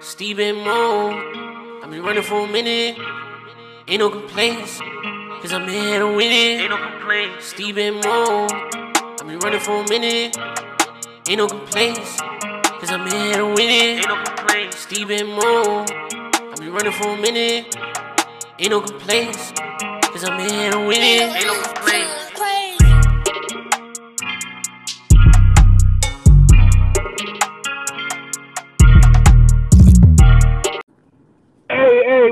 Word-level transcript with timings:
Steve 0.00 0.40
and 0.40 0.58
Mo, 0.58 1.80
I've 1.82 1.90
been 1.90 2.02
running 2.02 2.22
for 2.22 2.44
a 2.44 2.48
minute. 2.48 2.98
Ain't 3.86 4.00
no 4.00 4.10
complaints, 4.10 4.80
cause 5.40 5.52
I'm 5.52 5.68
here 5.68 6.00
to 6.00 6.08
win 6.08 6.32
it. 6.32 6.62
Ain't 6.62 6.70
no 6.70 6.76
complaints. 6.76 7.46
Steve 7.46 7.78
and 7.78 7.96
Mo, 8.04 8.48
I've 8.50 9.26
been 9.26 9.38
running 9.38 9.60
for 9.60 9.82
a 9.82 9.88
minute. 9.88 10.36
Ain't 11.28 11.38
no 11.38 11.46
complaints, 11.46 12.18
cause 12.80 12.90
I'm 12.90 13.08
here 13.10 13.36
to 13.36 13.46
win 13.46 13.70
it. 13.70 13.98
Ain't 13.98 14.08
no 14.08 14.22
complaints. 14.24 14.78
Steve 14.78 15.10
and 15.10 15.28
Mo, 15.28 15.84
I've 15.88 16.56
been 16.56 16.72
running 16.72 16.92
for 16.92 17.14
a 17.14 17.16
minute. 17.16 17.76
Ain't 18.58 18.70
no 18.70 18.80
complaints, 18.80 19.52
cause 19.52 20.24
I'm 20.24 20.40
here 20.40 20.72
to 20.72 20.80
win 20.80 21.00
it. 21.00 21.36
Ain't 21.36 21.46
no 21.46 21.69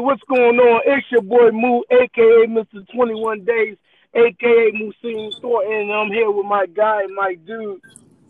what's 0.08 0.22
going 0.22 0.58
on? 0.58 0.80
It's 0.86 1.06
your 1.10 1.20
boy 1.20 1.50
Moo, 1.50 1.82
aka 1.90 2.46
Mr. 2.46 2.82
21 2.94 3.44
Days, 3.44 3.76
aka 4.14 4.72
Muhsin 4.72 5.30
Thornton, 5.42 5.80
and 5.80 5.92
I'm 5.92 6.10
here 6.10 6.30
with 6.30 6.46
my 6.46 6.64
guy, 6.64 7.02
my 7.14 7.34
dude. 7.46 7.78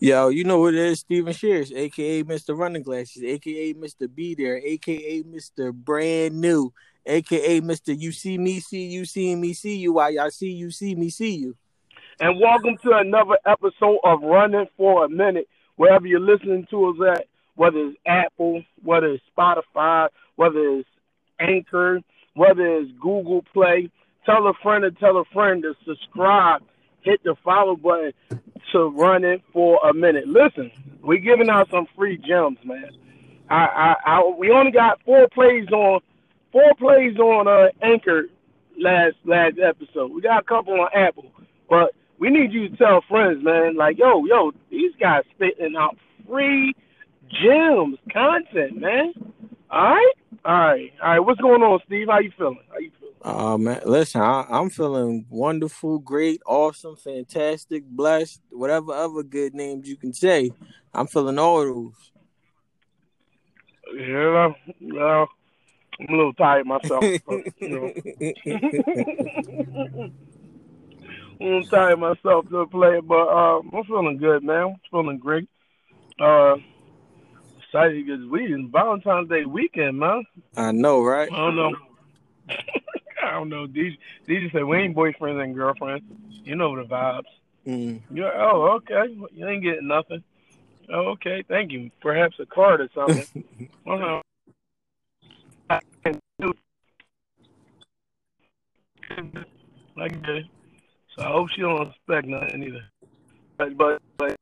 Yo, 0.00 0.26
you 0.26 0.42
know 0.42 0.58
what 0.58 0.74
it 0.74 0.80
is, 0.80 0.98
Steven 0.98 1.32
Shears, 1.32 1.70
aka 1.70 2.24
Mr. 2.24 2.58
Running 2.58 2.82
Glasses, 2.82 3.22
aka 3.22 3.74
Mr. 3.74 4.12
Be 4.12 4.34
There, 4.34 4.56
aka 4.56 5.22
Mr. 5.22 5.72
Brand 5.72 6.40
New, 6.40 6.72
aka 7.06 7.60
Mr. 7.60 7.96
You 7.96 8.10
See 8.10 8.38
Me 8.38 8.58
See 8.58 8.86
You 8.86 9.04
See 9.04 9.36
Me 9.36 9.52
See 9.52 9.76
You 9.76 9.92
while 9.92 10.10
y'all 10.10 10.30
see 10.30 10.50
you 10.50 10.72
see 10.72 10.96
me 10.96 11.10
see 11.10 11.36
you. 11.36 11.56
And 12.18 12.40
welcome 12.40 12.76
to 12.82 12.96
another 12.96 13.38
episode 13.46 14.00
of 14.02 14.22
Running 14.22 14.66
for 14.76 15.04
a 15.04 15.08
Minute, 15.08 15.46
wherever 15.76 16.08
you're 16.08 16.18
listening 16.18 16.66
to 16.70 16.86
us 16.86 17.18
at, 17.18 17.26
whether 17.54 17.78
it's 17.78 17.98
Apple, 18.04 18.64
whether 18.82 19.12
it's 19.12 19.22
Spotify, 19.36 20.08
whether 20.34 20.58
it's 20.58 20.87
Anchor, 21.40 22.00
whether 22.34 22.66
it's 22.78 22.90
Google 23.00 23.44
Play. 23.52 23.90
Tell 24.26 24.46
a 24.46 24.52
friend 24.62 24.82
to 24.82 24.90
tell 24.90 25.16
a 25.16 25.24
friend 25.32 25.62
to 25.62 25.74
subscribe, 25.86 26.62
hit 27.00 27.22
the 27.24 27.34
follow 27.42 27.76
button 27.76 28.12
to 28.72 28.88
run 28.88 29.24
it 29.24 29.42
for 29.52 29.80
a 29.88 29.94
Minute. 29.94 30.28
Listen, 30.28 30.70
we're 31.02 31.18
giving 31.18 31.48
out 31.48 31.70
some 31.70 31.86
free 31.96 32.18
gems, 32.18 32.58
man. 32.64 32.90
I, 33.48 33.94
I, 34.04 34.18
I 34.18 34.34
we 34.38 34.50
only 34.50 34.72
got 34.72 35.00
four 35.04 35.28
plays 35.28 35.68
on 35.68 36.00
four 36.52 36.74
plays 36.78 37.16
on 37.18 37.48
uh, 37.48 37.68
Anchor 37.82 38.24
last 38.78 39.16
last 39.24 39.58
episode. 39.58 40.12
We 40.12 40.20
got 40.20 40.42
a 40.42 40.44
couple 40.44 40.74
on 40.80 40.88
Apple, 40.94 41.30
but 41.68 41.94
we 42.18 42.30
need 42.30 42.52
you 42.52 42.68
to 42.68 42.76
tell 42.76 43.02
friends, 43.08 43.42
man. 43.42 43.76
Like, 43.76 43.98
yo, 43.98 44.24
yo, 44.26 44.52
these 44.70 44.92
guys 45.00 45.22
spitting 45.34 45.76
out 45.76 45.96
free 46.28 46.74
gems, 47.30 47.98
content, 48.12 48.80
man. 48.80 49.12
All 49.70 49.82
right, 49.82 50.12
all 50.44 50.54
right, 50.54 50.92
all 51.02 51.10
right. 51.10 51.18
What's 51.20 51.40
going 51.40 51.62
on, 51.62 51.80
Steve? 51.86 52.06
How 52.08 52.20
you 52.20 52.32
feeling? 52.38 52.58
How 52.70 52.78
you 52.78 52.90
feeling? 52.98 53.14
Oh 53.22 53.58
man, 53.58 53.82
listen, 53.84 54.22
I, 54.22 54.46
I'm 54.48 54.70
feeling 54.70 55.26
wonderful, 55.28 55.98
great, 55.98 56.40
awesome, 56.46 56.96
fantastic, 56.96 57.84
blessed, 57.84 58.40
whatever 58.50 58.92
other 58.92 59.22
good 59.22 59.54
names 59.54 59.88
you 59.88 59.96
can 59.96 60.14
say. 60.14 60.50
I'm 60.94 61.06
feeling 61.06 61.38
all 61.38 61.64
those. 61.64 62.12
Yeah, 63.94 64.52
well, 64.80 65.28
I'm 66.00 66.08
a 66.08 66.12
little 66.16 66.32
tired 66.34 66.66
myself. 66.66 67.04
but, 67.26 67.40
you 67.60 67.68
know. 67.68 67.92
I'm 71.40 71.64
tired 71.66 71.98
myself 71.98 72.48
to 72.50 72.66
play, 72.66 73.00
but 73.00 73.28
uh, 73.28 73.58
I'm 73.58 73.84
feeling 73.84 74.18
good, 74.18 74.42
man. 74.42 74.64
I'm 74.64 74.76
feeling 74.90 75.18
great. 75.18 75.48
Uh, 76.18 76.56
excited 77.68 78.06
because 78.06 78.24
we 78.26 78.52
in 78.52 78.70
Valentine's 78.70 79.28
Day 79.28 79.44
weekend, 79.44 79.98
man. 79.98 80.24
I 80.56 80.72
know, 80.72 81.02
right? 81.02 81.30
I 81.30 81.36
don't 81.36 81.56
know. 81.56 81.72
I 83.22 83.30
don't 83.32 83.48
know. 83.48 83.66
DJ, 83.66 83.98
DJ 84.26 84.50
said 84.52 84.64
we 84.64 84.78
ain't 84.78 84.96
boyfriends 84.96 85.42
and 85.42 85.54
girlfriends. 85.54 86.04
You 86.44 86.56
know 86.56 86.74
the 86.76 86.84
vibes. 86.84 87.22
Mm. 87.66 88.00
You're, 88.10 88.34
oh, 88.40 88.76
okay. 88.76 89.14
You 89.32 89.48
ain't 89.48 89.62
getting 89.62 89.88
nothing. 89.88 90.22
Oh, 90.90 91.08
okay. 91.10 91.44
Thank 91.46 91.72
you. 91.72 91.90
Perhaps 92.00 92.36
a 92.40 92.46
card 92.46 92.80
or 92.80 92.88
something. 92.94 93.68
uh-huh. 93.86 94.22
Like 99.96 100.22
that. 100.22 100.44
So 101.16 101.24
I 101.24 101.32
hope 101.32 101.50
she 101.50 101.60
don't 101.60 101.88
expect 101.88 102.28
nothing 102.28 102.62
either. 102.62 102.84
But 103.58 103.76
but 103.76 104.00
but 104.16 104.36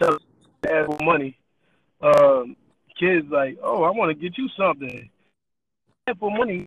tell 0.00 0.18
for 0.68 0.98
money. 1.02 1.38
Um, 2.00 2.56
kids 2.98 3.26
like, 3.30 3.58
oh, 3.62 3.82
I 3.82 3.90
want 3.90 4.10
to 4.10 4.14
get 4.14 4.38
you 4.38 4.48
something. 4.56 5.08
For 6.18 6.30
money, 6.30 6.64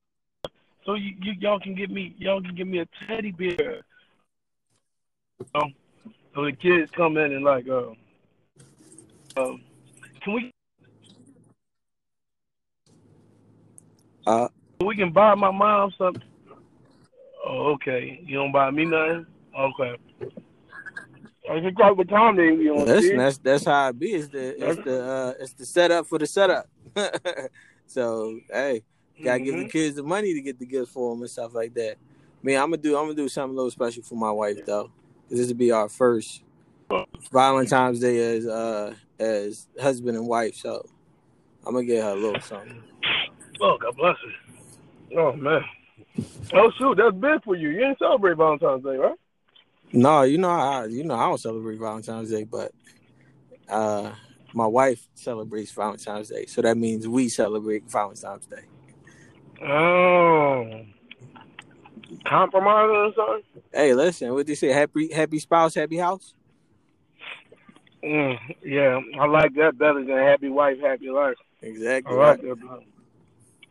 so 0.85 0.93
you, 0.93 1.15
you 1.19 1.33
y'all 1.39 1.59
can 1.59 1.73
get 1.73 1.89
me 1.89 2.15
y'all 2.19 2.41
can 2.41 2.53
give 2.53 2.67
me 2.67 2.79
a 2.79 2.87
teddy 3.07 3.31
bear. 3.31 3.81
So, 5.55 5.61
so 6.35 6.45
the 6.45 6.51
kids 6.51 6.91
come 6.91 7.17
in 7.17 7.33
and 7.33 7.43
like, 7.43 7.67
uh, 7.67 7.89
um, 9.37 9.63
can 10.21 10.33
we 10.33 10.51
Uh, 14.27 14.47
we 14.85 14.95
can 14.95 15.11
buy 15.11 15.33
my 15.35 15.51
mom 15.51 15.91
something? 15.97 16.21
Oh, 17.45 17.73
okay. 17.73 18.21
You 18.23 18.37
don't 18.37 18.51
buy 18.51 18.69
me 18.69 18.85
nothing? 18.85 19.25
Okay. 19.57 19.95
Can 21.45 21.75
talk 21.75 21.97
with 21.97 22.09
Tom 22.09 22.35
then 22.37 22.59
you 22.61 22.75
know. 22.75 22.83
listen, 22.83 23.17
that's 23.17 23.37
that's 23.39 23.65
how 23.65 23.89
it 23.89 23.99
be. 23.99 24.11
It's 24.13 24.29
the 24.29 24.69
it's 24.69 24.79
the 24.79 25.03
uh, 25.03 25.33
it's 25.39 25.53
the 25.53 25.65
setup 25.65 26.05
for 26.07 26.17
the 26.19 26.27
setup. 26.27 26.67
so 27.87 28.39
hey, 28.49 28.83
gotta 29.23 29.39
give 29.39 29.55
the 29.57 29.63
Mhm. 29.65 29.71
kids 29.71 29.95
the 29.95 30.03
money 30.03 30.33
to 30.33 30.41
get 30.41 30.59
the 30.59 30.65
gifts 30.65 30.91
for 30.91 31.13
them 31.13 31.21
and 31.21 31.29
stuff 31.29 31.53
like 31.53 31.73
that. 31.73 31.95
Man, 32.43 32.61
I'm 32.61 32.69
gonna 32.69 32.77
do 32.81 32.95
I'm 32.97 33.05
gonna 33.05 33.15
do 33.15 33.27
something 33.27 33.53
a 33.53 33.57
little 33.57 33.71
special 33.71 34.03
for 34.03 34.15
my 34.15 34.31
wife 34.31 34.65
though, 34.65 34.91
'cause 35.29 35.37
this 35.39 35.47
will 35.47 35.55
be 35.55 35.71
our 35.71 35.89
first 35.89 36.43
Valentine's 37.31 37.99
Day 37.99 38.37
as 38.37 38.47
uh 38.47 38.93
as 39.19 39.67
husband 39.79 40.17
and 40.17 40.27
wife. 40.27 40.55
So 40.55 40.85
I'm 41.65 41.73
gonna 41.73 41.85
get 41.85 42.03
her 42.03 42.11
a 42.11 42.15
little 42.15 42.39
something. 42.41 42.83
Oh, 43.61 43.77
God 43.79 43.95
bless 43.95 44.15
her. 44.17 45.17
Oh 45.19 45.33
man. 45.33 45.61
Oh 46.53 46.71
shoot, 46.77 46.97
that's 46.97 47.15
big 47.15 47.43
for 47.43 47.55
you. 47.55 47.69
You 47.69 47.79
didn't 47.79 47.99
celebrate 47.99 48.37
Valentine's 48.37 48.83
Day, 48.83 48.95
right? 48.97 49.15
No, 49.93 50.21
you 50.23 50.37
know 50.37 50.49
I 50.49 50.85
you 50.85 51.03
know 51.03 51.15
I 51.15 51.27
don't 51.27 51.37
celebrate 51.39 51.79
Valentine's 51.79 52.29
Day, 52.31 52.43
but 52.43 52.71
uh 53.69 54.11
my 54.53 54.67
wife 54.67 55.07
celebrates 55.15 55.71
Valentine's 55.71 56.29
Day, 56.29 56.45
so 56.45 56.61
that 56.61 56.77
means 56.77 57.07
we 57.07 57.29
celebrate 57.29 57.89
Valentine's 57.89 58.45
Day. 58.45 58.63
Oh. 59.65 60.85
compromise 62.25 62.89
or 62.89 63.13
something? 63.15 63.63
Hey, 63.73 63.93
listen, 63.93 64.33
what 64.33 64.47
they 64.47 64.55
say? 64.55 64.69
Happy 64.69 65.11
happy 65.11 65.39
spouse, 65.39 65.75
happy 65.75 65.97
house. 65.97 66.33
Mm, 68.03 68.37
yeah, 68.63 68.99
I 69.19 69.25
like 69.27 69.53
that 69.55 69.77
better 69.77 70.03
than 70.03 70.17
happy 70.17 70.49
wife, 70.49 70.79
happy 70.81 71.09
life. 71.09 71.35
I 71.61 71.67
Exactly. 71.67 72.15
like 72.15 72.41
Right. 72.41 72.59
that. 72.59 72.83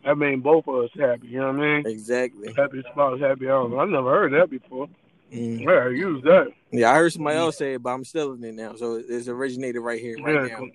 That 0.05 0.17
mean 0.17 0.41
both 0.41 0.67
of 0.67 0.85
us 0.85 0.91
happy, 0.99 1.29
you 1.29 1.41
know 1.41 1.49
what 1.53 1.57
I 1.57 1.83
mean? 1.83 1.87
Exactly. 1.87 2.55
Happy 2.55 2.83
spouse, 2.91 3.21
happy 3.21 3.47
home. 3.47 3.79
I've 3.79 3.89
never 3.89 4.11
heard 4.11 4.33
that 4.33 4.49
before. 4.49 4.89
Mm. 5.33 5.61
Yeah, 5.65 5.89
use 5.89 6.23
that. 6.25 6.49
Yeah, 6.73 6.91
I 6.91 6.95
heard 6.97 7.13
somebody 7.13 7.37
else 7.37 7.57
say 7.57 7.75
it, 7.75 7.83
but 7.83 7.91
I'm 7.91 8.05
stealing 8.05 8.43
it 8.45 8.55
now. 8.55 8.75
So 8.75 8.95
it's 9.07 9.29
originated 9.29 9.81
right 9.81 10.01
here, 10.01 10.17
right 10.23 10.49
Yeah, 10.51 10.59
now. 10.59 10.67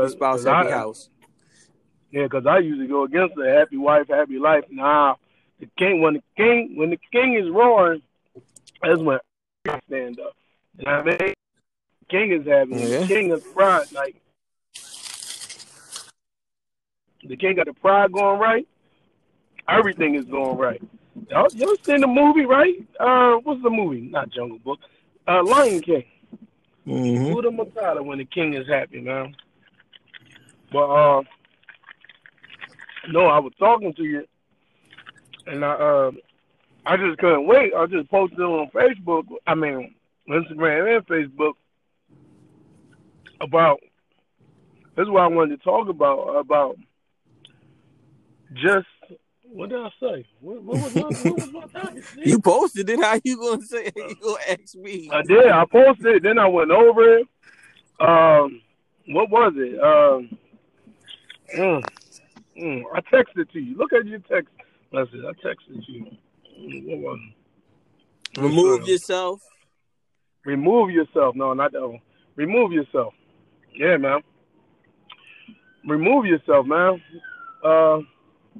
Happy 0.00 0.08
spouse, 0.10 0.44
happy 0.44 0.68
I- 0.68 0.72
house. 0.78 1.10
Yeah, 2.10 2.28
'cause 2.28 2.46
I 2.46 2.58
usually 2.58 2.86
go 2.86 3.02
against 3.02 3.34
the 3.34 3.50
happy 3.50 3.76
wife, 3.76 4.06
happy 4.08 4.38
life. 4.38 4.64
Nah, 4.70 5.16
the 5.58 5.66
king 5.76 6.00
when 6.00 6.14
the 6.14 6.22
king 6.36 6.76
when 6.76 6.90
the 6.90 6.98
king 7.10 7.34
is 7.34 7.50
roaring, 7.50 8.02
that's 8.80 9.00
when 9.00 9.18
I 9.66 9.80
stand 9.88 10.20
up. 10.20 10.36
You 10.78 10.84
know 10.84 11.02
what 11.02 11.20
I 11.20 11.24
mean? 11.24 11.34
King 12.08 12.30
is 12.32 12.46
happy. 12.46 12.70
When 12.70 12.80
Yeah. 12.88 13.00
The 13.00 13.06
king 13.08 13.30
is 13.32 13.42
pride. 13.42 13.90
Like 13.92 14.14
the 17.24 17.36
king 17.36 17.56
got 17.56 17.66
the 17.66 17.72
pride 17.74 18.12
going 18.12 18.38
right. 18.38 18.68
Everything 19.68 20.14
is 20.14 20.24
going 20.26 20.56
right. 20.56 20.82
Y'all, 21.30 21.48
y'all 21.52 21.76
seen 21.82 22.00
the 22.00 22.06
movie, 22.06 22.44
right? 22.44 22.84
Uh, 22.98 23.34
what's 23.42 23.62
the 23.62 23.70
movie? 23.70 24.00
Not 24.00 24.30
Jungle 24.30 24.58
Book. 24.58 24.80
Uh, 25.26 25.42
Lion 25.42 25.80
King. 25.80 26.04
hmm 26.84 27.32
Buddha 27.32 27.48
Matata 27.50 28.04
when 28.04 28.18
the 28.18 28.24
king 28.24 28.54
is 28.54 28.66
happy, 28.68 29.00
man. 29.00 29.34
But 30.72 30.86
uh, 30.86 31.22
no, 33.08 33.26
I 33.26 33.38
was 33.38 33.52
talking 33.58 33.94
to 33.94 34.04
you, 34.04 34.24
and 35.46 35.64
I 35.64 35.72
uh, 35.72 36.10
I 36.84 36.96
just 36.96 37.18
couldn't 37.18 37.46
wait. 37.46 37.72
I 37.74 37.86
just 37.86 38.10
posted 38.10 38.40
it 38.40 38.42
on 38.42 38.70
Facebook. 38.70 39.24
I 39.46 39.54
mean, 39.54 39.94
Instagram 40.28 40.96
and 40.96 41.06
Facebook 41.06 41.54
about. 43.40 43.80
This 44.96 45.04
is 45.04 45.10
what 45.10 45.22
I 45.22 45.26
wanted 45.26 45.58
to 45.58 45.64
talk 45.64 45.88
about 45.88 46.36
about 46.36 46.76
just 48.54 48.86
What 49.46 49.70
did 49.70 49.78
I 49.78 49.90
say? 50.00 50.26
What, 50.40 50.62
what 50.62 50.80
was 50.80 50.94
my 50.94 51.02
what 51.02 51.38
was 51.38 51.52
my 51.52 51.80
topic? 51.80 52.04
You 52.16 52.40
posted 52.40 52.90
it. 52.90 53.00
How 53.00 53.20
you 53.22 53.36
gonna 53.38 53.62
say? 53.62 53.92
You 53.94 54.16
gonna 54.22 54.38
ask 54.48 54.74
me? 54.74 55.10
I 55.12 55.22
did. 55.22 55.46
I 55.46 55.64
posted 55.66 56.06
it. 56.06 56.22
Then 56.22 56.38
I 56.38 56.48
went 56.48 56.70
over 56.70 57.18
it. 57.18 57.28
Um, 58.00 58.60
what 59.08 59.30
was 59.30 59.52
it? 59.56 59.80
Um, 59.80 60.38
mm, 61.56 61.84
mm, 62.60 62.82
I 62.92 63.00
texted 63.00 63.50
to 63.52 63.60
you. 63.60 63.76
Look 63.76 63.92
at 63.92 64.06
your 64.06 64.20
text 64.20 64.50
message. 64.92 65.20
I 65.24 65.46
texted 65.46 65.82
you. 65.86 66.06
What 66.86 66.98
was 66.98 67.18
it? 67.28 68.40
Remove 68.40 68.88
yourself. 68.88 69.40
Remove 70.44 70.90
yourself. 70.90 71.36
No, 71.36 71.54
not 71.54 71.72
that 71.72 71.82
one. 71.82 72.00
Remove 72.36 72.72
yourself. 72.72 73.14
Yeah, 73.74 73.96
man. 73.96 74.20
Remove 75.86 76.26
yourself, 76.26 76.66
man. 76.66 77.00
Uh, 77.62 77.98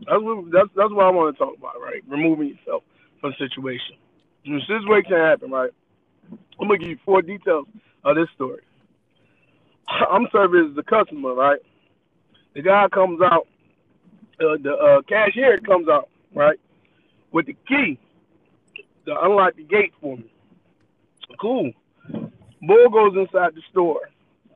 that's 0.00 0.22
what, 0.22 0.50
that's 0.50 0.68
that's 0.76 0.92
what 0.92 1.06
I 1.06 1.10
want 1.10 1.36
to 1.36 1.44
talk 1.44 1.56
about, 1.56 1.80
right? 1.80 2.02
Removing 2.08 2.48
yourself 2.48 2.82
from 3.20 3.32
a 3.32 3.36
situation. 3.36 3.96
When 4.44 4.60
a 4.60 5.02
can 5.02 5.16
happen, 5.16 5.50
right? 5.50 5.70
I'm 6.60 6.68
gonna 6.68 6.78
give 6.78 6.88
you 6.88 6.98
four 7.04 7.22
details 7.22 7.66
of 8.04 8.16
this 8.16 8.28
story. 8.34 8.62
I'm 9.88 10.26
serving 10.32 10.70
as 10.70 10.76
the 10.76 10.82
customer, 10.82 11.34
right? 11.34 11.60
The 12.54 12.62
guy 12.62 12.88
comes 12.88 13.20
out, 13.20 13.46
uh, 14.40 14.56
the 14.62 14.74
uh, 14.74 15.02
cashier 15.02 15.58
comes 15.58 15.88
out, 15.88 16.08
right, 16.34 16.58
with 17.32 17.46
the 17.46 17.56
key 17.66 17.98
to 19.06 19.20
unlock 19.22 19.56
the 19.56 19.64
gate 19.64 19.92
for 20.00 20.16
me. 20.16 20.30
Cool. 21.40 21.72
Bull 22.62 22.88
goes 22.90 23.16
inside 23.16 23.54
the 23.54 23.62
store. 23.70 24.00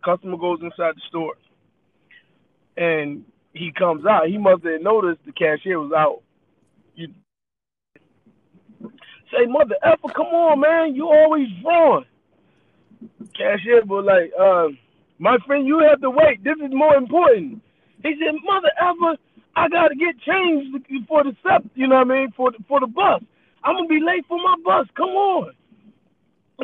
Customer 0.05 0.37
goes 0.37 0.61
inside 0.63 0.95
the 0.97 1.03
store. 1.09 1.35
And 2.77 3.25
he 3.55 3.73
comes 3.73 4.05
out. 4.07 4.29
He 4.29 4.39
must 4.39 4.65
have 4.65 4.83
noticed 4.83 5.21
the 5.27 5.33
cashier 5.33 5.79
was 5.81 5.93
out. 5.93 6.23
You 6.95 7.09
say, 9.33 9.47
Mother 9.47 9.77
effer, 9.83 10.09
come 10.15 10.27
on, 10.27 10.61
man. 10.61 10.95
You 10.95 11.09
always 11.09 11.49
wrong. 11.65 12.05
Cashier 13.37 13.85
was 13.85 14.05
like, 14.05 14.33
uh, 14.39 14.69
my 15.19 15.39
friend, 15.47 15.67
you 15.67 15.81
have 15.81 16.01
to 16.01 16.11
wait. 16.11 16.43
This 16.45 16.57
is 16.65 16.73
more 16.73 16.95
important. 16.97 17.63
He 18.03 18.15
said, 18.19 18.35
Mother 18.45 18.71
effer, 18.81 19.21
I 19.57 19.69
gotta 19.69 19.95
get 19.97 20.19
changed 20.21 20.87
for 21.09 21.25
the 21.25 21.35
sep, 21.43 21.65
you 21.75 21.89
know 21.89 21.97
what 21.97 22.11
I 22.13 22.15
mean, 22.15 22.33
for 22.37 22.53
for 22.69 22.79
the 22.81 22.87
bus. 22.87 23.23
I'm 23.65 23.75
gonna 23.75 23.89
be 23.89 24.01
late 24.01 24.25
for 24.29 24.39
my 24.39 24.55
bus. 24.65 24.87
Come 24.97 25.09
on. 25.09 25.53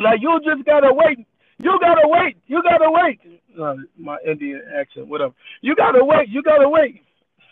Like 0.01 0.21
you 0.21 0.39
just 0.45 0.65
gotta 0.65 0.93
wait. 0.93 1.27
You 1.59 1.77
gotta 1.79 2.07
wait. 2.07 2.37
You 2.47 2.61
gotta 2.63 2.89
wait. 2.89 3.19
Uh, 3.59 3.75
my 3.97 4.17
Indian 4.27 4.61
accent, 4.77 5.07
whatever. 5.07 5.33
You 5.61 5.75
gotta 5.75 6.03
wait. 6.03 6.29
You 6.29 6.43
gotta 6.43 6.67
wait. 6.67 7.01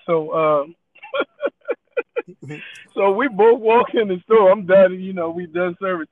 So, 0.06 0.34
um, 0.34 0.76
so 2.94 3.12
we 3.12 3.28
both 3.30 3.60
walk 3.60 3.88
in 3.94 4.10
the 4.10 4.20
store. 4.26 4.52
I'm 4.52 4.66
done. 4.66 5.00
You 5.00 5.14
know, 5.14 5.30
we 5.30 5.46
done 5.46 5.76
service. 5.80 6.10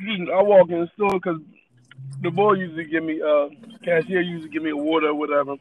I 0.00 0.42
walk 0.42 0.70
in 0.70 0.80
the 0.80 0.90
store 0.94 1.12
because 1.12 1.40
the 2.22 2.30
boy 2.30 2.54
usually 2.54 2.84
give 2.84 3.04
me, 3.04 3.20
uh, 3.20 3.48
cashier 3.84 4.22
usually 4.22 4.48
give 4.50 4.62
me 4.62 4.70
a 4.70 4.76
water 4.76 5.08
or 5.08 5.14
whatever. 5.14 5.56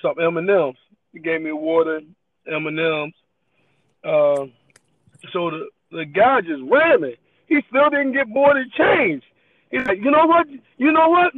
Some 0.00 0.18
M 0.20 0.36
and 0.38 0.48
M's. 0.48 0.76
He 1.12 1.18
gave 1.20 1.42
me 1.42 1.52
water, 1.52 2.00
M 2.46 2.66
and 2.66 2.78
M's. 2.78 3.14
Uh, 4.02 4.46
so 5.32 5.50
the 5.50 5.68
the 5.92 6.04
guy 6.04 6.40
just 6.40 6.62
me. 6.62 7.16
He 7.46 7.62
still 7.68 7.88
didn't 7.90 8.12
get 8.12 8.28
more 8.28 8.54
than 8.54 8.70
change. 8.76 9.22
He's 9.74 9.84
like, 9.86 9.98
you 9.98 10.10
know 10.12 10.26
what? 10.26 10.46
You 10.76 10.92
know 10.92 11.08
what? 11.08 11.32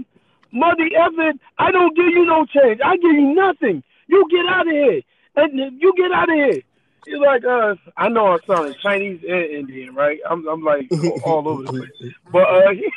Mother 0.53 0.85
effing, 0.85 1.38
I 1.59 1.71
don't 1.71 1.97
give 1.97 2.06
you 2.06 2.27
no 2.27 2.44
change. 2.44 2.81
I 2.85 2.97
give 2.97 3.12
you 3.12 3.35
nothing. 3.35 3.83
You 4.09 4.27
get 4.31 4.44
out 4.47 4.69
of 4.69 4.75
here. 4.75 5.00
And 5.37 5.81
you 5.81 5.94
get 5.97 6.12
out 6.12 6.29
of 6.29 6.35
here. 6.35 6.62
He's 7.06 7.19
like, 7.19 7.44
uh, 7.44 7.77
I 7.97 8.09
know 8.09 8.27
I'm 8.27 8.41
sounding 8.47 8.75
Chinese 8.83 9.23
and 9.27 9.44
Indian, 9.44 9.94
right? 9.94 10.19
I'm, 10.29 10.47
I'm 10.49 10.62
like 10.62 10.91
all 11.25 11.49
over 11.49 11.62
the 11.62 11.71
place. 11.71 12.12
But 12.31 12.43
uh, 12.43 12.71
he, 12.73 12.91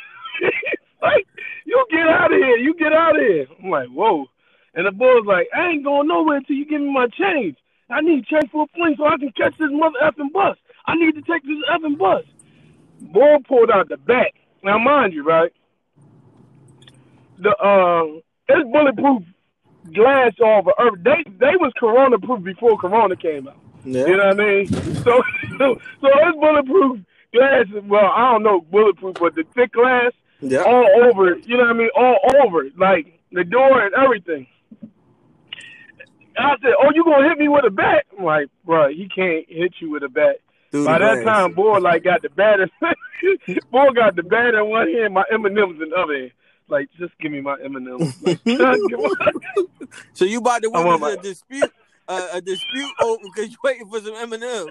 like, 1.00 1.26
you 1.64 1.86
get 1.90 2.06
out 2.06 2.32
of 2.32 2.38
here. 2.38 2.56
You 2.58 2.74
get 2.74 2.92
out 2.92 3.16
of 3.16 3.22
here. 3.22 3.46
I'm 3.62 3.70
like, 3.70 3.88
whoa. 3.88 4.26
And 4.74 4.86
the 4.86 4.92
boy's 4.92 5.24
like, 5.24 5.48
I 5.56 5.68
ain't 5.68 5.84
going 5.84 6.08
nowhere 6.08 6.36
until 6.36 6.56
you 6.56 6.66
give 6.66 6.82
me 6.82 6.92
my 6.92 7.06
change. 7.08 7.56
I 7.88 8.02
need 8.02 8.26
change 8.26 8.50
for 8.52 8.64
a 8.64 8.76
plane 8.76 8.96
so 8.98 9.06
I 9.06 9.16
can 9.16 9.32
catch 9.32 9.56
this 9.58 9.70
mother 9.72 9.98
effing 10.02 10.32
bus. 10.32 10.58
I 10.86 10.96
need 10.96 11.14
to 11.14 11.22
take 11.22 11.44
this 11.44 11.64
effing 11.72 11.96
bus. 11.96 12.24
Boy 13.00 13.36
pulled 13.48 13.70
out 13.70 13.88
the 13.88 13.96
back. 13.96 14.34
Now, 14.62 14.78
mind 14.78 15.12
you, 15.12 15.24
right? 15.24 15.52
The 17.38 17.50
uh, 17.56 18.20
it's 18.48 18.70
bulletproof 18.70 19.22
glass 19.94 20.32
all 20.42 20.58
over 20.58 20.72
Earth. 20.78 20.98
They 21.02 21.24
they 21.38 21.56
was 21.56 21.72
Corona 21.78 22.18
proof 22.18 22.42
before 22.42 22.76
Corona 22.76 23.16
came 23.16 23.48
out. 23.48 23.56
Yeah. 23.84 24.06
You 24.06 24.16
know 24.18 24.26
what 24.28 24.40
I 24.40 24.44
mean? 24.44 24.66
So 24.66 25.22
so, 25.58 25.80
so 26.00 26.08
it's 26.12 26.38
bulletproof 26.38 27.00
glass. 27.32 27.66
Well, 27.84 28.10
I 28.14 28.32
don't 28.32 28.42
know 28.42 28.60
bulletproof, 28.60 29.14
but 29.18 29.34
the 29.34 29.44
thick 29.54 29.72
glass 29.72 30.12
Yeah. 30.40 30.62
all 30.64 30.86
over. 31.04 31.36
You 31.38 31.56
know 31.56 31.62
what 31.64 31.70
I 31.70 31.78
mean? 31.78 31.90
All 31.96 32.18
over, 32.44 32.64
like 32.76 33.18
the 33.32 33.44
door 33.44 33.80
and 33.86 33.94
everything. 33.94 34.46
I 36.38 36.56
said, 36.62 36.72
"Oh, 36.78 36.90
you 36.94 37.04
gonna 37.04 37.28
hit 37.28 37.38
me 37.38 37.48
with 37.48 37.64
a 37.64 37.70
bat?" 37.70 38.04
I'm 38.18 38.24
like, 38.24 38.48
"Bro, 38.64 38.88
he 38.90 39.08
can't 39.08 39.46
hit 39.48 39.74
you 39.80 39.90
with 39.90 40.02
a 40.02 40.08
bat." 40.08 40.40
Through 40.70 40.84
By 40.84 40.98
that 40.98 41.22
glass. 41.22 41.36
time, 41.36 41.52
boy, 41.52 41.78
like 41.78 42.04
got 42.04 42.22
the 42.22 42.28
bat. 42.30 42.60
In, 42.60 42.70
boy 43.72 43.90
got 43.90 44.14
the 44.16 44.22
bat 44.22 44.54
in 44.54 44.68
one 44.68 44.88
hand, 44.92 45.14
my 45.14 45.24
M 45.32 45.44
and 45.44 45.58
M's 45.58 45.80
in 45.82 45.90
the 45.90 45.96
other 45.96 46.14
hand. 46.16 46.32
Like, 46.68 46.88
just 46.98 47.12
give 47.18 47.32
me 47.32 47.40
my 47.40 47.56
M 47.64 47.74
and 47.76 47.88
M's. 47.88 48.16
Like. 48.46 48.80
So 50.12 50.24
you 50.24 50.38
about 50.38 50.62
to 50.62 50.70
witness 50.70 51.00
my- 51.00 51.10
a 51.12 51.16
dispute, 51.16 51.72
uh, 52.06 52.28
a 52.34 52.40
dispute 52.40 52.90
over 53.02 53.18
because 53.24 53.50
you 53.50 53.56
waiting 53.64 53.88
for 53.88 53.98
some 54.00 54.14
M 54.14 54.32
and 54.32 54.44
M's. 54.44 54.70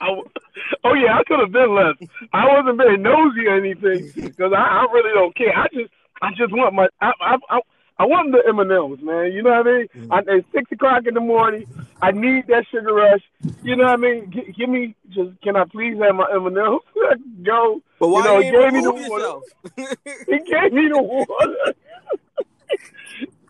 Oh 0.00 0.94
yeah, 0.94 1.18
I 1.18 1.22
could 1.26 1.40
have 1.40 1.52
been 1.52 1.74
less. 1.74 1.94
I 2.32 2.46
wasn't 2.56 2.78
very 2.78 2.96
nosy 2.96 3.46
or 3.46 3.56
anything 3.56 4.10
because 4.14 4.52
I, 4.56 4.62
I 4.62 4.86
really 4.92 5.12
don't 5.12 5.36
care. 5.36 5.54
I 5.54 5.66
just, 5.74 5.90
I 6.22 6.30
just 6.30 6.52
want 6.52 6.74
my, 6.74 6.88
I, 7.02 7.12
I, 7.20 7.36
I, 7.50 7.60
I 7.98 8.04
want 8.04 8.32
the 8.32 8.42
M 8.46 8.58
and 8.58 8.70
M's, 8.70 9.00
man. 9.02 9.32
You 9.32 9.42
know 9.42 9.50
what 9.50 9.66
I 9.66 9.70
mean? 9.78 9.88
Mm-hmm. 9.96 10.12
I, 10.12 10.22
it's 10.36 10.46
six 10.52 10.70
o'clock 10.72 11.06
in 11.06 11.14
the 11.14 11.20
morning. 11.20 11.66
I 12.02 12.10
need 12.10 12.46
that 12.48 12.66
sugar 12.70 12.92
rush. 12.92 13.22
You 13.62 13.74
know 13.76 13.84
what 13.84 13.92
I 13.94 13.96
mean? 13.96 14.30
G- 14.30 14.52
give 14.56 14.68
me, 14.68 14.94
just 15.10 15.30
can 15.42 15.56
I 15.56 15.64
please 15.64 15.96
have 16.02 16.14
my 16.14 16.26
M 16.32 16.46
and 16.46 16.58
M's? 16.58 16.80
Go. 17.42 17.80
But 17.98 18.08
why 18.08 18.18
you 18.20 18.24
know, 18.24 18.38
you 18.38 18.44
he 18.44 18.50
gave 18.50 18.72
me 18.74 18.80
the 18.82 18.92
water. 18.92 19.40
He 20.26 20.38
gave 20.50 20.72
me 20.72 20.88
the 20.92 21.02
water. 21.02 21.74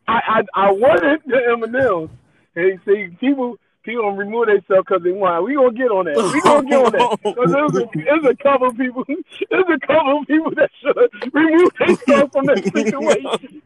I, 0.08 0.20
I 0.54 0.68
I 0.68 0.70
wanted 0.70 1.22
the 1.26 1.40
M 1.50 1.62
and 1.64 1.74
M's. 1.74 2.10
And 2.54 2.80
see, 2.86 3.08
people 3.20 3.56
people 3.82 4.02
gonna 4.04 4.16
remove 4.16 4.46
themselves 4.46 4.86
because 4.88 5.02
they 5.02 5.10
want. 5.12 5.44
We 5.44 5.54
gonna 5.56 5.72
get 5.72 5.90
on 5.90 6.04
that. 6.06 6.16
We 6.16 6.40
gonna 6.40 6.68
get 6.68 6.84
on 6.86 6.92
that. 6.92 7.18
'Cause 7.34 7.50
there's 7.52 7.84
a, 7.84 7.88
there's 8.04 8.24
a 8.24 8.36
couple 8.36 8.72
people. 8.74 9.04
There's 9.50 9.64
a 9.74 9.78
couple 9.86 10.20
of 10.20 10.26
people 10.28 10.52
that 10.52 10.70
should 10.80 11.34
remove 11.34 11.70
themselves 11.78 12.32
from 12.32 12.46
that 12.46 12.62
situation. 12.64 13.62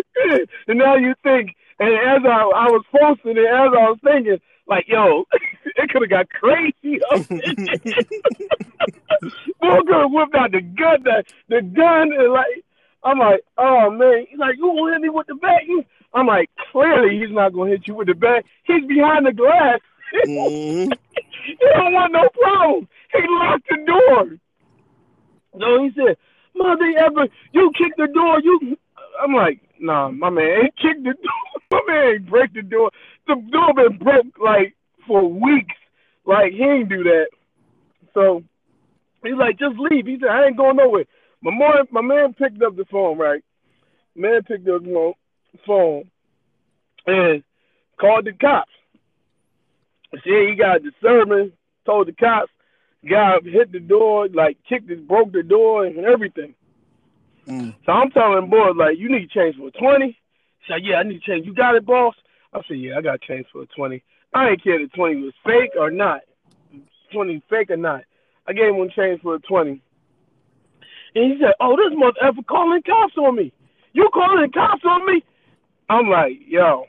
and 0.68 0.78
now 0.78 0.94
you 0.96 1.14
think, 1.22 1.54
and 1.78 1.92
as 1.94 2.22
I 2.24 2.42
I 2.54 2.66
was 2.70 2.84
posting 2.90 3.36
it, 3.36 3.44
as 3.46 3.72
I 3.76 3.90
was 3.90 3.98
thinking, 4.04 4.38
like, 4.66 4.86
yo, 4.88 5.24
it 5.76 5.90
could 5.90 6.02
have 6.02 6.10
got 6.10 6.28
crazy. 6.30 7.00
Boy 9.60 9.78
could 9.86 9.94
have 9.94 10.10
whipped 10.10 10.34
out 10.34 10.52
the 10.52 10.60
gun, 10.60 11.02
the, 11.04 11.24
the 11.48 11.62
gun, 11.62 12.12
and 12.12 12.32
like, 12.32 12.64
I'm 13.04 13.18
like, 13.18 13.40
oh 13.58 13.90
man, 13.90 14.26
he's 14.28 14.38
like, 14.38 14.56
you 14.56 14.62
gonna 14.76 14.92
hit 14.92 15.02
me 15.02 15.08
with 15.08 15.26
the 15.26 15.34
bat? 15.34 15.62
You- 15.66 15.84
I'm 16.14 16.26
like, 16.26 16.50
clearly 16.70 17.18
he's 17.18 17.30
not 17.34 17.54
gonna 17.54 17.70
hit 17.70 17.88
you 17.88 17.94
with 17.94 18.08
the 18.08 18.14
bat. 18.14 18.44
He's 18.64 18.84
behind 18.84 19.24
the 19.26 19.32
glass. 19.32 19.80
Mhm. 20.26 20.92
he 21.46 21.56
don't 21.72 21.92
want 21.94 22.12
no 22.12 22.28
problem. 22.40 22.86
He 23.14 23.20
locked 23.28 23.66
the 23.70 23.78
door. 23.86 24.38
No, 25.54 25.82
he 25.84 25.90
said, 25.94 26.16
Mother 26.54 26.92
ever, 26.98 27.28
you 27.52 27.72
kicked 27.78 27.96
the 27.96 28.08
door. 28.08 28.40
You, 28.40 28.76
I'm 29.22 29.32
like, 29.32 29.60
nah, 29.82 30.10
my 30.10 30.30
man 30.30 30.62
ain't 30.64 30.76
kicked 30.76 31.04
the 31.04 31.14
door. 31.14 31.60
My 31.72 31.80
man 31.88 32.08
ain't 32.14 32.28
break 32.28 32.52
the 32.52 32.60
door. 32.60 32.90
The 33.26 33.34
door 33.50 33.72
been 33.74 33.96
broke 33.96 34.38
like 34.38 34.74
for 35.06 35.26
weeks. 35.26 35.74
Like 36.26 36.52
he 36.52 36.62
ain't 36.62 36.90
do 36.90 37.02
that. 37.02 37.28
So 38.12 38.44
he's 39.24 39.36
like, 39.38 39.58
just 39.58 39.76
leave. 39.78 40.06
He 40.06 40.18
said, 40.20 40.28
I 40.28 40.46
ain't 40.46 40.58
going 40.58 40.76
nowhere. 40.76 41.06
My 41.40 41.50
man, 41.50 41.84
my 41.90 42.02
man 42.02 42.34
picked 42.34 42.62
up 42.62 42.76
the 42.76 42.84
phone, 42.90 43.16
right? 43.16 43.42
Man 44.14 44.42
picked 44.42 44.68
up 44.68 44.82
the 44.82 45.14
phone- 45.66 46.10
and 47.06 47.42
called 47.98 48.26
the 48.26 48.32
cops. 48.32 48.70
See, 50.24 50.48
he 50.50 50.54
got 50.56 50.82
disturbance, 50.82 51.52
told 51.86 52.08
the 52.08 52.12
cops, 52.12 52.52
guy 53.08 53.38
hit 53.44 53.72
the 53.72 53.80
door, 53.80 54.28
like 54.28 54.58
kicked 54.68 54.90
it, 54.90 55.08
broke 55.08 55.32
the 55.32 55.42
door 55.42 55.86
and 55.86 55.98
everything. 56.04 56.54
Mm. 57.48 57.74
So 57.84 57.92
I'm 57.92 58.10
telling 58.10 58.48
boys, 58.48 58.74
like, 58.76 58.98
you 58.98 59.10
need 59.10 59.30
change 59.30 59.56
for 59.56 59.68
a 59.68 59.70
20. 59.72 60.06
He 60.06 60.16
said, 60.68 60.80
yeah, 60.82 60.96
I 60.96 61.02
need 61.02 61.22
change. 61.22 61.46
You 61.46 61.54
got 61.54 61.74
it, 61.74 61.84
boss? 61.84 62.14
I 62.52 62.60
said, 62.68 62.78
yeah, 62.78 62.98
I 62.98 63.02
got 63.02 63.20
change 63.22 63.46
for 63.52 63.62
a 63.62 63.66
20. 63.66 64.02
I 64.34 64.50
ain't 64.50 64.64
care 64.64 64.80
if 64.80 64.90
the 64.90 64.96
20 64.96 65.22
was 65.22 65.34
fake 65.44 65.72
or 65.78 65.90
not. 65.90 66.20
20 67.12 67.42
fake 67.50 67.70
or 67.70 67.76
not. 67.76 68.02
I 68.46 68.52
gave 68.52 68.74
him 68.74 68.88
change 68.94 69.20
for 69.22 69.34
a 69.34 69.38
20. 69.40 69.82
And 71.14 71.32
he 71.32 71.38
said, 71.40 71.52
oh, 71.60 71.76
this 71.76 71.96
mother 71.96 72.16
ever 72.22 72.42
calling 72.42 72.82
cops 72.82 73.14
on 73.18 73.36
me. 73.36 73.52
You 73.92 74.08
calling 74.12 74.50
cops 74.50 74.82
on 74.84 75.06
me? 75.06 75.22
I'm 75.90 76.08
like, 76.08 76.32
yo, 76.46 76.86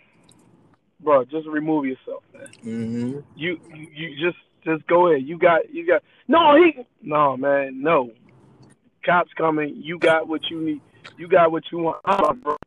bro, 1.01 1.25
just 1.25 1.47
remove 1.47 1.85
yourself, 1.85 2.23
man. 2.33 2.47
Mm-hmm. 2.63 3.19
You, 3.35 3.59
you 3.73 3.87
you 3.91 4.25
just 4.25 4.37
just 4.63 4.87
go 4.87 5.07
ahead. 5.07 5.27
You 5.27 5.37
got 5.37 5.73
you 5.73 5.85
got 5.85 6.01
no 6.27 6.55
he 6.55 6.83
no 7.01 7.35
man 7.35 7.81
no. 7.81 8.11
Cops 9.03 9.31
coming. 9.33 9.75
You 9.77 9.99
got 9.99 10.27
what 10.27 10.41
you 10.49 10.61
need. 10.61 10.81
You 11.17 11.27
got 11.27 11.51
what 11.51 11.63
you 11.71 11.79
want, 11.79 11.97
I'm 12.05 12.39
bro. 12.39 12.57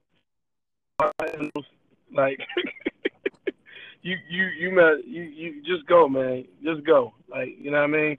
Like 2.12 2.38
you 4.02 4.16
you 4.30 4.44
you 4.58 4.70
man 4.70 5.02
you 5.06 5.22
you 5.22 5.62
just 5.64 5.86
go 5.86 6.08
man 6.08 6.44
just 6.64 6.84
go 6.84 7.12
like 7.28 7.56
you 7.58 7.70
know 7.70 7.78
what 7.78 7.84
I 7.84 7.86
mean. 7.88 8.18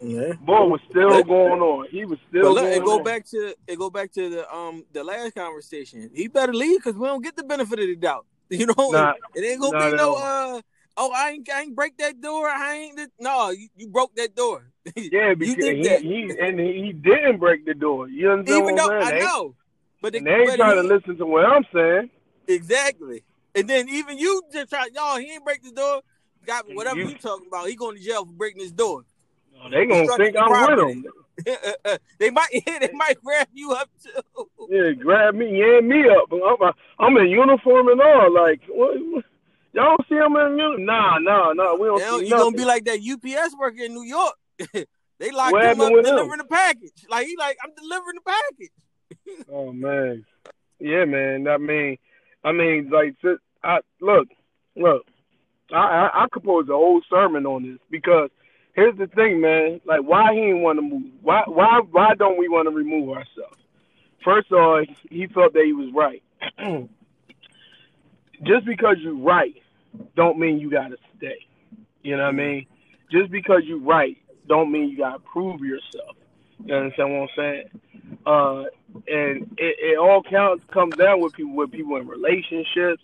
Yeah. 0.00 0.32
Boy 0.34 0.64
was 0.66 0.80
still 0.90 1.24
going 1.24 1.62
on. 1.62 1.88
He 1.90 2.04
was 2.04 2.18
But 2.24 2.28
still 2.28 2.54
look, 2.54 2.64
going 2.64 2.82
it 2.82 2.84
go 2.84 2.98
on. 2.98 3.04
back 3.04 3.24
to 3.30 3.54
it 3.66 3.78
go 3.78 3.90
back 3.90 4.12
to 4.12 4.28
the 4.28 4.54
um 4.54 4.84
the 4.92 5.02
last 5.02 5.34
conversation. 5.34 6.10
He 6.14 6.28
better 6.28 6.52
leave 6.52 6.78
because 6.84 6.98
we 6.98 7.06
don't 7.06 7.22
get 7.22 7.36
the 7.36 7.44
benefit 7.44 7.78
of 7.78 7.86
the 7.86 7.96
doubt. 7.96 8.26
You 8.50 8.66
know, 8.66 8.74
Nah, 8.90 9.14
it 9.34 9.40
ain't 9.40 9.60
gonna 9.60 9.72
not 9.72 9.86
be 9.88 9.92
at 9.94 9.96
no 9.96 10.14
uh 10.14 10.60
oh 10.98 11.10
I 11.12 11.30
ain't 11.30 11.50
I 11.50 11.62
ain't 11.62 11.74
break 11.74 11.96
that 11.96 12.20
door. 12.20 12.46
I 12.46 12.74
ain't 12.74 13.00
no 13.18 13.50
you, 13.50 13.68
you 13.74 13.88
broke 13.88 14.14
that 14.16 14.36
door. 14.36 14.70
Yeah, 14.96 15.34
because 15.34 15.54
he, 15.56 15.82
that. 15.82 16.02
he 16.02 16.30
and 16.40 16.60
he, 16.60 16.92
didn't 16.92 17.38
break 17.38 17.64
the 17.64 17.74
door. 17.74 18.08
You 18.08 18.30
understand 18.32 18.62
Even 18.64 18.74
what 18.74 18.84
though 18.88 18.94
I'm 18.96 19.02
I 19.02 19.08
saying? 19.08 19.18
They- 19.20 19.24
know, 19.26 19.54
but 20.02 20.12
the, 20.12 20.18
And 20.18 20.26
they 20.26 20.30
ain't 20.34 20.46
but 20.50 20.56
trying 20.56 20.76
he- 20.82 20.88
to 20.88 20.94
listen 20.94 21.16
to 21.18 21.26
what 21.26 21.44
I'm 21.46 21.64
saying. 21.72 22.10
exactly. 22.46 23.22
And 23.54 23.68
then 23.68 23.88
even 23.88 24.18
you 24.18 24.42
just 24.52 24.68
try 24.70 24.88
y'all 24.94 25.16
he 25.18 25.32
ain't 25.32 25.44
break 25.44 25.62
the 25.62 25.70
door. 25.72 26.02
Got 26.46 26.66
whatever 26.74 26.98
You- 26.98 27.08
you, 27.08 27.14
talking 27.16 27.46
about. 27.46 27.68
He 27.68 27.76
going 27.76 27.96
to 27.96 28.02
jail 28.02 28.26
for 28.26 28.32
breaking 28.32 28.62
this 28.62 28.72
door. 28.72 29.04
They 29.70 29.86
gonna 29.86 30.06
think 30.18 30.36
I'm 30.36 30.48
property. 30.48 31.02
with 31.02 31.46
them. 31.46 31.98
they 32.18 32.30
might 32.30 32.48
they 32.66 32.90
might 32.92 33.16
grab 33.24 33.48
you 33.54 33.72
up 33.72 33.88
too. 34.02 34.48
Yeah, 34.68 34.92
grab 34.92 35.34
me, 35.34 35.58
yan 35.58 35.88
me 35.88 36.04
up. 36.10 36.30
I'm, 36.30 36.72
I'm 36.98 37.16
in 37.16 37.28
uniform 37.28 37.88
and 37.88 38.00
all. 38.00 38.32
Like, 38.34 38.60
what, 38.68 38.94
what- 38.98 39.24
y'all 39.72 39.96
don't 39.96 40.08
see 40.08 40.16
him 40.16 40.36
in 40.36 40.58
uniform? 40.58 40.84
Nah, 40.84 41.18
nah, 41.18 41.52
nah. 41.54 41.74
We 41.76 41.86
don't 41.86 42.20
see 42.20 42.26
you 42.28 42.36
gonna 42.36 42.54
be 42.56 42.64
like 42.66 42.84
that 42.84 42.98
UPS 43.00 43.56
worker 43.58 43.82
in 43.84 43.94
New 43.94 44.02
York. 44.04 44.34
they 45.18 45.30
locked 45.30 45.52
What 45.52 45.64
him 45.64 45.80
up 45.80 45.92
with 45.92 46.06
him? 46.06 46.14
delivering 46.16 46.38
the 46.38 46.44
package. 46.44 46.92
Like 47.08 47.26
he 47.26 47.36
like 47.38 47.56
I'm 47.62 47.70
delivering 47.74 48.16
the 48.16 48.20
package. 48.26 49.46
Oh 49.52 49.72
man, 49.72 50.24
yeah, 50.80 51.04
man. 51.04 51.46
I 51.46 51.56
mean, 51.58 51.98
I 52.42 52.52
mean, 52.52 52.90
like, 52.90 53.14
I 53.62 53.78
look, 54.00 54.28
look. 54.76 55.02
I, 55.72 55.76
I 55.76 56.24
I 56.24 56.26
composed 56.32 56.68
a 56.68 56.72
whole 56.72 57.00
sermon 57.08 57.46
on 57.46 57.62
this 57.62 57.78
because 57.90 58.30
here's 58.74 58.96
the 58.98 59.06
thing, 59.06 59.40
man. 59.40 59.80
Like, 59.84 60.00
why 60.00 60.32
he 60.34 60.40
didn't 60.40 60.62
want 60.62 60.78
to 60.78 60.82
move? 60.82 61.12
Why 61.22 61.42
why 61.46 61.80
why 61.90 62.14
don't 62.16 62.38
we 62.38 62.48
want 62.48 62.66
to 62.68 62.74
remove 62.74 63.10
ourselves? 63.10 63.58
First 64.24 64.50
of 64.52 64.58
all, 64.58 64.84
he 65.10 65.26
felt 65.28 65.52
that 65.52 65.64
he 65.64 65.72
was 65.72 65.90
right. 65.94 66.22
Just 68.42 68.66
because 68.66 68.96
you're 69.00 69.16
right, 69.16 69.54
don't 70.16 70.38
mean 70.38 70.58
you 70.58 70.70
gotta 70.70 70.96
stay. 71.16 71.46
You 72.02 72.16
know 72.16 72.24
what 72.24 72.30
I 72.30 72.32
mean? 72.32 72.66
Just 73.10 73.30
because 73.30 73.62
you're 73.64 73.78
right, 73.80 74.16
don't 74.46 74.70
mean 74.70 74.88
you 74.88 74.98
gotta 74.98 75.20
prove 75.20 75.60
yourself. 75.60 76.16
You 76.64 76.74
understand 76.74 77.12
what 77.12 77.22
I'm 77.22 77.28
saying? 77.36 77.80
Uh, 78.26 78.64
and 79.08 79.42
it, 79.58 79.76
it 79.80 79.98
all 79.98 80.22
counts 80.22 80.64
comes 80.72 80.96
down 80.96 81.20
with 81.20 81.32
people 81.32 81.54
with 81.54 81.72
people 81.72 81.96
in 81.96 82.06
relationships. 82.06 83.02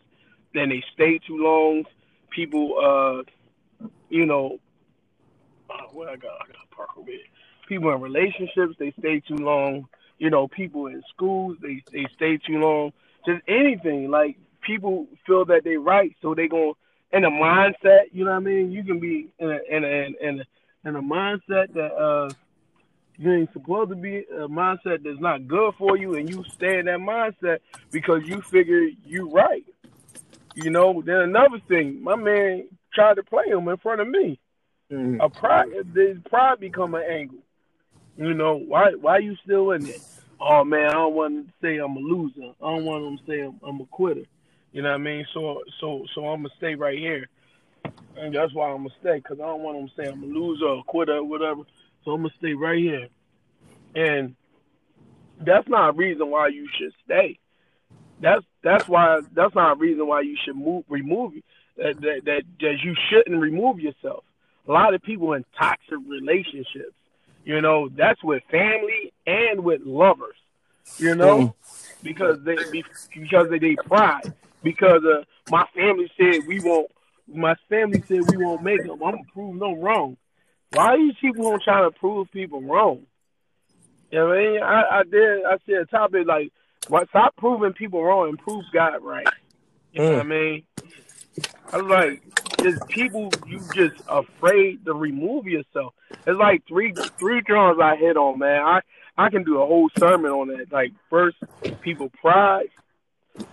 Then 0.55 0.69
they 0.69 0.83
stay 0.95 1.19
too 1.19 1.39
long. 1.39 1.85
People, 2.31 2.77
uh, 2.79 3.87
you 4.09 4.27
know, 4.27 4.59
uh, 5.69 5.83
what 5.93 6.09
I 6.09 6.17
got, 6.17 6.33
I 6.43 6.47
got 6.47 6.71
park. 6.71 6.91
People 7.69 7.93
in 7.93 8.01
relationships, 8.01 8.75
they 8.79 8.93
stay 8.99 9.21
too 9.21 9.37
long. 9.37 9.89
You 10.19 10.31
know, 10.31 10.49
people 10.49 10.87
in 10.87 11.03
schools, 11.15 11.57
they 11.63 11.83
they 11.93 12.07
stay 12.15 12.39
too 12.39 12.59
long. 12.59 12.93
Just 13.27 13.43
anything 13.49 14.11
like 14.11 14.37
people 14.61 15.07
feel 15.27 15.45
that 15.47 15.63
they're 15.65 15.81
right, 15.81 16.15
so 16.23 16.35
they 16.35 16.49
go 16.49 16.77
in 17.13 17.25
a 17.25 17.31
mindset. 17.31 18.05
You 18.13 18.25
know 18.25 18.33
what 18.33 18.39
I 18.39 18.41
mean? 18.41 18.73
You 18.73 18.85
can 18.85 19.01
be 19.01 19.33
in 19.39 19.51
a 19.51 19.59
in 19.69 19.85
a 19.85 20.29
in 20.29 20.41
a, 20.41 20.45
in 20.85 20.97
a 20.97 21.03
mindset 21.03 21.73
that 21.75 21.93
uh 21.95 22.31
you 23.19 23.33
ain't 23.33 23.53
supposed 23.53 23.91
to 23.91 23.97
be 23.97 24.19
a 24.19 24.49
mindset 24.49 25.05
that's 25.05 25.21
not 25.21 25.47
good 25.47 25.75
for 25.77 25.97
you, 25.97 26.15
and 26.15 26.29
you 26.29 26.43
stay 26.55 26.79
in 26.79 26.87
that 26.87 27.01
mindset 27.01 27.59
because 27.91 28.23
you 28.25 28.41
figure 28.41 28.89
you 29.05 29.29
right. 29.29 29.65
You 30.55 30.71
know. 30.71 31.03
Then 31.05 31.17
another 31.17 31.61
thing, 31.69 32.03
my 32.03 32.17
man 32.17 32.69
tried 32.95 33.17
to 33.17 33.23
play 33.23 33.49
him 33.49 33.69
in 33.69 33.77
front 33.77 34.01
of 34.01 34.09
me. 34.09 34.39
A 35.21 35.29
pride, 35.29 35.69
his 35.95 36.17
pride 36.29 36.61
become 36.61 36.95
an 36.95 37.03
angle. 37.03 37.39
You 38.17 38.35
know 38.35 38.57
why? 38.57 38.93
Why 39.01 39.19
you 39.19 39.37
still 39.45 39.71
in 39.73 39.87
it? 39.87 40.01
Oh 40.41 40.65
man, 40.65 40.87
I 40.89 40.93
don't 40.95 41.15
want 41.15 41.47
to 41.47 41.53
say 41.63 41.77
I'm 41.77 41.97
a 41.97 42.01
loser. 42.01 42.55
I 42.63 42.75
don't 42.75 42.85
want 42.85 43.05
them 43.05 43.19
to 43.19 43.25
say 43.27 43.41
I'm, 43.43 43.61
I'm 43.63 43.81
a 43.81 43.87
quitter. 43.87 44.25
You 44.73 44.83
know 44.83 44.89
what 44.91 44.95
I 44.95 44.99
mean? 44.99 45.27
So 45.35 45.63
so 45.81 46.07
so 46.15 46.27
I'm 46.27 46.43
gonna 46.43 46.55
stay 46.57 46.75
right 46.75 46.99
here, 46.99 47.29
and 48.17 48.35
that's 48.35 48.55
why 48.55 48.71
I'm 48.71 48.79
gonna 48.79 48.91
stay 49.01 49.17
because 49.17 49.39
I 49.41 49.47
don't 49.47 49.63
want 49.63 49.79
them 49.79 49.89
to 49.89 49.95
say 49.97 50.09
I'm 50.09 50.23
a 50.23 50.27
loser 50.27 50.67
or 50.67 50.79
a 50.81 50.83
quitter 50.83 51.17
or 51.17 51.25
whatever. 51.25 51.63
So 52.05 52.13
I'm 52.13 52.23
gonna 52.23 52.35
stay 52.39 52.55
right 52.55 52.79
here, 52.79 53.09
and 53.95 54.35
that's 55.45 55.69
not 55.69 55.91
a 55.91 55.93
reason 55.93 56.31
why 56.31 56.49
you 56.49 56.69
should 56.79 56.93
stay. 57.05 57.39
That's 58.21 58.45
that's 58.63 58.89
why 58.89 59.21
that's 59.33 59.55
not 59.55 59.77
a 59.77 59.81
reason 59.81 60.07
why 60.07 60.21
you 60.21 60.37
should 60.45 60.57
move 60.57 60.85
remove 60.89 61.33
that 61.77 62.01
that 62.01 62.21
that, 62.25 62.43
that 62.61 62.77
you 62.85 62.95
shouldn't 63.09 63.41
remove 63.41 63.81
yourself. 63.81 64.25
A 64.69 64.73
lot 64.73 64.95
of 64.95 65.03
people 65.03 65.33
in 65.33 65.45
toxic 65.59 65.99
relationships, 66.07 66.95
you 67.45 67.61
know, 67.61 67.89
that's 67.89 68.23
with 68.23 68.43
family 68.51 69.13
and 69.27 69.65
with 69.65 69.81
lovers, 69.85 70.37
you 70.99 71.15
know, 71.15 71.55
because 72.03 72.39
they 72.45 72.83
because 73.15 73.51
of 73.51 73.61
their 73.61 73.77
pride. 73.87 74.35
Because 74.63 75.03
uh, 75.05 75.25
my 75.49 75.65
family 75.75 76.11
said 76.19 76.47
we 76.47 76.61
won't. 76.61 76.91
My 77.33 77.55
family 77.69 78.03
said 78.09 78.21
we 78.29 78.45
won't 78.45 78.63
make 78.63 78.83
them. 78.83 78.93
I'm 78.93 78.99
gonna 78.99 79.19
prove 79.33 79.59
them 79.59 79.81
wrong. 79.81 80.17
Why 80.73 80.95
are 80.95 80.99
these 80.99 81.15
people 81.21 81.45
gonna 81.45 81.59
try 81.59 81.83
to 81.83 81.91
prove 81.91 82.31
people 82.31 82.63
wrong? 82.63 83.07
You 84.11 84.19
know 84.19 84.29
what 84.29 84.39
I 84.39 84.41
mean? 84.41 84.63
I, 84.63 84.83
I 84.91 85.03
did. 85.05 85.45
I 85.45 85.57
said 85.67 85.75
a 85.77 85.87
topic 85.87 86.27
like, 86.27 86.53
why, 86.89 87.05
stop 87.07 87.37
proving 87.37 87.73
people 87.73 88.03
wrong 88.03 88.29
and 88.29 88.39
prove 88.39 88.65
God 88.73 89.03
right. 89.03 89.27
You 89.93 90.03
know 90.03 90.11
what 90.13 90.21
I 90.21 90.25
mm. 90.25 90.29
mean? 90.29 90.63
I 91.73 91.77
was 91.77 91.87
like, 91.87 92.23
just 92.63 92.87
people, 92.89 93.31
you 93.47 93.61
just 93.75 94.03
afraid 94.09 94.85
to 94.85 94.95
remove 94.95 95.47
yourself. 95.47 95.95
It's 96.11 96.39
like 96.39 96.67
three 96.67 96.93
three 97.19 97.41
drums 97.41 97.79
I 97.81 97.97
hit 97.97 98.17
on, 98.17 98.39
man. 98.39 98.63
I 98.63 98.81
I 99.17 99.31
can 99.31 99.45
do 99.45 99.61
a 99.61 99.67
whole 99.67 99.89
sermon 99.99 100.31
on 100.31 100.49
that. 100.49 100.73
Like 100.73 100.93
first, 101.09 101.37
people 101.81 102.11
pride 102.21 102.69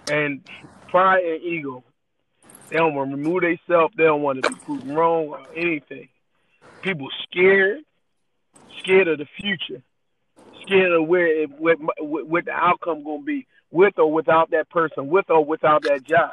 and 0.10 0.42
pride 0.90 1.24
and 1.24 1.44
ego. 1.44 1.84
They 2.70 2.78
don't 2.78 2.96
want 2.96 3.12
to 3.12 3.16
remove 3.16 3.42
themselves. 3.42 3.94
They 3.96 4.04
don't 4.04 4.22
want 4.22 4.44
to 4.44 4.50
be 4.50 4.56
proven 4.56 4.94
wrong 4.94 5.28
or 5.28 5.42
anything. 5.56 6.10
People 6.82 7.08
scared, 7.24 7.80
scared 8.80 9.08
of 9.08 9.20
the 9.20 9.28
future, 9.40 9.82
scared 10.62 10.92
of 10.92 11.08
where 11.08 11.28
it, 11.28 11.50
what, 11.52 11.78
what 12.00 12.46
the 12.46 12.52
outcome 12.52 13.04
gonna 13.04 13.24
be, 13.24 13.48
with 13.72 13.98
or 13.98 14.12
without 14.12 14.52
that 14.52 14.70
person, 14.70 15.08
with 15.08 15.30
or 15.30 15.44
without 15.44 15.84
that 15.84 16.04
job. 16.04 16.32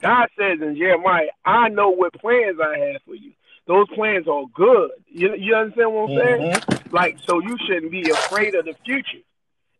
God 0.00 0.28
says 0.38 0.60
in 0.60 0.76
Jeremiah, 0.76 1.28
"I 1.44 1.68
know 1.68 1.90
what 1.90 2.12
plans 2.14 2.58
I 2.60 2.78
have 2.78 3.02
for 3.06 3.14
you. 3.14 3.32
Those 3.66 3.88
plans 3.94 4.28
are 4.28 4.44
good." 4.52 4.90
You 5.08 5.34
you 5.34 5.54
understand 5.54 5.92
what 5.94 6.10
I'm 6.10 6.18
saying? 6.18 6.52
Mm-hmm. 6.52 6.94
Like, 6.94 7.18
so 7.20 7.40
you 7.40 7.56
shouldn't 7.66 7.90
be 7.90 8.10
afraid 8.10 8.54
of 8.54 8.66
the 8.66 8.74
future. 8.84 9.22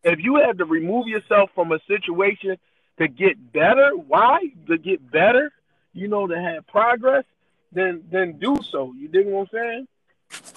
If 0.02 0.20
you 0.20 0.36
have 0.36 0.58
to 0.58 0.64
remove 0.64 1.08
yourself 1.08 1.50
from 1.54 1.72
a 1.72 1.78
situation 1.86 2.56
to 2.98 3.08
get 3.08 3.52
better, 3.52 3.90
why? 3.90 4.38
To 4.68 4.78
get 4.78 5.10
better, 5.10 5.52
you 5.94 6.08
know, 6.08 6.26
to 6.26 6.38
have 6.38 6.66
progress, 6.66 7.24
then 7.72 8.04
then 8.10 8.38
do 8.38 8.60
so. 8.70 8.92
You 8.98 9.08
dig 9.08 9.26
what 9.26 9.40
I'm 9.40 9.46
saying? 9.52 9.88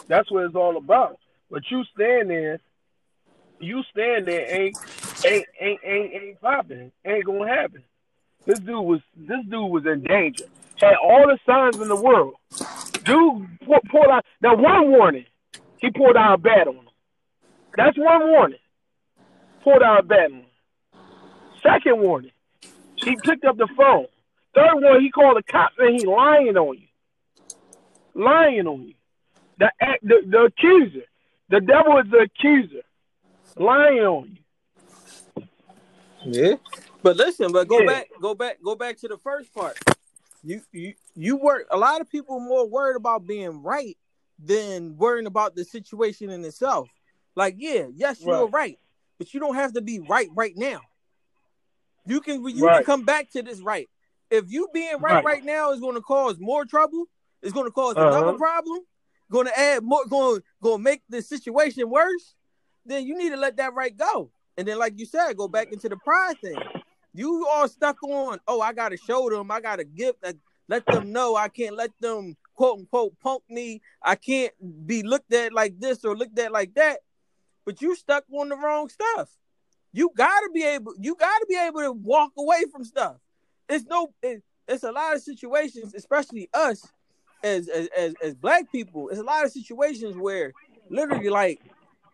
That's 0.07 0.29
what 0.31 0.45
it's 0.45 0.55
all 0.55 0.77
about. 0.77 1.19
But 1.49 1.63
you 1.71 1.83
stand 1.95 2.29
there, 2.29 2.59
you 3.59 3.83
stand 3.91 4.27
there, 4.27 4.53
ain't 4.53 4.77
ain't 5.23 5.45
ain't 5.59 5.79
ain't, 5.83 6.13
ain't 6.13 6.41
popping, 6.41 6.91
ain't 7.05 7.25
gonna 7.25 7.47
happen. 7.47 7.83
This 8.45 8.59
dude 8.59 8.85
was 8.85 9.01
this 9.15 9.43
dude 9.49 9.71
was 9.71 9.85
in 9.85 10.03
danger. 10.03 10.45
Had 10.77 10.95
all 11.01 11.25
the 11.27 11.37
signs 11.45 11.81
in 11.81 11.87
the 11.87 11.95
world. 11.95 12.35
Dude 13.05 13.59
pu- 13.59 13.89
pulled 13.89 14.09
out 14.11 14.25
that 14.41 14.57
one 14.57 14.91
warning. 14.91 15.25
He 15.77 15.91
pulled 15.91 16.17
out 16.17 16.35
a 16.35 16.37
bat 16.37 16.67
on 16.67 16.75
him. 16.75 16.89
That's 17.75 17.97
one 17.97 18.27
warning. 18.27 18.59
Pulled 19.63 19.83
out 19.83 19.99
a 19.99 20.03
bat 20.03 20.31
on 20.31 20.39
him. 20.39 20.45
Second 21.63 21.99
warning. 21.99 22.31
He 22.95 23.15
picked 23.15 23.45
up 23.45 23.57
the 23.57 23.67
phone. 23.75 24.07
Third 24.57 24.81
one, 24.81 25.01
he 25.01 25.11
called 25.11 25.37
the 25.37 25.43
cops 25.43 25.75
and 25.77 25.95
he 25.95 26.03
lying 26.07 26.57
on 26.57 26.79
you. 26.79 26.87
Lying 28.15 28.65
on 28.65 28.81
you. 28.87 28.93
The, 29.59 29.71
the 30.01 30.15
the 30.27 30.39
accuser. 30.45 31.05
The 31.49 31.61
devil 31.61 31.99
is 31.99 32.09
the 32.09 32.21
accuser. 32.25 32.81
Lying 33.55 33.99
on 33.99 34.35
you. 34.35 35.43
Yeah. 36.25 36.55
But 37.03 37.17
listen, 37.17 37.51
but 37.51 37.67
go 37.67 37.81
Yeah. 37.81 37.85
back, 37.85 38.07
go 38.19 38.33
back, 38.33 38.57
go 38.63 38.73
back 38.75 38.97
to 38.97 39.07
the 39.07 39.17
first 39.17 39.53
part. 39.53 39.77
You 40.43 40.61
you 40.71 40.95
you 41.15 41.35
work 41.37 41.67
a 41.69 41.77
lot 41.77 42.01
of 42.01 42.09
people 42.09 42.39
more 42.39 42.67
worried 42.67 42.95
about 42.95 43.27
being 43.27 43.61
right 43.61 43.95
than 44.43 44.97
worrying 44.97 45.27
about 45.27 45.55
the 45.55 45.65
situation 45.65 46.31
in 46.31 46.43
itself. 46.43 46.89
Like, 47.35 47.55
yeah, 47.59 47.85
yes, 47.93 48.21
you're 48.25 48.45
Right. 48.45 48.53
right, 48.53 48.79
but 49.19 49.35
you 49.35 49.39
don't 49.39 49.55
have 49.55 49.73
to 49.73 49.81
be 49.81 49.99
right 49.99 50.29
right 50.33 50.57
now. 50.57 50.81
You 52.07 52.21
can 52.21 52.43
you 52.47 52.65
Right. 52.65 52.77
can 52.77 52.85
come 52.85 53.05
back 53.05 53.29
to 53.31 53.43
this 53.43 53.59
right. 53.61 53.87
If 54.29 54.45
you 54.51 54.67
being 54.73 54.93
right 54.99 55.15
Right. 55.15 55.25
right, 55.25 55.43
now 55.43 55.71
is 55.71 55.79
going 55.79 55.95
to 55.95 56.01
cause 56.01 56.37
more 56.39 56.65
trouble, 56.65 57.05
it's 57.41 57.53
going 57.53 57.67
to 57.67 57.71
cause 57.71 57.95
another 57.95 58.29
Uh-huh. 58.29 58.37
problem, 58.37 58.79
going 59.31 59.47
to 59.47 59.57
add 59.59 59.83
more, 59.83 60.05
going 60.05 60.41
going 60.61 60.77
to 60.79 60.83
make 60.83 61.01
the 61.09 61.21
situation 61.21 61.89
worse. 61.89 62.35
Then 62.85 63.05
you 63.05 63.17
need 63.17 63.29
to 63.29 63.37
let 63.37 63.57
that 63.57 63.73
right 63.73 63.95
go. 63.95 64.31
And 64.57 64.67
then, 64.67 64.79
like 64.79 64.97
you 64.97 65.05
said, 65.05 65.37
go 65.37 65.47
back 65.47 65.71
into 65.71 65.87
the 65.89 65.97
pride 65.97 66.39
thing. 66.41 66.63
You 67.13 67.47
all 67.47 67.67
stuck 67.67 68.01
on, 68.03 68.39
oh, 68.47 68.61
I 68.61 68.73
got 68.73 68.89
to 68.89 68.97
show 68.97 69.29
them, 69.29 69.51
I 69.51 69.59
got 69.61 69.77
to 69.77 69.83
give, 69.83 70.15
uh, 70.23 70.33
let 70.67 70.89
them 70.89 71.11
know, 71.11 71.35
I 71.35 71.47
can't 71.49 71.75
let 71.75 71.91
them 71.99 72.35
quote 72.55 72.79
unquote 72.79 73.19
punk 73.19 73.43
me. 73.49 73.81
I 74.01 74.15
can't 74.15 74.53
be 74.85 75.03
looked 75.03 75.33
at 75.33 75.53
like 75.53 75.79
this 75.79 76.03
or 76.03 76.15
looked 76.17 76.37
at 76.39 76.51
like 76.51 76.73
that. 76.75 76.99
But 77.65 77.81
you 77.81 77.95
stuck 77.95 78.23
on 78.31 78.49
the 78.49 78.55
wrong 78.57 78.89
stuff. 78.89 79.29
You 79.93 80.11
gotta 80.15 80.49
be 80.53 80.63
able. 80.63 80.93
You 80.99 81.15
gotta 81.15 81.45
be 81.49 81.57
able 81.57 81.81
to 81.81 81.91
walk 81.91 82.31
away 82.37 82.63
from 82.71 82.83
stuff. 82.83 83.17
It's 83.69 83.85
no. 83.85 84.13
It, 84.21 84.43
it's 84.67 84.83
a 84.83 84.91
lot 84.91 85.15
of 85.15 85.21
situations, 85.21 85.93
especially 85.95 86.49
us 86.53 86.85
as, 87.43 87.67
as 87.67 87.87
as 87.97 88.13
as 88.23 88.35
black 88.35 88.71
people. 88.71 89.09
It's 89.09 89.19
a 89.19 89.23
lot 89.23 89.45
of 89.45 89.51
situations 89.51 90.15
where 90.17 90.53
literally, 90.89 91.29
like, 91.29 91.59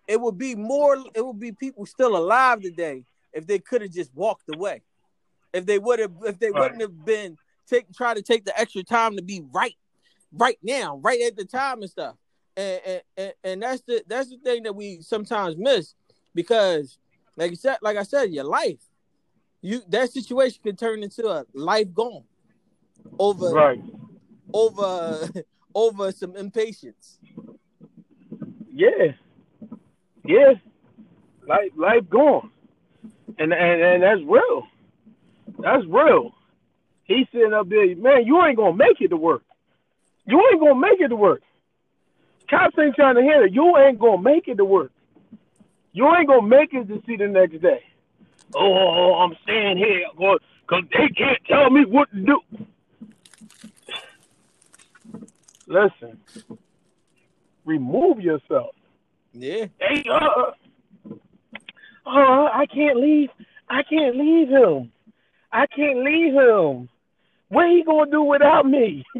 it 0.07 0.19
would 0.19 0.37
be 0.37 0.55
more. 0.55 0.97
It 1.15 1.25
would 1.25 1.39
be 1.39 1.51
people 1.51 1.85
still 1.85 2.15
alive 2.17 2.61
today 2.61 3.05
if 3.33 3.47
they 3.47 3.59
could 3.59 3.81
have 3.81 3.91
just 3.91 4.13
walked 4.13 4.49
away. 4.49 4.81
If 5.53 5.65
they 5.65 5.79
would 5.79 5.99
have. 5.99 6.11
If 6.25 6.39
they 6.39 6.51
Right. 6.51 6.59
wouldn't 6.61 6.81
have 6.81 7.05
been 7.05 7.37
take 7.67 7.91
try 7.93 8.13
to 8.13 8.21
take 8.21 8.45
the 8.45 8.59
extra 8.59 8.83
time 8.83 9.15
to 9.15 9.21
be 9.21 9.41
right, 9.53 9.75
right 10.31 10.59
now, 10.61 10.97
right 10.97 11.21
at 11.21 11.35
the 11.35 11.45
time 11.45 11.81
and 11.81 11.89
stuff. 11.89 12.15
And 12.57 12.81
and, 12.85 13.01
and, 13.17 13.33
and 13.43 13.63
that's 13.63 13.81
the 13.81 14.03
that's 14.07 14.29
the 14.29 14.37
thing 14.37 14.63
that 14.63 14.75
we 14.75 15.01
sometimes 15.01 15.55
miss 15.57 15.95
because 16.35 16.99
like 17.35 17.49
you 17.49 17.55
said, 17.55 17.77
like 17.81 17.97
I 17.97 18.03
said, 18.03 18.31
your 18.31 18.43
life, 18.43 18.81
you 19.63 19.81
that 19.89 20.11
situation 20.11 20.59
can 20.63 20.75
turn 20.75 21.01
into 21.01 21.25
a 21.27 21.45
life 21.53 21.91
gone 21.93 22.23
over 23.17 23.49
Right. 23.51 23.81
over 24.53 25.29
over 25.73 26.11
some 26.11 26.35
impatience. 26.35 27.17
Yeah. 28.71 29.13
Yeah. 30.25 30.53
Life 31.47 31.71
life 31.75 32.09
gone. 32.09 32.51
And 33.39 33.51
and, 33.53 33.81
and 33.81 34.03
that's 34.03 34.21
real. 34.27 34.67
That's 35.59 35.85
real. 35.87 36.33
He's 37.05 37.25
sitting 37.31 37.53
up 37.53 37.67
there, 37.69 37.95
man, 37.95 38.25
you 38.25 38.43
ain't 38.45 38.57
gonna 38.57 38.75
make 38.75 39.01
it 39.01 39.09
to 39.09 39.17
work. 39.17 39.43
You 40.25 40.41
ain't 40.51 40.59
gonna 40.61 40.79
make 40.79 40.99
it 40.99 41.09
to 41.09 41.15
work. 41.15 41.41
Cops 42.49 42.77
ain't 42.79 42.95
trying 42.95 43.15
to 43.15 43.21
hear 43.21 43.45
it. 43.45 43.53
You 43.53 43.77
ain't 43.77 43.99
gonna 43.99 44.21
make 44.21 44.47
it 44.47 44.55
to 44.57 44.65
work. 44.65 44.91
You 45.91 46.07
ain't 46.15 46.27
gonna 46.27 46.47
make 46.47 46.73
it 46.73 46.87
to 46.87 47.01
see 47.05 47.15
the 47.17 47.27
next 47.27 47.61
day. 47.61 47.81
Oh, 48.55 49.15
I'm 49.15 49.35
staying 49.43 49.77
here 49.77 50.05
because 50.15 50.39
they 50.91 51.09
can't 51.09 51.39
tell 51.47 51.69
me 51.69 51.85
what 51.85 52.09
to 52.11 52.19
do. 52.19 52.39
Listen, 55.67 56.19
remove 57.65 58.19
yourself. 58.19 58.75
Yeah, 59.33 59.65
Hey, 59.79 60.03
uh, 60.11 60.51
uh, 62.05 62.49
I 62.53 62.65
can't 62.71 62.99
leave. 62.99 63.29
I 63.69 63.81
can't 63.83 64.15
leave 64.15 64.49
him. 64.49 64.91
I 65.51 65.65
can't 65.67 66.03
leave 66.03 66.33
him. 66.33 66.89
What 67.49 67.69
he 67.69 67.83
gonna 67.83 68.11
do 68.11 68.23
without 68.23 68.65
me? 68.67 69.03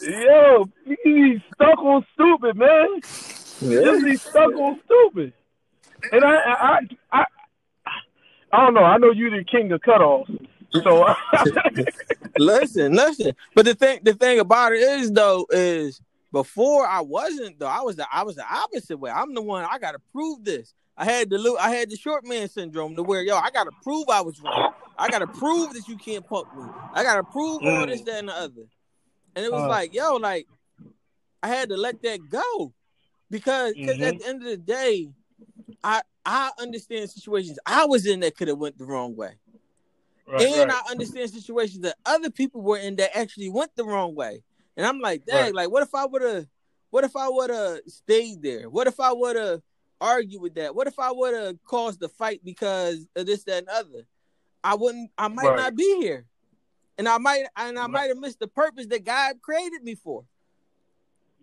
Yo, 0.00 0.68
he's 1.04 1.40
stuck 1.54 1.78
on 1.78 2.04
stupid, 2.14 2.56
man. 2.56 3.00
Just 3.02 4.06
he's 4.06 4.20
stuck 4.20 4.52
on 4.54 4.80
stupid. 4.84 5.32
And 6.12 6.24
I, 6.24 6.36
I, 6.36 6.78
I, 7.12 7.24
I, 8.52 8.64
don't 8.64 8.74
know. 8.74 8.84
I 8.84 8.98
know 8.98 9.10
you're 9.10 9.30
the 9.30 9.44
king 9.44 9.72
of 9.72 9.80
cutoffs, 9.80 10.46
so 10.82 11.04
listen, 12.38 12.94
listen. 12.94 13.32
But 13.54 13.64
the 13.64 13.74
thing, 13.74 14.00
the 14.02 14.14
thing 14.14 14.38
about 14.40 14.72
it 14.72 14.80
is 14.82 15.10
though, 15.12 15.46
is 15.50 16.00
before 16.32 16.86
I 16.86 17.00
wasn't 17.00 17.58
though. 17.58 17.66
I 17.68 17.80
was 17.80 17.96
the 17.96 18.06
I 18.12 18.22
was 18.22 18.36
the 18.36 18.44
opposite 18.48 18.98
way. 18.98 19.10
I'm 19.10 19.34
the 19.34 19.42
one. 19.42 19.66
I 19.70 19.78
got 19.78 19.92
to 19.92 20.00
prove 20.12 20.44
this. 20.44 20.74
I 20.96 21.04
had 21.04 21.30
the 21.30 21.56
I 21.60 21.70
had 21.70 21.90
the 21.90 21.96
short 21.96 22.24
man 22.26 22.48
syndrome 22.48 22.94
to 22.96 23.02
where 23.02 23.22
yo, 23.22 23.36
I 23.36 23.50
got 23.50 23.64
to 23.64 23.72
prove 23.82 24.08
I 24.08 24.20
was 24.20 24.40
wrong. 24.40 24.72
I 24.96 25.08
got 25.08 25.20
to 25.20 25.26
prove 25.26 25.72
that 25.72 25.88
you 25.88 25.96
can't 25.96 26.26
punk 26.28 26.52
me. 26.52 26.70
I 26.92 27.02
got 27.02 27.16
to 27.16 27.24
prove 27.24 27.62
all 27.64 27.86
this, 27.86 28.02
that, 28.02 28.20
and 28.20 28.28
the 28.28 28.34
other. 28.34 28.62
And 29.34 29.44
it 29.44 29.50
was 29.50 29.64
Uh. 29.64 29.68
like, 29.68 29.92
yo, 29.92 30.16
like 30.16 30.46
I 31.42 31.48
had 31.48 31.70
to 31.70 31.76
let 31.76 32.00
that 32.02 32.20
go 32.28 32.72
because 33.30 33.74
because 33.74 34.00
at 34.00 34.14
Mhm. 34.14 34.18
the 34.18 34.26
end 34.26 34.42
of 34.42 34.48
the 34.48 34.56
day, 34.56 35.08
I 35.82 36.02
I 36.24 36.50
understand 36.58 37.10
situations 37.10 37.58
I 37.66 37.84
was 37.86 38.06
in 38.06 38.20
that 38.20 38.36
could 38.36 38.48
have 38.48 38.58
went 38.58 38.78
the 38.78 38.84
wrong 38.84 39.14
way 39.16 39.32
right, 40.26 40.42
and 40.42 40.70
right. 40.70 40.82
I 40.86 40.90
understand 40.90 41.30
situations 41.30 41.80
that 41.80 41.96
other 42.06 42.30
people 42.30 42.62
were 42.62 42.78
in 42.78 42.96
that 42.96 43.16
actually 43.16 43.50
went 43.50 43.74
the 43.76 43.84
wrong 43.84 44.14
way. 44.14 44.42
And 44.76 44.86
I'm 44.86 45.00
like, 45.00 45.24
dang, 45.26 45.36
Right. 45.36 45.54
like 45.54 45.70
what 45.70 45.82
if 45.82 45.94
I 45.94 46.06
would 46.06 46.22
have 46.22 46.46
what 46.90 47.04
if 47.04 47.16
I 47.16 47.28
would 47.28 47.50
have 47.50 47.80
stayed 47.88 48.42
there? 48.42 48.70
What 48.70 48.86
if 48.86 49.00
I 49.00 49.12
would 49.12 49.36
have 49.36 49.60
argued 50.00 50.40
with 50.40 50.54
that? 50.54 50.74
What 50.74 50.86
if 50.86 50.98
I 50.98 51.10
would 51.10 51.34
have 51.34 51.56
caused 51.64 52.00
the 52.00 52.08
fight 52.08 52.40
because 52.44 53.06
of 53.16 53.26
this, 53.26 53.42
that, 53.44 53.58
and 53.58 53.68
other? 53.68 54.06
I 54.62 54.76
wouldn't 54.76 55.10
I 55.18 55.28
might 55.28 55.56
not 55.56 55.74
be 55.74 55.96
here. 56.00 56.26
And 56.96 57.08
I 57.08 57.18
might 57.18 57.44
and 57.56 57.78
I 57.78 57.86
might 57.88 58.08
have 58.08 58.18
missed 58.18 58.38
the 58.38 58.46
purpose 58.46 58.86
that 58.86 59.04
God 59.04 59.42
created 59.42 59.82
me 59.82 59.94
for. 59.96 60.24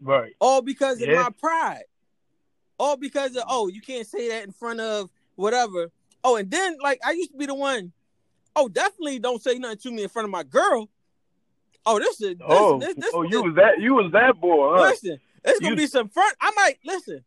right. 0.02 0.34
All 0.40 0.62
because 0.62 1.02
of 1.02 1.10
my 1.10 1.30
pride. 1.38 1.84
All 2.82 2.98
because 2.98 3.36
of 3.36 3.44
oh, 3.48 3.68
you 3.68 3.80
can't 3.80 4.08
say 4.08 4.30
that 4.30 4.44
in 4.44 4.52
front 4.52 4.80
of 4.80 5.12
whatever. 5.36 5.92
Oh, 6.24 6.36
and 6.38 6.50
then 6.50 6.78
like 6.82 7.00
I 7.06 7.12
used 7.12 7.32
to 7.32 7.38
be 7.38 7.46
the 7.46 7.54
one. 7.54 7.92
Oh, 8.56 8.68
definitely 8.68 9.20
don't 9.20 9.40
say 9.42 9.60
nothing 9.60 9.78
to 9.78 9.92
me 9.92 10.02
in 10.04 10.10
front 10.10 10.26
of 10.26 10.32
my 10.32 10.42
girl. 10.42 10.90
Oh, 11.86 12.00
this 12.00 12.20
is 12.22 12.38
this, 12.38 12.38
Oh, 12.44 12.80
this, 12.80 12.96
this, 12.96 13.12
oh, 13.14 13.22
you 13.22 13.44
was 13.44 13.54
that 13.56 13.80
you 13.80 13.94
was 13.94 14.12
that 14.14 14.42
boy, 14.42 14.76
huh? 14.78 14.82
listen. 14.82 15.20
It's 15.46 15.60
gonna 15.60 15.72
You- 15.74 15.78
be 15.78 15.86
some 15.86 16.10
front. 16.10 16.36
I 16.42 16.52
might 16.56 16.78
listen. 16.84 17.24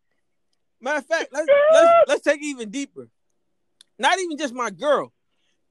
Matter 0.81 0.99
of 0.99 1.07
fact, 1.07 1.29
let's 1.33 1.47
let's 1.73 2.09
let's 2.09 2.23
take 2.23 2.41
it 2.41 2.47
even 2.47 2.71
deeper. 2.71 3.09
Not 3.97 4.19
even 4.19 4.37
just 4.37 4.55
my 4.55 4.71
girl. 4.71 5.13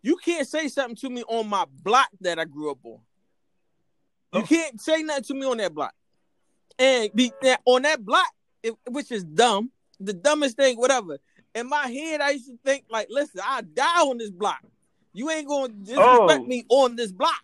You 0.02 0.16
can't 0.16 0.48
say 0.48 0.70
something 0.70 0.96
to 0.98 1.10
me 1.10 1.24
on 1.28 1.50
my 1.50 1.66
block 1.84 2.08
that 2.22 2.40
I 2.40 2.46
grew 2.46 2.72
up 2.72 2.80
on. 2.86 3.00
You 4.34 4.42
Oh. 4.42 4.44
can't 4.44 4.80
say 4.80 5.04
nothing 5.04 5.24
to 5.26 5.34
me 5.34 5.46
on 5.46 5.58
that 5.58 5.74
block. 5.74 5.94
And 6.80 7.10
be 7.14 7.34
that 7.42 7.60
on 7.66 7.82
that 7.82 8.04
block, 8.04 8.32
it, 8.64 8.74
which 8.90 9.12
is 9.12 9.24
dumb, 9.24 9.72
the 10.00 10.14
dumbest 10.14 10.58
thing, 10.58 10.78
whatever. 10.78 11.18
In 11.56 11.70
my 11.70 11.88
head, 11.88 12.22
I 12.22 12.32
used 12.32 12.48
to 12.48 12.58
think 12.66 12.86
like, 12.90 13.08
listen, 13.10 13.42
I 13.46 13.62
die 13.62 14.02
on 14.02 14.18
this 14.18 14.32
block. 14.32 14.62
You 15.14 15.30
ain't 15.30 15.48
gonna 15.48 15.70
disrespect 15.74 16.42
Oh. 16.42 16.46
me 16.46 16.66
on 16.70 16.96
this 16.96 17.12
block. 17.12 17.42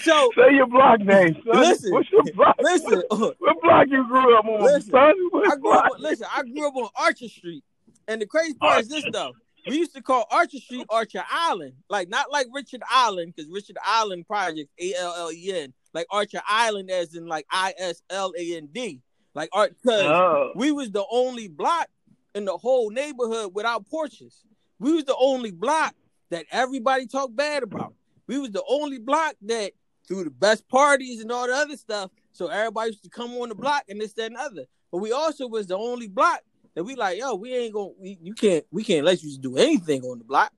So 0.00 0.30
Say 0.36 0.54
your 0.54 0.66
block 0.66 1.00
name, 1.00 1.34
son. 1.34 1.60
Listen. 1.60 1.92
What's 1.92 2.10
your 2.10 2.22
block? 2.34 2.56
listen, 2.60 3.02
What 3.10 3.62
block 3.62 3.86
you 3.88 4.06
grew 4.06 4.38
up 4.38 4.44
on, 4.46 4.62
Listen. 4.62 4.90
son? 4.90 5.12
What 5.30 5.52
I 5.52 5.56
grew 5.56 5.72
up. 5.72 5.82
block? 5.84 5.92
On, 5.96 6.02
listen, 6.02 6.26
I 6.34 6.42
grew 6.42 6.66
up 6.68 6.76
on 6.76 6.88
Archer 6.96 7.28
Street, 7.28 7.64
and 8.08 8.20
the 8.22 8.26
crazy 8.26 8.54
part 8.54 8.80
is 8.82 8.88
this 8.88 9.04
though. 9.12 9.32
We 9.66 9.78
used 9.78 9.94
to 9.94 10.02
call 10.02 10.26
Archer 10.30 10.58
Street 10.58 10.86
Archer 10.90 11.24
Island, 11.30 11.72
like 11.88 12.08
not 12.08 12.30
like 12.30 12.46
Richard 12.52 12.82
Allen, 12.92 13.32
because 13.34 13.50
Richard 13.50 13.76
Allen 13.86 14.22
Project 14.24 14.70
A 14.78 14.94
L 14.94 15.14
L 15.18 15.32
E 15.32 15.52
N, 15.54 15.72
like 15.94 16.06
Archer 16.10 16.42
Island 16.46 16.90
as 16.90 17.14
in 17.14 17.26
like 17.26 17.46
I 17.50 17.72
S 17.78 18.02
L 18.10 18.32
A 18.36 18.56
N 18.56 18.68
D, 18.72 19.00
like 19.34 19.48
art. 19.52 19.74
Because 19.82 20.02
Oh, 20.02 20.52
we 20.54 20.72
was 20.72 20.90
the 20.90 21.04
only 21.10 21.48
block 21.48 21.88
in 22.34 22.44
the 22.44 22.56
whole 22.56 22.90
neighborhood 22.90 23.54
without 23.54 23.86
porches. 23.88 24.44
We 24.78 24.92
was 24.92 25.04
the 25.04 25.16
only 25.16 25.52
block 25.52 25.94
that 26.30 26.46
everybody 26.50 27.06
talked 27.06 27.36
bad 27.36 27.62
about. 27.62 27.94
We 28.26 28.38
was 28.38 28.50
the 28.50 28.64
only 28.68 28.98
block 28.98 29.36
that 29.42 29.72
threw 30.06 30.24
the 30.24 30.30
best 30.30 30.68
parties 30.68 31.20
and 31.20 31.30
all 31.30 31.46
the 31.46 31.54
other 31.54 31.76
stuff. 31.76 32.10
So 32.32 32.48
everybody 32.48 32.90
used 32.90 33.04
to 33.04 33.10
come 33.10 33.32
on 33.34 33.48
the 33.48 33.54
block 33.54 33.84
and 33.88 34.00
this, 34.00 34.12
that, 34.14 34.26
and 34.26 34.36
other. 34.36 34.64
But 34.90 34.98
we 34.98 35.12
also 35.12 35.46
was 35.46 35.68
the 35.68 35.78
only 35.78 36.08
block 36.08 36.40
that 36.74 36.82
we 36.82 36.96
like, 36.96 37.18
yo, 37.18 37.34
we 37.34 37.54
ain't 37.54 37.74
gonna 37.74 37.90
we, 37.98 38.18
you 38.20 38.34
can't 38.34 38.64
we 38.72 38.82
can't 38.82 39.04
let 39.04 39.22
you 39.22 39.28
just 39.28 39.40
do 39.40 39.56
anything 39.56 40.02
on 40.02 40.18
the 40.18 40.24
block. 40.24 40.52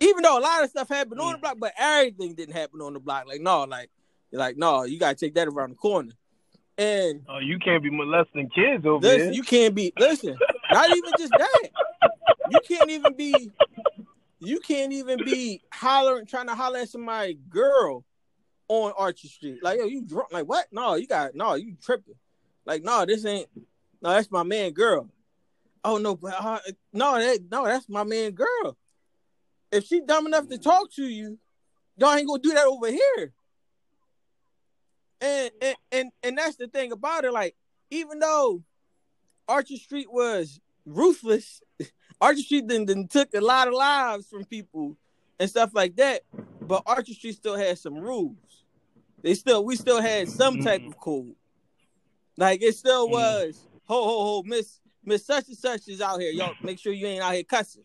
Even 0.00 0.22
though 0.22 0.38
a 0.38 0.40
lot 0.40 0.62
of 0.62 0.70
stuff 0.70 0.88
happened 0.88 1.20
on 1.20 1.32
the 1.32 1.38
block, 1.38 1.56
but 1.58 1.72
everything 1.78 2.34
didn't 2.34 2.54
happen 2.54 2.80
on 2.80 2.92
the 2.94 3.00
block. 3.00 3.26
Like, 3.26 3.40
no, 3.40 3.64
like, 3.64 3.90
like, 4.32 4.56
no, 4.56 4.84
you 4.84 4.98
gotta 4.98 5.14
take 5.14 5.34
that 5.34 5.48
around 5.48 5.70
the 5.70 5.76
corner. 5.76 6.12
And 6.76 7.22
oh, 7.28 7.38
you 7.38 7.58
can't 7.58 7.82
be 7.82 7.90
molesting 7.90 8.48
kids 8.50 8.86
over 8.86 9.00
Listen, 9.00 9.18
there. 9.18 9.32
you 9.32 9.42
can't 9.42 9.74
be 9.74 9.92
listen. 9.98 10.36
Not 10.70 10.90
even 10.90 11.12
just 11.18 11.32
that. 11.36 11.70
You 12.50 12.60
can't 12.66 12.90
even 12.90 13.14
be. 13.14 13.50
You 14.40 14.60
can't 14.60 14.92
even 14.92 15.24
be 15.24 15.60
hollering, 15.72 16.26
trying 16.26 16.46
to 16.46 16.54
holler 16.54 16.78
at 16.78 16.88
somebody 16.88 17.36
girl 17.48 18.04
on 18.68 18.92
Archer 18.96 19.26
Street. 19.26 19.58
Like, 19.62 19.80
yo, 19.80 19.86
you 19.86 20.02
drunk? 20.02 20.32
Like, 20.32 20.48
what? 20.48 20.66
No, 20.70 20.94
you 20.94 21.08
got 21.08 21.34
no. 21.34 21.54
You 21.54 21.74
tripping? 21.82 22.14
Like, 22.64 22.84
no, 22.84 23.04
this 23.04 23.24
ain't. 23.24 23.48
No, 24.00 24.10
that's 24.10 24.30
my 24.30 24.44
man, 24.44 24.70
girl. 24.72 25.08
Oh 25.84 25.96
no, 25.98 26.14
but 26.14 26.34
uh, 26.38 26.60
no, 26.92 27.18
that 27.18 27.40
no, 27.50 27.64
that's 27.64 27.88
my 27.88 28.04
man, 28.04 28.32
girl. 28.32 28.76
If 29.72 29.84
she 29.84 30.00
dumb 30.00 30.26
enough 30.26 30.48
to 30.48 30.58
talk 30.58 30.92
to 30.92 31.04
you, 31.04 31.38
y'all 31.96 32.14
ain't 32.14 32.28
gonna 32.28 32.40
do 32.40 32.52
that 32.52 32.66
over 32.66 32.90
here. 32.90 33.32
And 35.20 35.50
and 35.60 35.76
and, 35.90 36.10
and 36.22 36.38
that's 36.38 36.56
the 36.56 36.68
thing 36.68 36.92
about 36.92 37.24
it. 37.24 37.32
Like, 37.32 37.56
even 37.90 38.18
though 38.18 38.62
Archer 39.48 39.76
Street 39.76 40.10
was 40.12 40.60
ruthless, 40.86 41.60
Archer 42.20 42.42
Street 42.42 42.68
then, 42.68 42.86
then 42.86 43.08
took 43.08 43.34
a 43.34 43.40
lot 43.40 43.68
of 43.68 43.74
lives 43.74 44.26
from 44.28 44.44
people 44.44 44.96
and 45.40 45.50
stuff 45.50 45.70
like 45.74 45.96
that. 45.96 46.22
But 46.66 46.82
Archer 46.86 47.14
Street 47.14 47.34
still 47.34 47.56
had 47.56 47.78
some 47.78 47.94
rules. 47.94 48.64
They 49.22 49.34
still 49.34 49.64
we 49.64 49.74
still 49.76 50.00
had 50.00 50.28
some 50.28 50.58
type 50.58 50.82
Mhm. 50.82 50.88
of 50.88 51.00
code. 51.00 51.34
Like 52.36 52.62
it 52.62 52.76
still 52.76 53.08
Mhm. 53.08 53.12
was 53.12 53.66
ho 53.84 54.04
ho 54.04 54.24
ho 54.24 54.42
Miss 54.44 54.80
Miss 55.04 55.24
such 55.24 55.48
and 55.48 55.56
such 55.56 55.88
is 55.88 56.00
out 56.00 56.20
here. 56.20 56.30
Y'all 56.30 56.56
make 56.62 56.78
sure 56.78 56.92
you 56.92 57.06
ain't 57.06 57.22
out 57.22 57.34
here 57.34 57.42
cussing. 57.42 57.84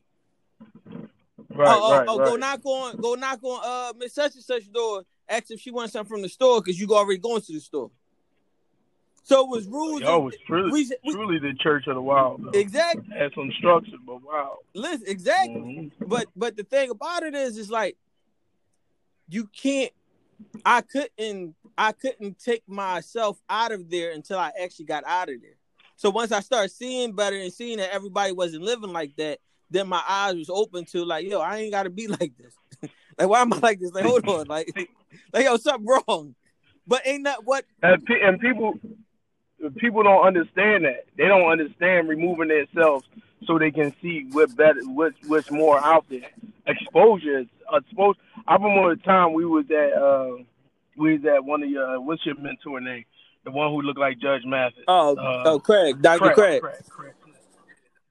Right, 1.49 1.69
oh, 1.69 1.81
oh, 1.83 1.97
right, 1.97 2.07
oh, 2.09 2.19
right. 2.19 2.25
go 2.25 2.35
knock 2.35 2.65
on 2.65 2.99
go 2.99 3.15
knock 3.15 3.39
on 3.43 3.61
uh 3.63 3.93
Miss 3.97 4.13
such 4.13 4.35
and 4.35 4.43
such 4.43 4.71
door. 4.71 5.03
Ask 5.29 5.51
if 5.51 5.59
she 5.59 5.71
wants 5.71 5.93
something 5.93 6.09
from 6.09 6.21
the 6.21 6.29
store 6.29 6.61
because 6.61 6.79
you 6.79 6.87
already 6.89 7.19
going 7.19 7.41
to 7.41 7.53
the 7.53 7.59
store. 7.59 7.91
So 9.23 9.45
it 9.45 9.49
was 9.49 9.67
rules. 9.67 10.01
Yo, 10.01 10.17
it 10.17 10.23
was 10.23 10.35
truly, 10.45 10.71
we, 10.71 10.91
we, 11.05 11.13
truly 11.13 11.39
the 11.39 11.53
church 11.53 11.87
of 11.87 11.95
the 11.95 12.01
wild. 12.01 12.43
Though. 12.43 12.59
exactly. 12.59 13.05
Had 13.17 13.31
some 13.33 13.51
structure, 13.57 13.95
but 14.05 14.21
wow. 14.21 14.59
Listen, 14.73 15.07
exactly. 15.07 15.61
Mhm. 15.61 15.91
But 16.07 16.27
but 16.35 16.57
the 16.57 16.63
thing 16.63 16.89
about 16.89 17.23
it 17.23 17.33
is, 17.33 17.57
is 17.57 17.71
like 17.71 17.97
you 19.29 19.47
can't. 19.47 19.91
I 20.65 20.81
couldn't. 20.81 21.55
I 21.77 21.93
couldn't 21.93 22.37
take 22.37 22.67
myself 22.67 23.41
out 23.49 23.71
of 23.71 23.89
there 23.89 24.11
until 24.11 24.37
I 24.37 24.51
actually 24.61 24.85
got 24.85 25.05
out 25.05 25.29
of 25.29 25.41
there. 25.41 25.55
So 25.95 26.09
once 26.09 26.33
I 26.33 26.41
started 26.41 26.69
seeing 26.69 27.13
better 27.13 27.37
and 27.37 27.53
seeing 27.53 27.77
that 27.77 27.93
everybody 27.93 28.33
wasn't 28.33 28.63
living 28.63 28.91
like 28.91 29.15
that, 29.15 29.39
then 29.69 29.87
my 29.87 30.03
eyes 30.07 30.35
was 30.35 30.49
open 30.49 30.85
to 30.85 31.05
like, 31.05 31.25
yo, 31.25 31.39
I 31.39 31.57
ain't 31.59 31.71
got 31.71 31.83
to 31.83 31.89
be 31.89 32.07
like 32.19 32.33
this. 32.37 32.53
Like, 33.17 33.29
why 33.29 33.41
am 33.41 33.53
I 33.53 33.57
like 33.57 33.79
this? 33.79 33.93
Like, 33.93 34.05
hold 34.05 34.27
on, 34.27 34.47
like, 34.47 34.73
like, 35.33 35.45
yo, 35.45 35.57
something 35.57 35.87
wrong. 35.87 36.35
But 36.85 37.01
ain't 37.05 37.23
that 37.25 37.45
what? 37.45 37.65
And, 37.81 38.05
pe- 38.05 38.21
and 38.21 38.39
people, 38.39 38.73
people 39.77 40.03
don't 40.03 40.25
understand 40.25 40.85
that. 40.85 41.05
They 41.17 41.27
don't 41.27 41.49
understand 41.49 42.09
removing 42.09 42.49
themselves 42.49 43.05
so 43.45 43.57
they 43.57 43.71
can 43.71 43.93
see 44.01 44.27
what 44.31 44.55
better, 44.55 44.81
what 44.83 45.13
what's 45.27 45.49
more 45.51 45.79
out 45.83 46.05
there. 46.09 46.29
Exposure 46.67 47.39
is 47.39 47.47
exposed. 47.71 48.19
I 48.47 48.55
remember 48.55 48.95
the 48.95 49.01
time 49.03 49.33
we 49.33 49.45
was 49.45 49.65
at, 49.69 49.93
uh, 49.93 50.43
we 50.97 51.17
was 51.17 51.25
at 51.25 51.43
one 51.43 51.63
of 51.63 51.69
your, 51.69 52.01
what's 52.01 52.25
your 52.25 52.35
mentor 52.39 52.79
name? 52.81 53.05
The 53.45 53.51
one 53.51 53.71
who 53.71 53.81
looked 53.81 53.99
like 53.99 54.19
Judge 54.19 54.43
Mathis. 54.45 54.83
Oh, 54.87 55.15
Uh, 55.15 55.43
oh, 55.45 55.59
Craig, 55.59 56.01
Doctor 56.01 56.33
Craig. 56.33 56.61
Craig. 56.61 57.13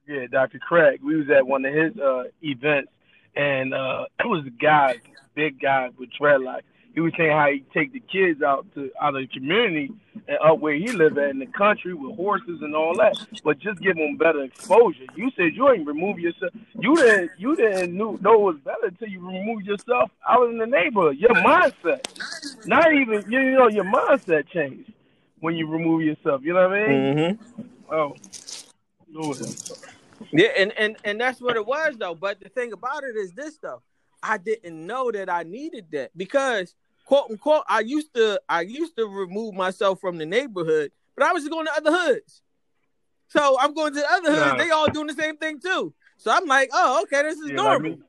Yeah, 0.07 0.27
Dr. 0.29 0.59
Craig. 0.59 0.99
We 1.03 1.15
was 1.15 1.29
at 1.29 1.47
one 1.47 1.65
of 1.65 1.73
his 1.73 1.97
uh, 1.97 2.23
events, 2.41 2.91
and 3.35 3.73
uh, 3.73 4.05
it 4.19 4.27
was 4.27 4.45
a 4.45 4.49
guy, 4.49 4.95
big 5.35 5.59
guy 5.59 5.89
with 5.97 6.09
dreadlocks. 6.19 6.63
He 6.93 6.99
was 6.99 7.11
saying 7.17 7.31
how 7.31 7.47
he 7.49 7.65
take 7.73 7.91
the 7.91 7.99
kids 7.99 8.43
out 8.43 8.67
to 8.75 8.91
out 9.01 9.15
of 9.15 9.21
the 9.21 9.27
community 9.27 9.91
and 10.27 10.37
up 10.45 10.59
where 10.59 10.75
he 10.75 10.91
live 10.91 11.17
at 11.17 11.31
in 11.31 11.39
the 11.39 11.47
country 11.47 11.93
with 11.93 12.15
horses 12.15 12.61
and 12.61 12.75
all 12.75 12.95
that, 12.97 13.17
but 13.43 13.57
just 13.57 13.81
give 13.81 13.95
them 13.95 14.15
better 14.15 14.43
exposure. 14.43 15.05
You 15.15 15.31
said 15.35 15.55
you 15.55 15.69
ain't 15.71 15.87
remove 15.87 16.19
yourself. 16.19 16.53
You 16.79 16.95
didn't. 16.95 17.31
You 17.37 17.55
didn't 17.55 17.97
knew, 17.97 18.19
know 18.21 18.35
it 18.35 18.53
was 18.53 18.57
better 18.63 18.85
until 18.85 19.07
you 19.07 19.25
remove 19.25 19.63
yourself 19.63 20.11
out 20.27 20.49
in 20.49 20.59
the 20.59 20.67
neighborhood. 20.67 21.17
Your 21.17 21.31
mindset, 21.31 22.67
not 22.67 22.93
even 22.93 23.29
you 23.31 23.51
know 23.51 23.67
your 23.67 23.85
mindset 23.85 24.47
changed 24.49 24.91
when 25.39 25.55
you 25.55 25.67
remove 25.67 26.03
yourself. 26.03 26.41
You 26.43 26.53
know 26.53 26.69
what 26.69 26.77
I 26.77 26.87
mean? 26.87 27.15
Mm-hmm. 27.15 27.93
Oh, 27.93 28.15
Lord. 29.11 29.39
Yeah, 30.31 30.49
and, 30.57 30.71
and 30.77 30.97
and 31.03 31.19
that's 31.19 31.41
what 31.41 31.55
it 31.55 31.65
was 31.65 31.97
though. 31.97 32.15
But 32.15 32.39
the 32.39 32.49
thing 32.49 32.73
about 32.73 33.03
it 33.03 33.15
is 33.15 33.31
this 33.33 33.57
though. 33.57 33.81
I 34.21 34.37
didn't 34.37 34.85
know 34.85 35.11
that 35.11 35.29
I 35.29 35.43
needed 35.43 35.87
that 35.91 36.11
because 36.15 36.75
quote 37.05 37.29
unquote 37.29 37.63
I 37.67 37.81
used 37.81 38.13
to 38.15 38.39
I 38.47 38.61
used 38.61 38.95
to 38.97 39.05
remove 39.05 39.53
myself 39.53 39.99
from 39.99 40.17
the 40.17 40.25
neighborhood, 40.25 40.91
but 41.15 41.25
I 41.25 41.33
was 41.33 41.47
going 41.49 41.65
to 41.65 41.73
other 41.73 41.91
hoods. 41.91 42.41
So 43.27 43.57
I'm 43.59 43.73
going 43.73 43.93
to 43.93 43.99
the 43.99 44.11
other 44.11 44.31
hoods, 44.31 44.51
Nah. 44.53 44.57
they 44.57 44.69
all 44.69 44.89
doing 44.91 45.07
the 45.07 45.13
same 45.13 45.37
thing 45.37 45.59
too. 45.59 45.93
So 46.17 46.31
I'm 46.31 46.45
like, 46.45 46.69
oh, 46.71 47.01
okay, 47.03 47.23
this 47.23 47.37
is 47.39 47.49
Yeah, 47.49 47.55
normal. 47.55 47.91
like. 47.91 47.99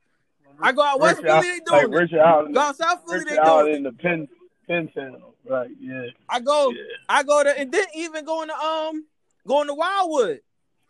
I 0.63 0.73
go 0.73 0.83
out 0.83 1.01
West 1.01 1.23
Richard 1.23 1.43
Philly, 1.43 1.59
they 1.67 1.73
like 1.73 1.83
doing 1.83 1.93
it. 1.93 1.97
Richard 1.97 2.21
out, 2.21 2.53
Go 2.53 2.61
out 2.61 2.77
South 2.77 3.03
Philly, 3.07 3.25
they 3.25 3.31
Richard 3.33 3.39
out 3.41 3.63
doing 3.65 3.75
in 3.77 3.83
the 3.83 3.93
Penn 3.93 4.29
Penn 4.69 4.89
town. 4.95 5.23
Right, 5.49 5.71
yeah. 5.81 6.07
I 6.29 6.41
go 6.41 6.71
yeah. 6.71 6.83
I 7.09 7.23
go 7.23 7.43
to 7.43 7.59
and 7.59 7.73
then 7.73 7.87
even 7.95 8.25
going 8.25 8.49
to 8.49 8.55
um 8.55 9.05
going 9.47 9.67
to 9.67 9.75
Wildwood. 9.75 10.41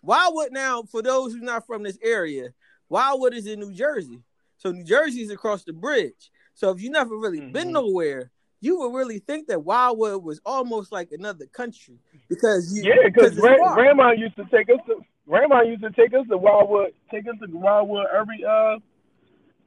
Wildwood 0.05 0.53
now, 0.53 0.83
for 0.83 1.03
those 1.03 1.33
who's 1.33 1.43
not 1.43 1.67
from 1.67 1.83
this 1.83 1.99
area, 2.03 2.51
Wildwood 2.89 3.35
is 3.35 3.47
in 3.47 3.61
New 3.61 3.73
Jersey. 3.73 4.21
So 4.59 4.71
New 4.71 4.85
Jersey's 4.85 5.31
across 5.31 5.65
the 5.65 5.73
bridge. 5.73 6.31
So 6.55 6.71
if 6.71 6.81
you 6.81 6.91
never 6.91 7.17
really 7.17 7.41
been 7.41 7.69
Mhm. 7.69 7.73
nowhere, 7.73 8.31
you 8.61 8.79
would 8.79 8.95
really 8.95 9.19
think 9.19 9.49
that 9.49 9.65
Wildwood 9.65 10.23
was 10.23 10.41
almost 10.45 10.93
like 10.93 11.11
another 11.13 11.47
country 11.47 11.99
because 12.29 12.75
you 12.77 12.85
Yeah, 12.85 12.97
because 13.05 13.35
grandma 13.35 14.11
used 14.13 14.37
to 14.37 14.45
take 14.51 14.69
us 14.69 14.81
to 14.87 15.05
grandma 15.27 15.63
used 15.63 15.83
to 15.83 15.91
take 15.91 16.13
us 16.15 16.27
to 16.29 16.37
Wildwood, 16.37 16.93
take 17.11 17.27
us 17.27 17.35
to 17.41 17.47
Wildwood 17.57 18.07
every 18.15 18.45
uh 18.45 18.79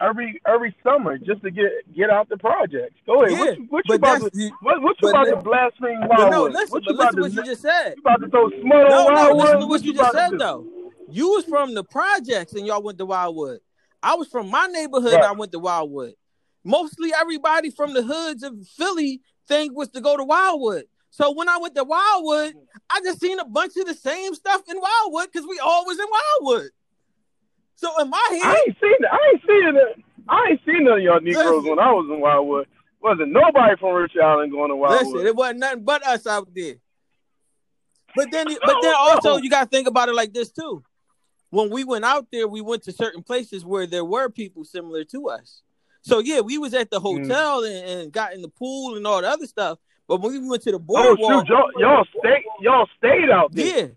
every 0.02 0.42
every 0.48 0.76
summer 0.84 1.18
just 1.18 1.42
to 1.44 1.52
get 1.52 1.72
get 1.96 2.10
out 2.10 2.30
the 2.30 2.38
projects. 2.38 2.96
Go 3.06 3.24
ahead. 3.24 3.32
Yeah, 3.32 3.40
what 3.40 3.58
you, 3.58 3.66
what 3.70 3.84
you 3.90 3.96
about 3.96 4.22
to 4.22 4.30
you- 4.34 4.52
what, 4.62 4.82
what 4.82 4.96
you 5.02 5.10
about 5.10 5.24
to 5.26 5.36
blaspheme 5.38 6.08
Wildwood? 6.08 6.32
no, 6.32 6.44
listen, 6.46 6.70
what 6.70 6.84
you 6.86 6.94
about 6.96 7.16
to 7.16 7.22
what 7.22 7.34
you 7.34 7.44
just 7.44 7.62
said. 7.62 7.94
you 7.96 8.02
about 8.02 8.22
to 8.22 8.30
throw 8.30 8.50
smut 8.62 8.78
on 8.86 8.90
No, 8.90 9.08
no, 9.30 9.36
listen 9.36 9.60
to 9.62 9.68
what 9.68 9.84
you 9.84 9.94
just 9.94 10.10
about 10.12 10.22
to 10.24 10.30
said 10.32 10.40
though. 10.40 10.66
You 11.10 11.30
was 11.30 11.46
from 11.46 11.74
the 11.74 11.84
projects 11.84 12.54
and 12.54 12.66
y'all 12.68 12.84
went 12.84 12.98
to 12.98 13.06
Wildwood. 13.06 13.60
I 14.04 14.16
was 14.16 14.28
from 14.28 14.50
my 14.50 14.68
neighborhood 14.68 15.14
Right. 15.14 15.24
and 15.24 15.26
I 15.26 15.32
went 15.32 15.52
to 15.54 15.60
Wildwood. 15.60 16.14
Mostly 16.64 17.12
everybody 17.20 17.72
from 17.72 17.94
the 17.94 18.04
hoods 18.04 18.44
of 18.44 18.54
Philly 18.76 19.22
think 19.48 19.76
was 19.76 19.90
to 19.90 20.02
go 20.02 20.18
to 20.18 20.24
Wildwood. 20.24 20.84
So 21.10 21.32
when 21.32 21.48
I 21.50 21.58
went 21.58 21.74
to 21.76 21.84
Wildwood, 21.84 22.54
I 22.92 23.00
just 23.04 23.22
seen 23.22 23.40
a 23.40 23.46
bunch 23.46 23.74
of 23.78 23.88
the 23.88 23.94
same 23.94 24.36
stuff 24.36 24.62
in 24.70 24.78
Wildwood 24.80 25.30
because 25.32 25.48
we 25.50 25.58
all 25.60 25.86
was 25.86 25.98
in 25.98 26.06
Wildwood. 26.12 26.70
So 27.78 28.02
in 28.02 28.10
my 28.10 28.28
head, 28.32 28.42
I 28.44 28.64
ain't 28.68 28.78
seen 28.82 28.96
I 29.10 29.18
ain't 29.34 29.42
seen 29.42 29.76
it. 29.78 30.04
I 30.28 30.48
ain't 30.50 30.62
seen 30.66 30.84
none 30.84 30.98
of 30.98 31.04
y'all 31.04 31.22
Negroes 31.22 31.64
when 31.64 31.80
I 31.80 31.92
was 31.92 32.10
in 32.12 32.20
Wildwood. 32.20 32.68
Wasn't 33.02 33.32
nobody 33.32 33.76
from 33.80 33.94
Rich 33.94 34.14
Island 34.22 34.52
going 34.52 34.70
to 34.70 34.76
Wildwood. 34.76 35.14
listen, 35.14 35.28
it 35.28 35.36
wasn't 35.36 35.60
nothing 35.60 35.84
but 35.86 36.06
us 36.06 36.26
out 36.26 36.50
there. 36.54 36.76
But 38.16 38.32
then, 38.32 38.48
but 38.66 38.78
then 38.82 38.96
also 38.98 39.38
you 39.38 39.50
gotta 39.50 39.68
think 39.70 39.88
about 39.88 40.10
it 40.10 40.16
like 40.16 40.34
this 40.34 40.52
too. 40.52 40.84
When 41.52 41.70
we 41.70 41.84
went 41.84 42.04
out 42.04 42.28
there, 42.32 42.48
we 42.48 42.62
went 42.62 42.84
to 42.84 42.92
certain 42.92 43.22
places 43.22 43.64
where 43.64 43.86
there 43.86 44.04
were 44.04 44.28
people 44.30 44.66
similar 44.66 45.04
to 45.06 45.30
us. 45.30 45.62
So 46.02 46.20
yeah, 46.20 46.40
we 46.42 46.58
was 46.58 46.74
at 46.74 46.90
the 46.90 47.00
Mm. 47.00 47.04
hotel 47.04 47.64
and, 47.64 47.90
and 47.90 48.12
got 48.12 48.34
in 48.34 48.42
the 48.42 48.50
pool 48.50 48.96
and 48.96 49.06
all 49.06 49.22
the 49.22 49.30
other 49.30 49.46
stuff. 49.46 49.78
But 50.08 50.22
when 50.22 50.32
we 50.32 50.50
went 50.50 50.64
to 50.64 50.72
the 50.72 50.78
oh 50.78 50.82
boardwalk, 50.82 51.46
shoot, 51.46 51.50
y'all, 51.50 51.70
y'all 51.78 52.06
stayed 52.20 52.44
y'all 52.60 52.88
stayed 52.98 53.30
out 53.30 53.54
there. 53.54 53.66
yeah, 53.68 53.88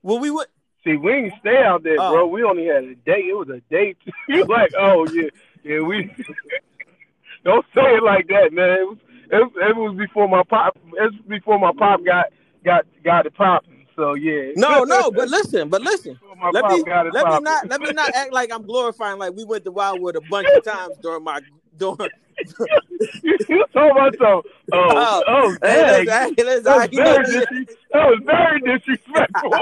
when 0.00 0.20
we 0.20 0.30
went, 0.30 0.48
See, 0.84 0.96
we 0.96 1.12
didn't 1.12 1.34
stay 1.40 1.62
out 1.62 1.82
there, 1.82 1.96
Oh. 1.98 2.12
bro. 2.12 2.26
We 2.26 2.42
only 2.44 2.66
had 2.66 2.84
a 2.84 2.94
day. 2.94 3.26
It 3.28 3.36
was 3.36 3.48
a 3.48 3.60
date. 3.70 3.98
you 4.28 4.44
like, 4.44 4.70
oh 4.78 5.06
yeah, 5.12 5.28
yeah. 5.64 5.80
We 5.80 6.04
don't 7.44 7.66
say 7.74 7.96
it 7.96 8.02
like 8.02 8.28
that, 8.28 8.52
man. 8.52 8.70
It 8.70 8.86
was 8.88 8.98
it, 9.30 9.42
it 9.70 9.76
was 9.76 9.94
before 9.96 10.28
my 10.28 10.42
pop. 10.48 10.76
It 10.76 11.12
was 11.12 11.14
before 11.26 11.58
my 11.58 11.72
pop 11.76 12.04
got 12.04 12.26
got 12.64 12.86
got 13.04 13.26
it 13.26 13.34
popping. 13.34 13.86
So 13.96 14.14
yeah. 14.14 14.52
no, 14.54 14.84
no, 14.84 15.10
but 15.10 15.28
listen, 15.28 15.68
but 15.68 15.82
listen. 15.82 16.18
Let 16.52 16.66
me 16.66 16.84
let 16.86 17.12
me 17.12 17.40
not 17.40 17.68
let 17.68 17.80
me 17.80 17.90
not 17.92 18.14
act 18.14 18.32
like 18.32 18.52
I'm 18.52 18.62
glorifying 18.62 19.18
like 19.18 19.34
we 19.34 19.44
went 19.44 19.64
to 19.64 19.72
Wildwood 19.72 20.16
a 20.16 20.20
bunch 20.30 20.48
of 20.56 20.62
times 20.64 20.96
during 21.02 21.24
my 21.24 21.40
during. 21.78 22.10
you 23.22 23.64
told 23.72 23.96
myself, 23.96 24.44
oh, 24.72 24.90
Oh, 24.90 25.22
oh, 25.26 25.56
Hey, 25.62 26.04
dang. 26.04 26.30
listen, 26.30 26.34
hey, 26.36 26.44
listen, 26.44 26.62
That 26.64 26.76
was 26.76 26.88
very, 26.94 27.24
dis- 27.66 27.76
that 27.92 28.06
was 28.10 28.20
very 28.24 28.60
disrespectful. 28.60 29.50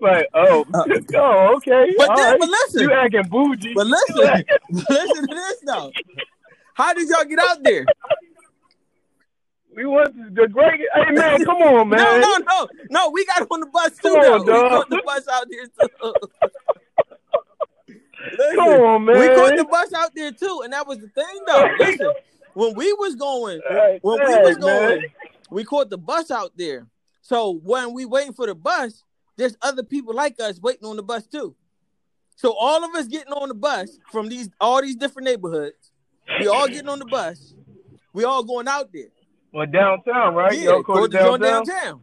like, 0.00 0.26
oh, 0.34 0.64
uh, 0.74 0.84
oh, 1.16 1.54
okay. 1.56 1.94
But 1.98 2.08
all 2.10 2.16
then- 2.16 2.30
right. 2.32 2.40
but 2.40 2.48
listen. 2.48 2.80
you 2.82 2.92
acting 2.92 3.22
bougie. 3.28 3.74
But 3.74 3.86
listen, 3.86 4.24
acting- 4.26 4.56
listen 4.88 5.28
to 5.28 5.34
this 5.34 5.60
though. 5.66 5.90
How 6.74 6.92
did 6.94 7.08
y'all 7.08 7.24
get 7.24 7.38
out 7.38 7.62
there? 7.62 7.84
we 9.74 9.84
went 9.84 10.14
to 10.14 10.30
the 10.42 10.48
great. 10.48 10.80
Hey 10.94 11.10
man, 11.12 11.44
come 11.44 11.56
on, 11.56 11.88
man. 11.90 11.98
No, 11.98 12.18
no, 12.18 12.36
no, 12.38 12.68
no. 12.90 13.10
We 13.10 13.24
got 13.26 13.46
on 13.50 13.60
the 13.60 13.66
bus 13.66 13.90
too. 13.96 14.08
Come 14.14 14.32
on, 14.32 14.40
we 14.46 14.52
caught 14.52 14.88
the 14.90 15.02
bus 15.04 15.28
out 15.28 15.46
there 15.50 15.66
too. 15.66 16.14
Listen, 18.32 18.56
Come 18.56 18.68
on, 18.68 19.04
man. 19.04 19.18
We 19.20 19.26
caught 19.34 19.56
the 19.56 19.64
bus 19.64 19.92
out 19.92 20.14
there 20.14 20.32
too, 20.32 20.62
and 20.64 20.72
that 20.72 20.86
was 20.86 20.98
the 20.98 21.08
thing 21.08 21.40
though. 21.46 21.68
Listen, 21.78 22.12
when 22.54 22.74
we 22.74 22.92
was 22.94 23.14
going, 23.14 23.60
Hey, 23.68 23.98
when 24.02 24.18
we 24.24 24.34
hey, 24.34 24.42
was 24.42 24.58
man. 24.58 24.60
going, 24.60 25.02
we 25.50 25.64
caught 25.64 25.90
the 25.90 25.98
bus 25.98 26.30
out 26.30 26.52
there. 26.56 26.86
So 27.22 27.60
when 27.62 27.92
we 27.92 28.04
waiting 28.04 28.32
for 28.32 28.46
the 28.46 28.54
bus, 28.54 29.02
there's 29.36 29.56
other 29.62 29.82
people 29.82 30.14
like 30.14 30.40
us 30.40 30.60
waiting 30.60 30.88
on 30.88 30.96
the 30.96 31.02
bus 31.02 31.26
too. 31.26 31.54
So 32.36 32.52
all 32.58 32.84
of 32.84 32.94
us 32.94 33.06
getting 33.06 33.32
on 33.32 33.48
the 33.48 33.54
bus 33.54 33.98
from 34.12 34.28
these 34.28 34.50
all 34.60 34.82
these 34.82 34.96
different 34.96 35.26
neighborhoods, 35.26 35.92
we 36.40 36.48
all 36.48 36.66
getting 36.68 36.88
on 36.88 36.98
the 36.98 37.06
bus. 37.06 37.54
We 38.12 38.24
all 38.24 38.42
going 38.44 38.68
out 38.68 38.90
there. 38.92 39.08
Well, 39.52 39.66
downtown, 39.66 40.34
right? 40.34 40.52
Yeah, 40.56 40.64
Y'all 40.64 40.82
caught 40.82 40.96
caught 40.96 41.04
it 41.04 41.10
the 41.12 41.18
joint 41.18 41.42
downtown. 41.42 41.66
downtown. 41.66 42.00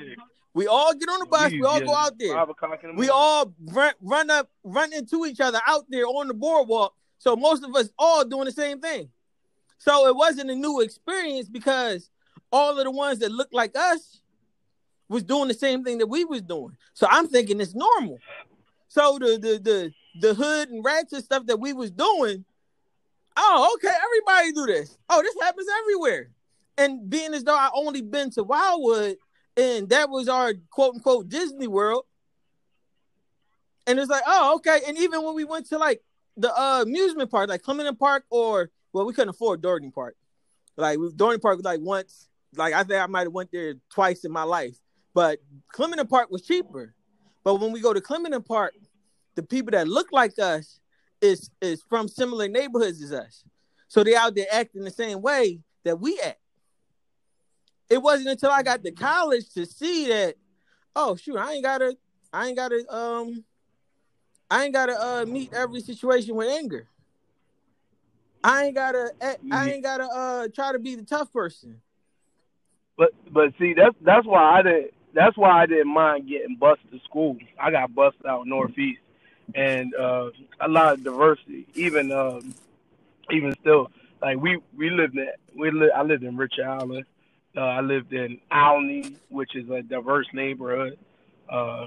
Yeah. 0.00 0.14
We 0.52 0.66
all 0.66 0.92
get 0.94 1.08
on 1.08 1.20
the 1.20 1.26
bus. 1.26 1.52
We 1.52 1.62
all 1.62 1.80
go 1.80 1.94
out 1.94 2.18
there. 2.18 2.34
Five 2.34 2.48
o'clock 2.48 2.82
in 2.82 2.90
the 2.90 2.96
We 2.96 3.08
all 3.08 3.54
run, 3.66 3.92
run 4.00 4.30
up, 4.30 4.50
run 4.64 4.92
into 4.92 5.26
each 5.26 5.40
other 5.40 5.60
out 5.66 5.84
there 5.88 6.06
on 6.06 6.28
the 6.28 6.34
boardwalk. 6.34 6.94
So 7.18 7.36
most 7.36 7.62
of 7.62 7.74
us 7.76 7.90
all 7.98 8.24
doing 8.24 8.46
the 8.46 8.52
same 8.52 8.80
thing. 8.80 9.10
So 9.78 10.08
it 10.08 10.16
wasn't 10.16 10.50
a 10.50 10.54
new 10.54 10.80
experience 10.80 11.48
because 11.48 12.10
all 12.50 12.76
of 12.78 12.84
the 12.84 12.90
ones 12.90 13.20
that 13.20 13.30
looked 13.30 13.54
like 13.54 13.76
us 13.76 14.20
was 15.08 15.22
doing 15.22 15.48
the 15.48 15.54
same 15.54 15.84
thing 15.84 15.98
that 15.98 16.06
we 16.06 16.24
was 16.24 16.42
doing. 16.42 16.76
So 16.94 17.06
I'm 17.10 17.28
thinking 17.28 17.60
it's 17.60 17.74
normal. 17.74 18.18
So 18.88 19.18
the 19.18 19.38
the 19.38 19.58
the 19.58 19.92
the 20.20 20.34
hood 20.34 20.70
and 20.70 20.84
ratchet 20.84 21.24
stuff 21.24 21.46
that 21.46 21.60
we 21.60 21.72
was 21.72 21.90
doing. 21.90 22.44
Oh, 23.36 23.76
okay, 23.76 23.94
everybody 24.04 24.52
do 24.52 24.66
this. 24.66 24.98
Oh, 25.08 25.22
this 25.22 25.34
happens 25.40 25.68
everywhere. 25.82 26.30
And 26.76 27.08
being 27.08 27.34
as 27.34 27.44
though 27.44 27.56
I 27.56 27.70
only 27.74 28.02
been 28.02 28.30
to 28.32 28.42
Wildwood, 28.42 29.16
and 29.60 29.88
that 29.90 30.08
was 30.08 30.28
our 30.28 30.54
quote 30.70 30.94
unquote 30.94 31.28
Disney 31.28 31.66
World. 31.66 32.04
And 33.86 33.98
it's 33.98 34.10
like, 34.10 34.22
oh, 34.26 34.56
okay. 34.56 34.80
And 34.86 34.96
even 34.98 35.22
when 35.22 35.34
we 35.34 35.44
went 35.44 35.66
to 35.68 35.78
like 35.78 36.00
the 36.36 36.54
uh, 36.58 36.82
amusement 36.82 37.30
park, 37.30 37.48
like 37.48 37.62
Clementon 37.62 37.96
Park, 37.96 38.24
or 38.30 38.70
well, 38.92 39.04
we 39.04 39.12
couldn't 39.12 39.30
afford 39.30 39.62
Dorney 39.62 39.92
Park. 39.92 40.16
Like 40.76 40.98
Dorney 40.98 41.40
Park 41.40 41.56
was 41.56 41.64
like 41.64 41.80
once, 41.80 42.28
like 42.56 42.72
I 42.72 42.82
think 42.84 43.00
I 43.00 43.06
might 43.06 43.24
have 43.24 43.32
went 43.32 43.50
there 43.52 43.74
twice 43.92 44.24
in 44.24 44.32
my 44.32 44.44
life. 44.44 44.76
But 45.12 45.40
Clementon 45.72 46.06
Park 46.06 46.30
was 46.30 46.42
cheaper. 46.42 46.94
But 47.44 47.56
when 47.56 47.72
we 47.72 47.80
go 47.80 47.92
to 47.92 48.00
Clementon 48.00 48.42
Park, 48.42 48.74
the 49.34 49.42
people 49.42 49.72
that 49.72 49.88
look 49.88 50.08
like 50.12 50.38
us 50.38 50.80
is 51.20 51.50
is 51.60 51.82
from 51.88 52.08
similar 52.08 52.48
neighborhoods 52.48 53.02
as 53.02 53.12
us. 53.12 53.44
So 53.88 54.04
they 54.04 54.14
out 54.14 54.34
there 54.34 54.46
acting 54.50 54.84
the 54.84 54.90
same 54.90 55.20
way 55.20 55.60
that 55.84 56.00
we 56.00 56.18
act. 56.20 56.39
It 57.90 58.00
wasn't 58.00 58.28
until 58.28 58.50
I 58.50 58.62
got 58.62 58.84
to 58.84 58.92
college 58.92 59.48
to 59.54 59.66
see 59.66 60.08
that, 60.08 60.36
oh 60.94 61.16
shoot, 61.16 61.36
I 61.36 61.54
ain't 61.54 61.64
gotta, 61.64 61.96
I 62.32 62.46
ain't 62.46 62.56
gotta, 62.56 62.84
um, 62.94 63.44
I 64.50 64.64
ain't 64.64 64.72
gotta 64.72 64.98
uh 64.98 65.24
meet 65.26 65.52
every 65.52 65.80
situation 65.80 66.36
with 66.36 66.48
anger. 66.48 66.86
I 68.42 68.64
ain't 68.64 68.74
gotta, 68.74 69.12
I 69.52 69.70
ain't 69.70 69.82
gotta 69.82 70.04
uh 70.04 70.48
try 70.54 70.72
to 70.72 70.78
be 70.78 70.94
the 70.94 71.02
tough 71.02 71.32
person. 71.32 71.80
But 72.96 73.10
but 73.32 73.52
see, 73.58 73.74
that's 73.74 73.96
that's 74.02 74.26
why 74.26 74.58
I 74.58 74.62
didn't. 74.62 74.90
That's 75.12 75.36
why 75.36 75.62
I 75.62 75.66
didn't 75.66 75.92
mind 75.92 76.28
getting 76.28 76.56
bused 76.56 76.82
to 76.92 77.00
school. 77.00 77.36
I 77.60 77.70
got 77.72 77.94
bused 77.94 78.24
out 78.28 78.46
northeast, 78.46 79.00
and 79.54 79.92
uh, 79.94 80.30
a 80.60 80.68
lot 80.68 80.92
of 80.94 81.02
diversity. 81.02 81.66
Even 81.74 82.12
um, 82.12 82.54
even 83.30 83.54
still, 83.60 83.90
like 84.22 84.36
we 84.38 84.58
we 84.76 84.90
lived 84.90 85.16
in 85.16 85.28
we 85.58 85.70
li- 85.70 85.90
I 85.96 86.02
lived 86.02 86.22
in 86.22 86.36
Richard 86.36 86.64
Allen. 86.64 87.04
Uh, 87.56 87.60
I 87.60 87.80
lived 87.80 88.12
in 88.12 88.38
Olney, 88.52 89.16
which 89.28 89.56
is 89.56 89.68
a 89.70 89.82
diverse 89.82 90.26
neighborhood, 90.32 90.96
uh, 91.48 91.86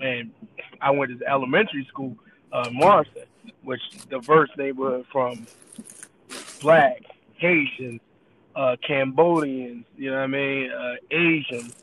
and 0.00 0.32
I 0.80 0.90
went 0.90 1.16
to 1.16 1.28
elementary 1.28 1.86
school, 1.86 2.16
uh, 2.52 2.70
Marston, 2.72 3.24
which 3.62 3.80
diverse 4.08 4.50
neighborhood 4.56 5.06
from 5.12 5.46
black, 6.60 7.02
Haitian, 7.36 8.00
uh, 8.56 8.76
Cambodians, 8.86 9.84
you 9.96 10.10
know 10.10 10.16
what 10.16 10.24
I 10.24 10.26
mean, 10.26 10.70
uh, 10.72 10.94
Asians, 11.12 11.74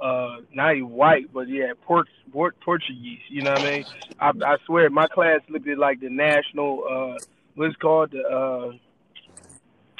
uh, 0.00 0.36
not 0.54 0.76
even 0.76 0.90
white, 0.90 1.32
but 1.32 1.48
yeah, 1.48 1.72
Port, 1.82 2.08
Port, 2.32 2.58
Portuguese, 2.60 3.20
you 3.28 3.42
know 3.42 3.52
what 3.52 3.62
I 3.62 3.70
mean. 3.70 3.84
I, 4.20 4.32
I 4.44 4.56
swear, 4.66 4.88
my 4.88 5.08
class 5.08 5.40
looked 5.48 5.66
at 5.66 5.78
like 5.78 6.00
the 6.00 6.10
national, 6.10 6.84
uh, 6.88 7.18
what's 7.56 7.74
called? 7.76 8.12
The, 8.12 8.22
uh, 8.22 8.72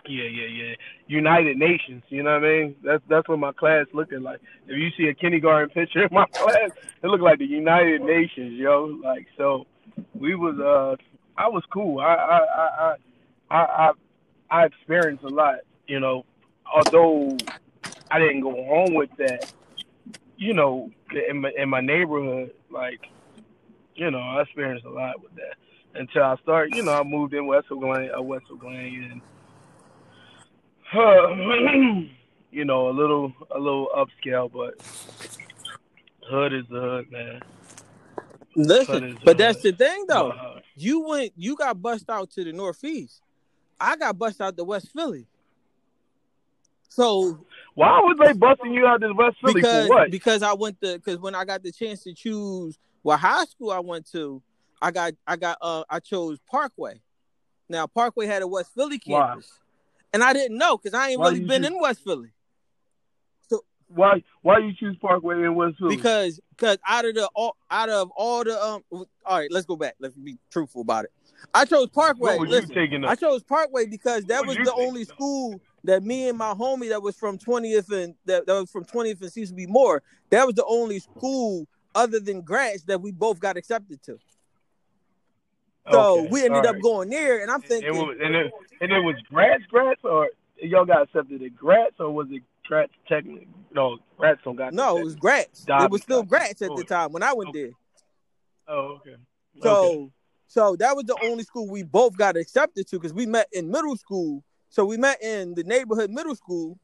yeah, 0.08 0.24
yeah, 0.24 0.46
yeah, 0.46 0.74
United 1.06 1.56
Nations. 1.56 2.02
You 2.08 2.22
know 2.22 2.34
what 2.34 2.44
I 2.44 2.48
mean? 2.48 2.76
That's 2.82 3.02
that's 3.08 3.28
what 3.28 3.38
my 3.38 3.52
class 3.52 3.86
looking 3.92 4.22
like. 4.22 4.40
If 4.66 4.78
you 4.78 4.90
see 4.96 5.08
a 5.08 5.14
kindergarten 5.14 5.70
picture 5.70 6.04
in 6.04 6.08
my 6.12 6.26
class, 6.32 6.70
it 7.02 7.06
looked 7.06 7.22
like 7.22 7.38
the 7.38 7.46
United 7.46 8.02
Nations, 8.02 8.52
yo. 8.52 8.98
Like 9.02 9.26
so, 9.36 9.66
we 10.14 10.34
was 10.34 10.58
uh, 10.58 10.96
I 11.36 11.48
was 11.48 11.64
cool. 11.72 12.00
I 12.00 12.14
I 12.14 12.38
I 12.38 12.96
I 13.50 13.56
I, 13.56 13.90
I 14.50 14.64
experienced 14.66 15.24
a 15.24 15.28
lot 15.28 15.56
you 15.86 16.00
know, 16.00 16.24
although 16.72 17.36
I 18.10 18.18
didn't 18.18 18.40
go 18.40 18.50
home 18.50 18.94
with 18.94 19.10
that, 19.18 19.52
you 20.36 20.52
know, 20.52 20.90
in 21.28 21.40
my, 21.40 21.52
in 21.56 21.68
my 21.68 21.80
neighborhood, 21.80 22.52
like, 22.70 23.00
you 23.94 24.10
know, 24.10 24.18
I 24.18 24.42
experienced 24.42 24.84
a 24.84 24.90
lot 24.90 25.22
with 25.22 25.34
that 25.36 25.56
until 25.94 26.22
I 26.22 26.36
started, 26.42 26.74
you 26.74 26.82
know, 26.82 26.92
I 26.92 27.02
moved 27.02 27.34
in 27.34 27.46
West 27.46 27.68
Oak 27.70 27.82
Lane, 27.82 28.10
uh, 28.16 28.20
West 28.20 28.44
Oak 28.52 28.62
Lane, 28.64 29.08
and 29.10 29.20
uh, 30.98 31.28
you 32.50 32.64
know, 32.64 32.88
a 32.88 32.92
little, 32.92 33.32
a 33.54 33.58
little 33.58 33.88
upscale, 33.96 34.50
but 34.50 34.80
hood 36.28 36.52
is 36.52 36.64
the 36.70 36.80
hood, 36.80 37.10
man. 37.10 37.40
Listen, 38.56 39.18
but 39.24 39.36
that's 39.36 39.62
the 39.62 39.72
thing, 39.72 40.06
though. 40.08 40.30
Uh, 40.30 40.60
you 40.74 41.06
went, 41.06 41.32
you 41.36 41.56
got 41.56 41.80
bust 41.80 42.08
out 42.08 42.30
to 42.32 42.44
the 42.44 42.52
northeast. 42.52 43.20
I 43.78 43.96
got 43.96 44.18
bust 44.18 44.40
out 44.40 44.56
to 44.56 44.64
West 44.64 44.90
Philly. 44.92 45.26
So 46.88 47.44
why 47.74 47.98
was 48.00 48.16
they 48.24 48.32
busting 48.32 48.72
you 48.72 48.86
out 48.86 49.02
to 49.02 49.12
West 49.12 49.36
Philly 49.42 49.54
because, 49.54 49.86
for 49.86 49.94
what? 49.94 50.10
Because 50.10 50.42
I 50.42 50.54
went 50.54 50.80
to 50.80 50.94
because 50.94 51.18
when 51.18 51.34
I 51.34 51.44
got 51.44 51.62
the 51.62 51.70
chance 51.70 52.02
to 52.04 52.14
choose 52.14 52.78
what 53.02 53.20
high 53.20 53.44
school 53.44 53.70
I 53.70 53.80
went 53.80 54.10
to, 54.12 54.42
I 54.80 54.90
got 54.90 55.12
I 55.26 55.36
got 55.36 55.58
uh 55.60 55.84
I 55.90 56.00
chose 56.00 56.38
Parkway. 56.50 57.02
Now 57.68 57.86
Parkway 57.86 58.26
had 58.26 58.40
a 58.40 58.48
West 58.48 58.70
Philly 58.74 58.98
campus? 58.98 59.52
And 60.16 60.24
I 60.24 60.32
didn't 60.32 60.56
know 60.56 60.78
because 60.78 60.94
I 60.94 61.10
ain't 61.10 61.20
why 61.20 61.28
really 61.28 61.40
been 61.40 61.60
choose, 61.60 61.72
in 61.72 61.78
West 61.78 62.02
Philly. 62.02 62.30
So 63.50 63.60
why 63.88 64.22
why 64.40 64.60
you 64.60 64.72
choose 64.72 64.96
Parkway 64.98 65.42
in 65.42 65.54
West 65.54 65.76
Philly? 65.78 65.94
Because 65.94 66.40
because 66.56 66.78
out 66.88 67.04
of 67.04 67.16
the 67.16 67.28
all 67.34 67.54
out 67.70 67.90
of 67.90 68.10
all 68.16 68.42
the 68.42 68.58
um 68.58 68.82
all 68.90 69.06
right 69.28 69.52
let's 69.52 69.66
go 69.66 69.76
back 69.76 69.94
let's 70.00 70.14
be 70.14 70.38
truthful 70.50 70.80
about 70.80 71.04
it. 71.04 71.12
I 71.52 71.66
chose 71.66 71.90
Parkway. 71.90 72.38
Listen, 72.38 73.04
I 73.04 73.14
chose 73.14 73.42
Parkway 73.42 73.84
because 73.84 74.24
that 74.24 74.46
was 74.46 74.56
the 74.56 74.72
only 74.72 75.04
school 75.04 75.60
that 75.84 76.02
me 76.02 76.30
and 76.30 76.38
my 76.38 76.54
homie 76.54 76.88
that 76.88 77.02
was 77.02 77.14
from 77.14 77.36
20th 77.36 77.92
and 77.92 78.14
that, 78.24 78.46
that 78.46 78.54
was 78.54 78.70
from 78.70 78.86
20th 78.86 79.20
and 79.20 79.30
seems 79.30 79.50
to 79.50 79.54
be 79.54 79.66
more. 79.66 80.02
That 80.30 80.46
was 80.46 80.54
the 80.54 80.64
only 80.64 80.98
school 80.98 81.68
other 81.94 82.20
than 82.20 82.40
Gratz 82.40 82.84
that 82.84 83.02
we 83.02 83.12
both 83.12 83.38
got 83.38 83.58
accepted 83.58 84.02
to. 84.04 84.18
So 85.90 86.20
okay, 86.20 86.28
we 86.30 86.44
ended 86.44 86.66
up 86.66 86.74
right. 86.74 86.82
going 86.82 87.10
there, 87.10 87.42
and 87.42 87.50
I'm 87.50 87.60
thinking, 87.60 87.88
and 87.88 87.96
it 87.96 88.06
was, 88.06 88.16
and 88.20 88.34
it, 88.34 88.52
and 88.80 88.92
it 88.92 89.00
was 89.00 89.14
Gratz, 89.30 89.62
Gratz, 89.70 90.00
or 90.02 90.28
y'all 90.60 90.84
got 90.84 91.02
accepted 91.02 91.42
at 91.42 91.56
Gratz, 91.56 91.94
or 92.00 92.10
was 92.10 92.26
it 92.30 92.42
Gratz 92.66 92.92
technically? 93.08 93.46
No, 93.72 93.98
Gratz 94.18 94.40
don't 94.44 94.56
got. 94.56 94.72
No, 94.72 94.98
it 94.98 95.04
was 95.04 95.14
Gratz. 95.14 95.64
It 95.68 95.90
was 95.90 96.02
still 96.02 96.22
Gratz 96.24 96.62
at 96.62 96.74
the 96.74 96.84
time 96.84 97.12
when 97.12 97.22
I 97.22 97.32
went 97.34 97.50
okay. 97.50 97.62
there. 97.62 97.70
Oh, 98.68 98.98
okay. 99.00 99.16
So, 99.62 99.84
okay. 99.84 100.10
so 100.48 100.76
that 100.76 100.96
was 100.96 101.04
the 101.04 101.16
only 101.22 101.44
school 101.44 101.68
we 101.68 101.84
both 101.84 102.16
got 102.16 102.36
accepted 102.36 102.88
to 102.88 102.96
because 102.96 103.14
we 103.14 103.26
met 103.26 103.46
in 103.52 103.70
middle 103.70 103.96
school 103.96 104.42
so 104.76 104.84
we 104.84 104.96
met 104.96 105.22
in 105.22 105.54
the 105.54 105.64
neighborhood 105.64 106.10
middle 106.10 106.34
school. 106.34 106.78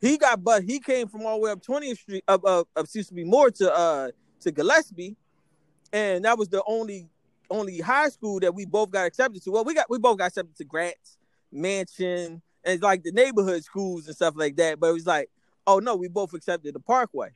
He 0.00 0.18
got 0.18 0.44
but 0.44 0.62
he 0.62 0.78
came 0.78 1.08
from 1.08 1.26
all 1.26 1.38
the 1.38 1.42
way 1.42 1.50
up 1.50 1.60
20th 1.60 1.98
Street 1.98 2.24
up 2.28 2.44
up, 2.44 2.68
up 2.76 2.86
to 2.88 3.14
be 3.14 3.24
more 3.24 3.50
to 3.50 3.74
uh 3.74 4.10
to 4.42 4.52
Gillespie. 4.52 5.16
And 5.92 6.24
that 6.24 6.38
was 6.38 6.48
the 6.48 6.62
only 6.66 7.08
only 7.50 7.80
high 7.80 8.08
school 8.08 8.40
that 8.40 8.54
we 8.54 8.64
both 8.66 8.90
got 8.90 9.06
accepted 9.06 9.42
to. 9.44 9.50
Well, 9.50 9.64
we 9.64 9.74
got 9.74 9.90
we 9.90 9.98
both 9.98 10.18
got 10.18 10.26
accepted 10.28 10.56
to 10.56 10.64
Gratz, 10.64 11.18
Mansion, 11.52 12.42
and 12.64 12.82
like 12.82 13.02
the 13.02 13.12
neighborhood 13.12 13.64
schools 13.64 14.06
and 14.06 14.16
stuff 14.16 14.34
like 14.36 14.56
that. 14.56 14.80
But 14.80 14.88
it 14.88 14.94
was 14.94 15.06
like, 15.06 15.30
oh 15.66 15.78
no, 15.78 15.96
we 15.96 16.08
both 16.08 16.34
accepted 16.34 16.74
the 16.74 16.80
Parkway. 16.80 17.30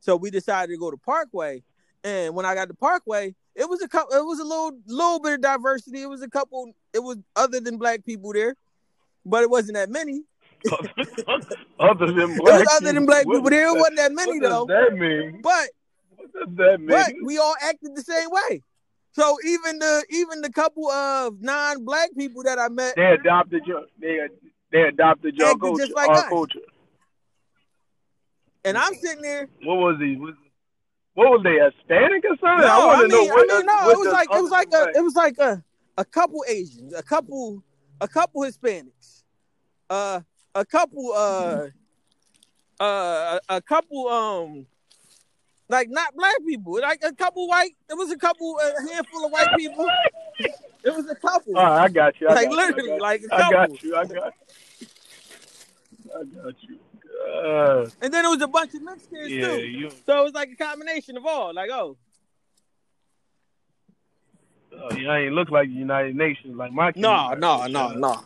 So 0.00 0.16
we 0.16 0.30
decided 0.30 0.72
to 0.72 0.78
go 0.78 0.90
to 0.90 0.96
Parkway. 0.96 1.62
And 2.04 2.34
when 2.34 2.46
I 2.46 2.54
got 2.54 2.68
to 2.68 2.74
Parkway, 2.74 3.34
it 3.54 3.68
was 3.68 3.82
a 3.82 3.88
couple, 3.88 4.16
it 4.16 4.24
was 4.24 4.38
a 4.38 4.44
little 4.44 4.72
little 4.86 5.20
bit 5.20 5.34
of 5.34 5.40
diversity. 5.40 6.02
It 6.02 6.08
was 6.08 6.22
a 6.22 6.28
couple, 6.28 6.72
it 6.92 7.00
was 7.00 7.18
other 7.34 7.58
than 7.60 7.78
black 7.78 8.04
people 8.04 8.32
there 8.32 8.54
but 9.26 9.42
it 9.42 9.50
wasn't 9.50 9.74
that 9.74 9.90
many. 9.90 10.22
other 11.80 12.06
than 12.12 12.36
black, 12.38 12.60
it 12.60 12.60
was 12.60 12.80
other 12.80 12.92
than 12.92 13.04
black 13.04 13.24
people, 13.24 13.42
what, 13.42 13.50
there 13.50 13.74
wasn't 13.74 13.96
that 13.96 14.12
many 14.12 14.40
what 14.40 14.48
though. 14.48 14.66
Does 14.66 14.88
that 14.90 14.96
mean? 14.96 15.40
But 15.42 15.68
what 16.16 16.32
does 16.32 16.56
that 16.56 16.80
mean? 16.80 16.88
But 16.88 17.12
we 17.24 17.38
all 17.38 17.54
acted 17.60 17.94
the 17.94 18.02
same 18.02 18.30
way. 18.30 18.62
So 19.16 19.38
even 19.46 19.78
the 19.78 20.04
even 20.10 20.42
the 20.42 20.52
couple 20.52 20.90
of 20.90 21.40
non-black 21.40 22.10
people 22.18 22.42
that 22.42 22.58
I 22.58 22.68
met, 22.68 22.96
they 22.96 23.12
adopted 23.12 23.62
your 23.64 23.86
they 23.98 24.18
they 24.70 24.82
adopted 24.82 25.34
your 25.36 25.56
culture, 25.56 25.84
just 25.84 25.96
like 25.96 26.10
our 26.10 26.16
us. 26.16 26.28
culture. 26.28 26.58
And 28.66 28.76
I'm 28.76 28.92
sitting 28.92 29.22
there. 29.22 29.48
What 29.62 29.76
was 29.76 29.96
he? 30.00 30.16
What, 30.16 30.34
what 31.14 31.30
was 31.30 31.40
they 31.44 31.54
Hispanic 31.54 32.24
or 32.26 32.36
something? 32.36 32.66
No, 32.66 32.90
I, 32.90 32.94
I 32.96 33.00
mean, 33.00 33.08
know 33.08 33.24
what, 33.24 33.50
I 33.50 33.56
mean, 33.56 33.64
no, 33.64 33.90
it 33.90 33.98
was 33.98 34.12
like 34.12 34.28
it 34.30 34.42
was 34.42 34.50
like 34.50 34.68
a, 34.74 34.92
it 34.94 35.02
was 35.02 35.14
like 35.16 35.38
a 35.38 35.64
a 35.96 36.04
couple 36.04 36.44
Asians, 36.46 36.92
a 36.92 37.02
couple 37.02 37.62
a 38.02 38.08
couple 38.08 38.42
Hispanics, 38.42 39.22
uh 39.88 40.20
a 40.54 40.66
couple 40.66 41.14
uh 41.14 41.68
uh 42.80 43.38
a 43.48 43.62
couple 43.62 44.08
um 44.08 44.66
like 45.68 45.88
not 45.90 46.14
black 46.14 46.36
people, 46.46 46.80
like 46.80 47.00
a 47.02 47.12
couple 47.12 47.48
white. 47.48 47.72
There 47.88 47.96
was 47.96 48.10
a 48.10 48.16
couple, 48.16 48.58
a 48.58 48.92
handful 48.92 49.26
of 49.26 49.32
white 49.32 49.48
people. 49.56 49.88
It 50.84 50.94
was 50.94 51.08
a 51.10 51.14
couple. 51.16 51.54
Oh, 51.56 51.60
I 51.60 51.88
got 51.88 52.20
you. 52.20 52.28
I 52.28 52.34
like 52.34 52.48
got 52.48 52.56
literally, 52.56 52.90
you. 52.90 53.00
like 53.00 53.22
a 53.30 53.34
I 53.34 53.40
couple. 53.40 53.58
I 53.58 53.66
got 53.66 53.82
you. 53.82 53.96
I 53.96 54.04
got 54.04 54.14
you. 54.14 54.22
I 56.14 56.42
got 56.42 56.54
you. 56.62 56.78
Uh, 57.26 57.88
and 58.00 58.14
then 58.14 58.24
it 58.24 58.28
was 58.28 58.42
a 58.42 58.46
bunch 58.46 58.74
of 58.74 58.82
Mexicans 58.82 59.30
yeah, 59.30 59.48
too. 59.48 59.60
You... 59.62 59.90
So 60.06 60.20
it 60.20 60.24
was 60.24 60.32
like 60.32 60.50
a 60.52 60.56
combination 60.56 61.16
of 61.16 61.26
all. 61.26 61.52
Like, 61.52 61.70
oh, 61.70 61.96
oh, 64.72 64.96
you 64.96 65.10
ain't 65.10 65.34
look 65.34 65.50
like 65.50 65.68
the 65.68 65.74
United 65.74 66.14
Nations, 66.14 66.56
like 66.56 66.72
my. 66.72 66.92
No, 66.94 67.34
no, 67.34 67.66
no, 67.66 67.88
no. 67.90 68.22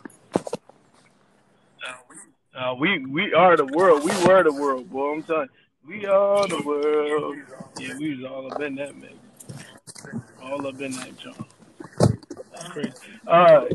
Uh, 2.53 2.75
we 2.77 3.03
we 3.05 3.33
are 3.33 3.57
the 3.57 3.65
world. 3.65 4.03
We 4.03 4.11
were 4.27 4.43
the 4.43 4.53
world, 4.53 4.89
boy. 4.89 5.13
I'm 5.13 5.23
telling 5.23 5.43
you, 5.43 5.60
we 5.87 6.05
are 6.05 6.47
the 6.47 6.61
world. 6.65 7.35
Yeah, 7.79 7.97
we 7.97 8.15
was 8.15 8.31
all 8.31 8.51
up 8.51 8.61
in 8.61 8.75
that 8.75 8.95
man. 8.95 10.21
All 10.41 10.67
up 10.67 10.79
in 10.79 10.91
that 10.91 11.17
John. 11.17 11.45
That's 12.51 12.67
crazy. 12.69 12.91
Uh, 13.27 13.65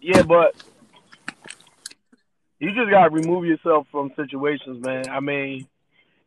yeah, 0.00 0.22
but 0.22 0.54
you 2.58 2.74
just 2.74 2.90
gotta 2.90 3.10
remove 3.10 3.44
yourself 3.46 3.86
from 3.90 4.12
situations, 4.16 4.84
man. 4.84 5.08
I 5.08 5.20
mean, 5.20 5.66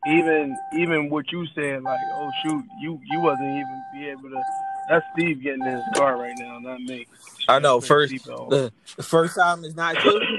even 0.06 0.56
even 0.76 1.08
what 1.08 1.30
you 1.32 1.46
said, 1.54 1.82
like, 1.82 2.00
oh 2.14 2.30
shoot, 2.42 2.64
you 2.80 3.00
you 3.10 3.20
wasn't 3.20 3.48
even 3.48 3.82
be 3.94 4.08
able 4.08 4.30
to. 4.30 4.42
That's 4.88 5.04
Steve 5.14 5.42
getting 5.42 5.62
in 5.62 5.76
his 5.76 5.84
car 5.94 6.18
right 6.18 6.34
now, 6.38 6.58
not 6.58 6.78
me. 6.80 7.06
I 7.48 7.58
know. 7.58 7.80
First, 7.80 8.12
his 8.12 8.22
seatbelt 8.22 8.40
on. 8.40 8.48
the, 8.50 8.72
the 8.96 9.02
first 9.02 9.34
time 9.34 9.64
is 9.64 9.74
not 9.74 10.02
you. 10.04 10.38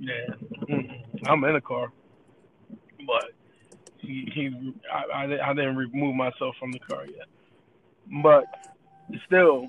Yeah, 0.00 0.34
I'm 1.26 1.44
in 1.44 1.56
a 1.56 1.60
car, 1.60 1.92
but 3.06 3.32
he 3.98 4.28
he 4.34 4.74
I, 4.92 5.24
I, 5.24 5.50
I 5.50 5.54
didn't 5.54 5.76
remove 5.76 6.14
myself 6.14 6.54
from 6.58 6.72
the 6.72 6.78
car 6.80 7.06
yet. 7.06 7.26
But 8.22 8.44
still, 9.26 9.68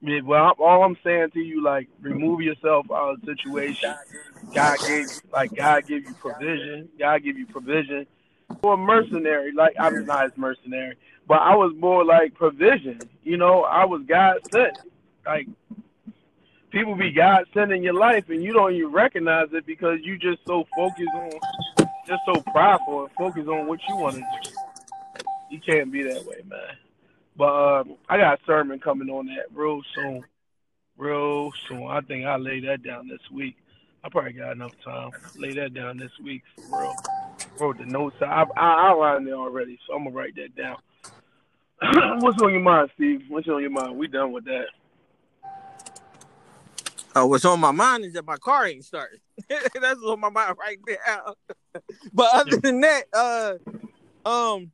yeah, 0.00 0.20
well, 0.24 0.54
all 0.58 0.84
I'm 0.84 0.96
saying 1.04 1.30
to 1.34 1.40
you, 1.40 1.62
like, 1.62 1.88
remove 2.00 2.40
yourself 2.40 2.86
out 2.90 3.14
of 3.14 3.20
the 3.20 3.34
situation. 3.34 3.94
God 4.54 4.78
gave 4.86 5.08
like 5.32 5.54
God 5.54 5.86
give 5.86 6.04
you 6.04 6.14
provision. 6.14 6.88
God 6.98 7.22
give 7.22 7.38
you 7.38 7.46
provision 7.46 8.06
for 8.62 8.76
mercenary. 8.76 9.52
Like 9.52 9.74
I'm 9.80 10.04
not 10.06 10.26
as 10.26 10.32
mercenary, 10.36 10.96
but 11.26 11.38
I 11.40 11.54
was 11.54 11.74
more 11.78 12.04
like 12.04 12.34
provision. 12.34 13.08
You 13.22 13.36
know, 13.36 13.62
I 13.62 13.84
was 13.84 14.02
God 14.06 14.36
sent. 14.52 14.76
Like 15.26 15.48
people 16.70 16.94
be 16.94 17.12
God 17.12 17.46
sent 17.54 17.72
in 17.72 17.82
your 17.82 17.94
life, 17.94 18.24
and 18.28 18.42
you 18.42 18.52
don't 18.52 18.74
even 18.74 18.92
recognize 18.92 19.48
it 19.52 19.66
because 19.66 19.98
you 20.02 20.18
just 20.18 20.40
so 20.46 20.64
focused 20.74 21.14
on, 21.14 21.30
just 22.06 22.22
so 22.26 22.40
prideful 22.52 23.04
and 23.04 23.12
focused 23.12 23.48
on 23.48 23.66
what 23.66 23.80
you 23.88 23.96
want 23.96 24.16
to 24.16 24.20
do. 24.20 24.50
You 25.50 25.60
can't 25.60 25.92
be 25.92 26.02
that 26.02 26.24
way, 26.26 26.42
man. 26.48 26.60
But 27.36 27.44
uh, 27.44 27.84
I 28.08 28.18
got 28.18 28.40
a 28.40 28.44
sermon 28.44 28.78
coming 28.78 29.10
on 29.10 29.26
that 29.26 29.46
real 29.52 29.82
soon, 29.94 30.24
real 30.96 31.52
soon. 31.68 31.84
I 31.84 32.00
think 32.00 32.24
I'll 32.26 32.38
lay 32.38 32.60
that 32.60 32.82
down 32.82 33.08
this 33.08 33.20
week. 33.32 33.56
I 34.04 34.08
probably 34.08 34.32
got 34.32 34.52
enough 34.52 34.74
time. 34.84 35.10
Lay 35.36 35.54
that 35.54 35.74
down 35.74 35.96
this 35.96 36.12
week 36.22 36.42
for 36.56 36.80
real. 36.80 36.94
Wrote 37.58 37.78
the 37.78 37.86
notes. 37.86 38.16
I 38.20 38.44
I 38.56 38.90
outlined 38.90 39.26
it 39.26 39.32
already, 39.32 39.78
so 39.86 39.94
I'm 39.94 40.04
gonna 40.04 40.16
write 40.16 40.36
that 40.36 40.54
down. 40.54 40.76
What's 42.20 42.40
on 42.42 42.52
your 42.52 42.60
mind, 42.60 42.90
Steve? 42.94 43.22
What's 43.28 43.48
on 43.48 43.62
your 43.62 43.70
mind? 43.70 43.96
We 43.96 44.06
done 44.06 44.32
with 44.32 44.44
that. 44.44 44.66
Oh, 47.16 47.26
what's 47.26 47.44
on 47.44 47.60
my 47.60 47.70
mind 47.70 48.04
is 48.04 48.14
that 48.14 48.24
my 48.24 48.36
car 48.36 48.66
ain't 48.66 48.84
starting. 48.84 49.20
That's 49.48 50.00
on 50.00 50.18
my 50.18 50.30
mind 50.30 50.56
right 50.58 50.78
now. 51.06 51.34
but 52.12 52.28
other 52.34 52.56
than 52.56 52.80
that, 52.80 53.04
uh, 53.12 53.54
um, 54.28 54.72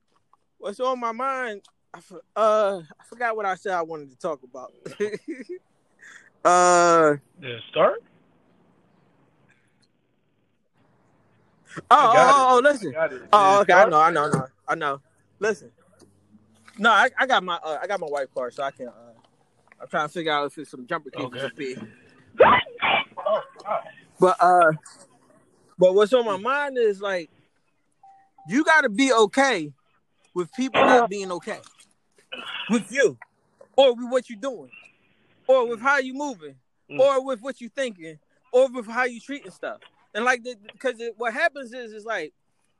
what's 0.58 0.80
on 0.80 0.98
my 0.98 1.12
mind? 1.12 1.62
I, 1.92 2.00
uh, 2.36 2.80
I 2.98 3.04
forgot 3.04 3.36
what 3.36 3.44
I 3.44 3.56
said 3.56 3.72
I 3.72 3.82
wanted 3.82 4.10
to 4.10 4.16
talk 4.16 4.40
about. 4.42 4.72
uh, 6.44 7.16
Did 7.40 7.50
it 7.50 7.62
start? 7.70 8.02
oh, 11.90 12.12
oh, 12.14 12.46
oh, 12.50 12.60
listen. 12.62 12.94
Oh, 13.32 13.60
okay. 13.60 13.72
I 13.74 13.88
know, 13.88 14.00
I 14.00 14.10
know, 14.10 14.24
I 14.24 14.30
know, 14.30 14.46
I 14.68 14.74
know. 14.76 15.00
Listen, 15.40 15.70
no, 16.78 16.90
I, 16.90 17.10
I 17.18 17.26
got 17.26 17.44
my, 17.44 17.56
uh, 17.56 17.78
I 17.82 17.86
got 17.86 18.00
my 18.00 18.06
white 18.06 18.32
car, 18.32 18.50
so 18.50 18.62
I 18.62 18.70
can. 18.70 18.88
Uh, 18.88 19.12
I'm 19.80 19.88
trying 19.88 20.08
to 20.08 20.12
figure 20.12 20.32
out 20.32 20.46
if 20.46 20.58
it's 20.58 20.70
some 20.70 20.86
jumper 20.86 21.10
cables 21.10 21.34
Okay. 21.34 21.76
Up 22.40 22.60
here. 22.80 23.42
God. 23.64 23.82
But 24.18 24.36
uh, 24.40 24.72
but 25.78 25.94
what's 25.94 26.12
on 26.12 26.24
my 26.24 26.36
mind 26.36 26.76
is 26.78 27.00
like, 27.00 27.30
you 28.48 28.64
got 28.64 28.82
to 28.82 28.88
be 28.88 29.12
okay 29.12 29.72
with 30.34 30.52
people 30.52 30.80
not 30.84 31.08
being 31.08 31.32
okay 31.32 31.60
with 32.68 32.90
you, 32.92 33.16
or 33.76 33.94
with 33.94 34.10
what 34.10 34.30
you're 34.30 34.38
doing, 34.38 34.70
or 35.46 35.68
with 35.68 35.80
how 35.80 35.98
you 35.98 36.14
moving, 36.14 36.54
Mm. 36.90 36.98
or 36.98 37.24
with 37.24 37.40
what 37.40 37.60
you 37.60 37.68
thinking, 37.68 38.18
or 38.52 38.68
with 38.68 38.86
how 38.86 39.04
you 39.04 39.20
treating 39.20 39.52
stuff. 39.52 39.78
And 40.12 40.24
like, 40.24 40.42
because 40.72 41.00
what 41.16 41.32
happens 41.32 41.72
is, 41.72 41.92
is 41.92 42.04
like, 42.04 42.32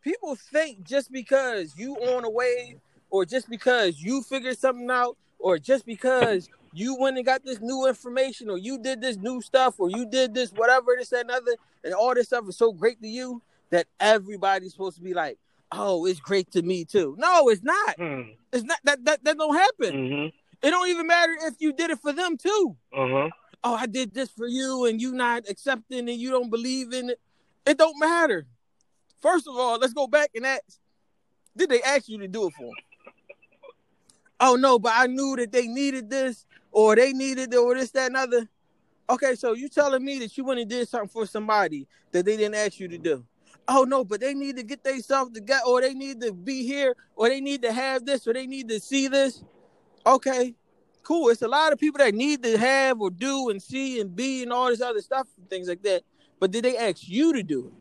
people 0.03 0.35
think 0.35 0.83
just 0.83 1.13
because 1.13 1.75
you 1.77 1.95
on 1.95 2.25
a 2.25 2.31
wave, 2.31 2.81
or 3.09 3.25
just 3.25 3.49
because 3.49 4.03
you 4.03 4.23
figured 4.23 4.59
something 4.59 4.91
out, 4.91 5.17
or 5.39 5.59
just 5.59 5.87
because 5.87 6.49
you 6.73 6.97
went 6.99 7.17
and 7.17 7.27
got 7.27 7.45
this 7.45 7.61
new 7.61 7.87
information, 7.87 8.51
or 8.51 8.59
you 8.59 8.79
did 8.79 9.01
this 9.01 9.17
new 9.17 9.41
stuff, 9.41 9.75
or 9.79 9.91
you 9.91 10.07
did 10.07 10.35
this 10.35 10.51
whatever 10.51 10.95
this 10.99 11.13
and 11.13 11.31
other, 11.31 11.57
and 11.85 11.95
all 11.95 12.15
this 12.15 12.27
stuff 12.27 12.49
is 12.49 12.57
so 12.57 12.73
great 12.73 13.01
to 13.03 13.09
you 13.09 13.43
that 13.71 13.87
everybody's 13.99 14.73
supposed 14.73 14.97
to 14.97 15.03
be 15.03 15.15
like, 15.15 15.39
oh, 15.73 16.07
it's 16.07 16.21
great 16.21 16.51
to 16.53 16.63
me 16.63 16.85
too. 16.85 17.15
No, 17.19 17.49
it's 17.49 17.63
not. 17.63 17.97
Hmm. 17.97 18.23
It's 18.53 18.65
not 18.65 18.79
that 18.85 19.05
that 19.05 19.25
that 19.25 19.39
don't 19.39 19.55
happen. 19.55 19.95
Mm-hmm. 19.95 20.67
It 20.67 20.71
don't 20.71 20.89
even 20.89 21.07
matter 21.07 21.35
if 21.43 21.55
you 21.59 21.73
did 21.73 21.91
it 21.91 22.01
for 22.01 22.13
them 22.13 22.37
too. 22.37 22.77
Uh-huh. 22.93 23.29
Oh, 23.63 23.75
I 23.75 23.87
did 23.87 24.15
this 24.15 24.31
for 24.31 24.47
you, 24.47 24.87
and 24.87 25.01
you 25.01 25.13
not 25.13 25.49
accepting, 25.49 26.09
and 26.09 26.19
you 26.19 26.31
don't 26.31 26.51
believe 26.51 26.93
in 26.93 27.11
it. 27.11 27.21
It 27.67 27.79
don't 27.79 27.99
matter. 27.99 28.47
First 29.21 29.47
of 29.47 29.57
all, 29.57 29.79
let's 29.79 29.93
go 29.93 30.07
back 30.07 30.31
and 30.35 30.47
ask: 30.47 30.63
Did 31.57 31.71
they 31.71 31.83
ask 31.83 32.09
you 32.09 32.19
to 32.19 32.29
do 32.29 32.47
it 32.47 32.55
for 32.55 32.65
them? 32.65 32.75
Oh 34.41 34.57
no, 34.57 34.79
but 34.79 34.93
I 34.97 35.07
knew 35.07 35.37
that 35.37 35.53
they 35.53 35.67
needed 35.67 36.09
this, 36.09 36.47
or 36.73 36.97
they 36.97 37.13
needed 37.13 37.53
it, 37.53 37.57
or 37.57 37.75
this, 37.75 37.91
that, 37.93 38.07
and 38.07 38.17
other. 38.17 38.49
Okay, 39.09 39.35
so 39.35 39.55
you 39.55 39.69
telling 39.69 40.05
me 40.05 40.19
that 40.21 40.37
you 40.37 40.45
went 40.45 40.61
and 40.61 40.71
did 40.71 40.89
something 40.89 41.09
for 41.09 41.27
somebody 41.27 41.87
that 42.13 42.25
they 42.25 42.37
didn't 42.37 42.55
ask 42.55 42.79
you 42.79 42.89
to 42.89 42.99
do? 42.99 43.25
Oh 43.67 43.85
no, 43.85 44.05
but 44.05 44.21
they 44.21 44.35
need 44.35 44.57
to 44.57 44.63
get 44.63 44.83
themselves 44.85 45.33
together, 45.33 45.63
or 45.67 45.81
they 45.81 45.95
need 45.95 46.21
to 46.21 46.33
be 46.33 46.65
here, 46.65 46.97
or 47.17 47.29
they 47.29 47.41
need 47.41 47.63
to 47.63 47.73
have 47.73 48.05
this, 48.05 48.27
or 48.27 48.33
they 48.33 48.47
need 48.47 48.69
to 48.69 48.81
see 48.81 49.09
this. 49.09 49.43
Okay, 50.07 50.55
cool. 51.03 51.29
It's 51.29 51.43
a 51.43 51.49
lot 51.49 51.73
of 51.73 51.79
people 51.79 51.99
that 51.99 52.15
need 52.15 52.43
to 52.43 52.57
have 52.57 53.01
or 53.01 53.11
do 53.11 53.51
and 53.51 53.63
see 53.63 54.01
and 54.01 54.15
be 54.15 54.43
and 54.43 54.53
all 54.53 54.69
this 54.69 54.81
other 54.81 55.01
stuff 55.01 55.27
and 55.37 55.49
things 55.49 55.69
like 55.69 55.83
that. 55.83 56.03
But 56.39 56.51
did 56.51 56.65
they 56.65 56.77
ask 56.77 57.09
you 57.09 57.33
to 57.33 57.43
do 57.43 57.67
it? 57.67 57.73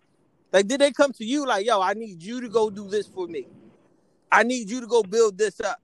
Like, 0.52 0.68
did 0.68 0.82
they 0.82 0.92
come 0.92 1.14
to 1.14 1.26
you 1.26 1.46
like, 1.46 1.66
yo, 1.66 1.82
I 1.82 1.94
need 1.94 2.22
you 2.24 2.42
to 2.42 2.50
go 2.50 2.70
do 2.70 2.88
this 2.88 3.08
for 3.08 3.28
me? 3.28 3.48
I 4.32 4.44
need 4.44 4.70
you 4.70 4.82
to 4.82 4.88
go 4.88 5.04
build 5.04 5.38
this 5.38 5.60
up. 5.62 5.80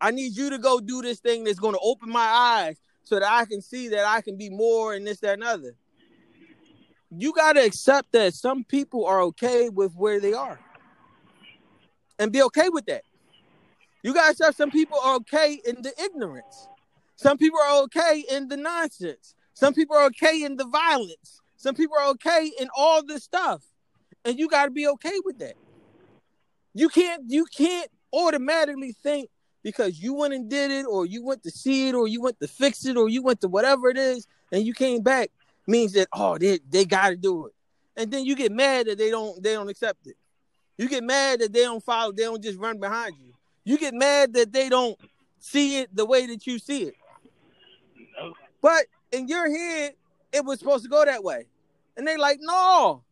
I 0.00 0.10
need 0.10 0.36
you 0.36 0.50
to 0.50 0.58
go 0.58 0.80
do 0.80 1.02
this 1.02 1.20
thing 1.20 1.44
that's 1.44 1.58
going 1.58 1.74
to 1.74 1.80
open 1.80 2.10
my 2.10 2.20
eyes 2.20 2.80
so 3.02 3.18
that 3.18 3.28
I 3.28 3.44
can 3.44 3.60
see 3.60 3.88
that 3.88 4.04
I 4.04 4.20
can 4.20 4.36
be 4.36 4.50
more 4.50 4.94
and 4.94 5.06
this, 5.06 5.20
that, 5.20 5.34
and 5.34 5.44
other. 5.44 5.74
You 7.10 7.32
got 7.32 7.54
to 7.54 7.64
accept 7.64 8.12
that 8.12 8.34
some 8.34 8.64
people 8.64 9.06
are 9.06 9.22
okay 9.22 9.70
with 9.70 9.94
where 9.94 10.20
they 10.20 10.34
are 10.34 10.60
and 12.18 12.30
be 12.30 12.42
okay 12.42 12.68
with 12.68 12.86
that. 12.86 13.02
You 14.02 14.14
got 14.14 14.24
to 14.24 14.30
accept 14.30 14.56
some 14.56 14.70
people 14.70 14.98
are 15.02 15.16
okay 15.16 15.60
in 15.64 15.82
the 15.82 15.92
ignorance. 16.02 16.68
Some 17.16 17.38
people 17.38 17.58
are 17.58 17.82
okay 17.84 18.24
in 18.30 18.48
the 18.48 18.56
nonsense. 18.56 19.34
Some 19.54 19.74
people 19.74 19.96
are 19.96 20.04
okay 20.06 20.44
in 20.44 20.56
the 20.56 20.66
violence. 20.66 21.40
Some 21.56 21.74
people 21.74 21.96
are 21.98 22.10
okay 22.10 22.52
in 22.60 22.68
all 22.76 23.04
this 23.04 23.24
stuff. 23.24 23.62
And 24.24 24.38
you 24.38 24.48
got 24.48 24.66
to 24.66 24.70
be 24.70 24.86
okay 24.86 25.18
with 25.24 25.38
that. 25.38 25.54
You 26.74 26.88
can't 26.88 27.24
you 27.26 27.44
can't 27.46 27.90
automatically 28.12 28.92
think 29.02 29.30
because 29.68 30.00
you 30.00 30.14
went 30.14 30.32
and 30.32 30.48
did 30.48 30.70
it 30.70 30.86
or 30.86 31.04
you 31.04 31.22
went 31.22 31.42
to 31.42 31.50
see 31.50 31.90
it 31.90 31.94
or 31.94 32.08
you 32.08 32.22
went 32.22 32.40
to 32.40 32.48
fix 32.48 32.86
it 32.86 32.96
or 32.96 33.06
you 33.10 33.22
went 33.22 33.38
to 33.38 33.48
whatever 33.48 33.90
it 33.90 33.98
is 33.98 34.26
and 34.50 34.66
you 34.66 34.72
came 34.72 35.02
back 35.02 35.30
means 35.66 35.92
that 35.92 36.08
oh 36.14 36.38
they 36.38 36.58
they 36.70 36.86
got 36.86 37.10
to 37.10 37.16
do 37.16 37.48
it. 37.48 37.52
And 37.94 38.10
then 38.10 38.24
you 38.24 38.34
get 38.34 38.50
mad 38.50 38.86
that 38.86 38.96
they 38.96 39.10
don't 39.10 39.42
they 39.42 39.52
don't 39.52 39.68
accept 39.68 40.06
it. 40.06 40.16
You 40.78 40.88
get 40.88 41.04
mad 41.04 41.40
that 41.40 41.52
they 41.52 41.64
don't 41.64 41.84
follow, 41.84 42.12
they 42.12 42.22
don't 42.22 42.42
just 42.42 42.58
run 42.58 42.80
behind 42.80 43.16
you. 43.20 43.34
You 43.62 43.76
get 43.76 43.92
mad 43.92 44.32
that 44.32 44.54
they 44.54 44.70
don't 44.70 44.98
see 45.38 45.80
it 45.80 45.94
the 45.94 46.06
way 46.06 46.24
that 46.24 46.46
you 46.46 46.58
see 46.58 46.84
it. 46.84 46.94
No. 48.18 48.32
But 48.62 48.86
in 49.12 49.28
your 49.28 49.54
head, 49.54 49.92
it 50.32 50.46
was 50.46 50.60
supposed 50.60 50.84
to 50.84 50.88
go 50.88 51.04
that 51.04 51.22
way. 51.22 51.44
And 51.94 52.08
they 52.08 52.16
like, 52.16 52.38
no, 52.40 53.02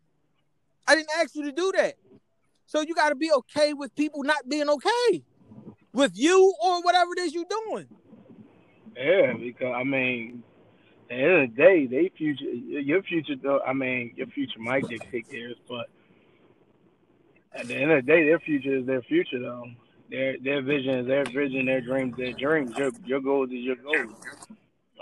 I 0.88 0.95
didn't 0.95 1.11
ask 1.21 1.35
you 1.35 1.45
to 1.45 1.53
do 1.53 1.71
that. 1.77 1.97
So 2.64 2.81
you 2.81 2.95
got 2.95 3.11
to 3.11 3.14
be 3.14 3.31
okay 3.31 3.75
with 3.75 3.95
people 3.95 4.23
not 4.23 4.49
being 4.49 4.71
okay 4.71 5.23
with 5.96 6.12
you 6.14 6.54
or 6.62 6.82
whatever 6.82 7.12
it 7.16 7.20
is 7.20 7.35
you're 7.35 7.44
doing. 7.48 7.88
Yeah, 8.96 9.32
because 9.32 9.74
I 9.74 9.82
mean, 9.82 10.42
at 11.04 11.08
the 11.08 11.14
end 11.14 11.33
of 11.33 11.50
the 11.50 11.56
day, 11.56 11.87
they 11.87 12.10
future, 12.16 12.44
your 12.44 13.02
future. 13.02 13.35
Though 13.42 13.60
I 13.66 13.73
mean, 13.73 14.12
your 14.16 14.27
future 14.29 14.60
might 14.60 14.87
dictate 14.88 15.29
theirs, 15.31 15.56
but 15.68 15.87
at 17.52 17.66
the 17.66 17.75
end 17.75 17.90
of 17.92 18.04
the 18.04 18.12
day, 18.12 18.25
their 18.25 18.38
future 18.38 18.77
is 18.77 18.87
their 18.87 19.02
future, 19.02 19.40
though. 19.40 19.64
Their 20.10 20.37
their 20.38 20.62
vision 20.62 20.98
is 21.00 21.06
their 21.06 21.25
vision, 21.25 21.66
their 21.66 21.81
dreams, 21.81 22.16
their 22.16 22.33
dreams. 22.33 22.77
Your 22.77 22.92
your 23.04 23.21
goals 23.21 23.50
is 23.50 23.64
your 23.64 23.77
goals. 23.77 24.14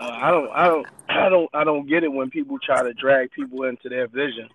Uh, 0.01 0.11
I 0.11 0.31
don't, 0.31 0.51
I 0.51 0.67
don't, 0.67 0.87
I 1.09 1.29
don't, 1.29 1.51
I 1.55 1.65
don't 1.65 1.89
get 1.89 2.05
it 2.05 2.13
when 2.13 2.31
people 2.31 2.59
try 2.59 2.83
to 2.83 2.93
drag 2.95 3.31
people 3.33 3.65
into 3.65 3.89
their 3.89 4.09
vision. 4.09 4.49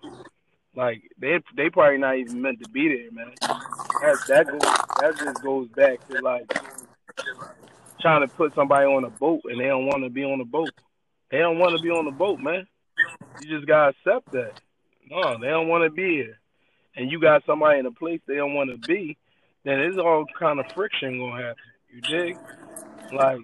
Like 0.80 1.02
they, 1.18 1.38
they 1.58 1.68
probably 1.68 1.98
not 1.98 2.16
even 2.16 2.40
meant 2.40 2.62
to 2.62 2.70
be 2.70 2.88
there, 2.88 3.10
man. 3.12 3.34
That 3.42 4.16
that 4.28 4.46
goes, 4.46 4.60
that 4.62 5.14
just 5.18 5.42
goes 5.42 5.68
back 5.76 6.08
to 6.08 6.22
like 6.22 6.50
trying 8.00 8.26
to 8.26 8.34
put 8.34 8.54
somebody 8.54 8.86
on 8.86 9.04
a 9.04 9.10
boat 9.10 9.42
and 9.44 9.60
they 9.60 9.66
don't 9.66 9.84
want 9.84 10.04
to 10.04 10.08
be 10.08 10.24
on 10.24 10.38
the 10.38 10.46
boat. 10.46 10.70
They 11.30 11.36
don't 11.36 11.58
want 11.58 11.76
to 11.76 11.82
be 11.82 11.90
on 11.90 12.06
the 12.06 12.10
boat, 12.10 12.40
man. 12.40 12.66
You 13.42 13.58
just 13.58 13.68
gotta 13.68 13.90
accept 13.90 14.32
that. 14.32 14.58
No, 15.10 15.38
they 15.38 15.48
don't 15.48 15.68
want 15.68 15.84
to 15.84 15.90
be 15.90 16.14
here, 16.14 16.38
and 16.96 17.10
you 17.10 17.20
got 17.20 17.44
somebody 17.44 17.78
in 17.78 17.84
a 17.84 17.92
place 17.92 18.22
they 18.26 18.36
don't 18.36 18.54
want 18.54 18.70
to 18.70 18.78
be. 18.78 19.18
then 19.64 19.80
it's 19.80 19.98
all 19.98 20.24
kind 20.38 20.60
of 20.60 20.72
friction 20.72 21.18
gonna 21.18 21.42
happen. 21.42 21.62
You 21.92 22.00
dig? 22.00 22.38
Like, 23.12 23.40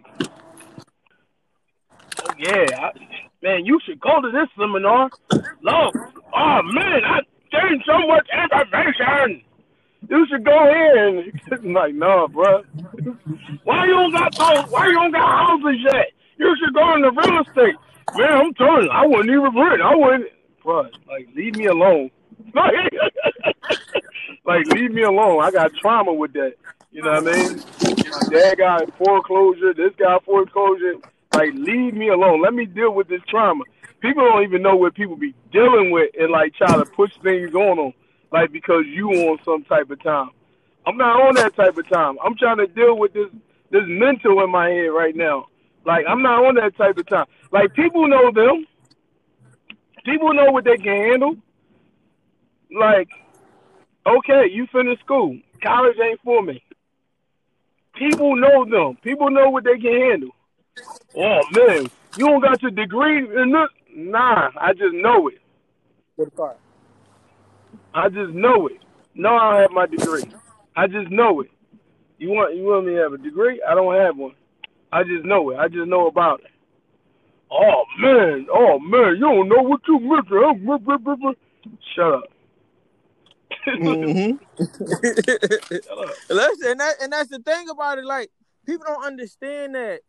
yeah, 2.39 2.66
I, 2.80 2.93
man, 3.43 3.66
you 3.66 3.78
should 3.84 4.01
go 4.01 4.22
to 4.22 4.30
this 4.30 4.49
seminar. 4.57 5.11
Look, 5.61 6.16
oh 6.35 6.62
man, 6.62 7.05
I 7.05 7.20
gained 7.51 7.83
so 7.87 7.99
much 8.07 8.29
information. 8.33 9.43
You 10.09 10.27
should 10.29 10.45
go 10.45 10.70
in. 10.70 11.33
I'm 11.53 11.72
like, 11.72 11.95
no, 11.95 12.29
bro. 12.29 12.62
Why 13.64 13.87
you 13.87 13.93
don't 13.93 14.12
got 14.12 14.37
those? 14.37 14.70
Why 14.70 14.87
you 14.87 14.93
don't 14.93 15.12
got 15.12 15.49
houses 15.49 15.81
yet? 15.93 16.12
You 16.39 16.55
should 16.59 16.74
go 16.74 16.95
into 16.95 17.11
real 17.11 17.41
estate. 17.43 17.74
Man, 18.16 18.33
I'm 18.33 18.55
telling 18.55 18.85
you, 18.85 18.91
I 18.91 19.07
wouldn't 19.07 19.31
even 19.31 19.55
rent. 19.55 19.83
I 19.83 19.95
wouldn't. 19.95 20.29
Bro, 20.62 20.91
like, 21.09 21.29
leave 21.35 21.57
me 21.57 21.66
alone. 21.66 22.11
like, 24.45 24.66
leave 24.68 24.93
me 24.93 25.03
alone. 25.03 25.43
I 25.43 25.51
got 25.51 25.74
trauma 25.74 26.12
with 26.12 26.33
that. 26.35 26.55
You 26.93 27.03
know 27.03 27.20
what 27.20 27.29
I 27.29 27.37
mean? 27.37 27.62
My 28.11 28.20
dad 28.31 28.59
got 28.59 28.97
foreclosure. 28.97 29.74
This 29.74 29.93
guy 29.99 30.18
foreclosure. 30.24 30.95
Like, 31.37 31.53
leave 31.55 31.93
me 31.93 32.09
alone. 32.09 32.41
Let 32.41 32.55
me 32.55 32.64
deal 32.64 32.95
with 32.95 33.09
this 33.09 33.20
trauma. 33.28 33.64
People 34.01 34.24
don't 34.24 34.43
even 34.43 34.62
know 34.62 34.74
what 34.74 34.95
people 34.95 35.16
be 35.16 35.34
dealing 35.53 35.91
with 35.91 36.11
and 36.18 36.30
like 36.30 36.55
try 36.55 36.74
to 36.74 36.84
push 36.87 37.12
things 37.22 37.55
on 37.55 37.76
them, 37.76 37.93
like 38.32 38.53
because 38.53 38.84
you 38.87 39.11
on 39.11 39.39
some 39.45 39.62
type 39.64 39.91
of 39.91 40.03
time. 40.03 40.30
I'm 40.87 40.97
not 40.97 41.20
on 41.20 41.34
that 41.34 41.55
type 41.55 41.76
of 41.76 41.87
time. 41.91 42.16
I'm 42.24 42.37
trying 42.37 42.57
to 42.59 42.66
deal 42.66 42.97
with 42.97 43.12
this 43.12 43.28
this 43.70 43.82
mental 43.87 44.43
in 44.45 44.51
my 44.51 44.70
head 44.70 44.87
right 44.87 45.14
now. 45.14 45.47
Like 45.84 46.07
I'm 46.09 46.22
not 46.22 46.43
on 46.43 46.55
that 46.55 46.74
type 46.76 46.97
of 46.97 47.07
time. 47.07 47.26
Like 47.53 47.74
people 47.74 48.09
know 48.09 48.30
them. 48.32 48.66
People 50.05 50.32
know 50.32 50.51
what 50.53 50.64
they 50.64 50.76
can 50.76 51.11
handle. 51.11 51.37
Like, 52.70 53.09
okay, 54.07 54.45
you 54.51 54.66
finished 54.72 55.01
school. 55.01 55.39
College 55.62 55.97
ain't 56.03 56.20
for 56.22 56.43
me. 56.43 56.62
People 57.95 58.37
know 58.37 58.64
them. 58.64 58.97
People 59.03 59.30
know 59.30 59.51
what 59.51 59.64
they 59.64 59.78
can 59.78 60.01
handle. 60.01 60.30
Oh 61.16 61.41
man, 61.53 61.91
you 62.16 62.27
don't 62.27 62.41
got 62.41 62.62
your 62.62 62.70
degree 62.70 63.18
in 63.18 63.53
this? 63.53 63.68
Nah, 63.95 64.51
I 64.61 64.72
just 64.72 64.95
know 64.95 65.29
it. 65.29 65.39
With 66.16 66.29
a 66.29 66.31
car. 66.31 66.57
I 67.95 68.09
just 68.09 68.33
know 68.33 68.66
it. 68.66 68.79
No, 69.14 69.35
I 69.37 69.53
don't 69.53 69.62
have 69.62 69.70
my 69.72 69.87
degree. 69.87 70.24
I 70.77 70.87
just 70.87 71.11
know 71.11 71.41
it. 71.41 71.51
You 72.18 72.31
want 72.31 72.55
you 72.55 72.64
want 72.64 72.87
me 72.87 72.93
to 72.93 72.99
have 72.99 73.12
a 73.14 73.18
degree? 73.18 73.62
I 73.66 73.74
don't 73.74 73.95
have 73.95 74.16
one. 74.16 74.35
I 74.93 75.03
just 75.03 75.24
know 75.24 75.51
it. 75.51 75.59
I 75.59 75.68
just 75.68 75.89
know 75.89 76.07
about 76.07 76.41
it. 76.41 76.51
Oh 77.51 77.85
man, 77.99 78.47
oh 78.53 78.79
man, 78.79 79.14
you 79.14 79.20
don't 79.20 79.49
know 79.49 79.62
what 79.62 79.81
you 79.89 79.99
missing. 80.01 81.35
Shut 81.95 82.14
up. 82.14 82.24
Mm-hmm. 83.66 84.37
Listen, 86.35 86.70
and, 86.70 86.81
that, 86.81 86.95
and 87.03 87.12
that's 87.12 87.31
the 87.31 87.39
thing 87.39 87.68
about 87.68 87.99
it. 87.99 88.05
Like 88.05 88.31
people 88.64 88.85
don't 88.87 89.05
understand 89.05 89.74
that 89.74 90.01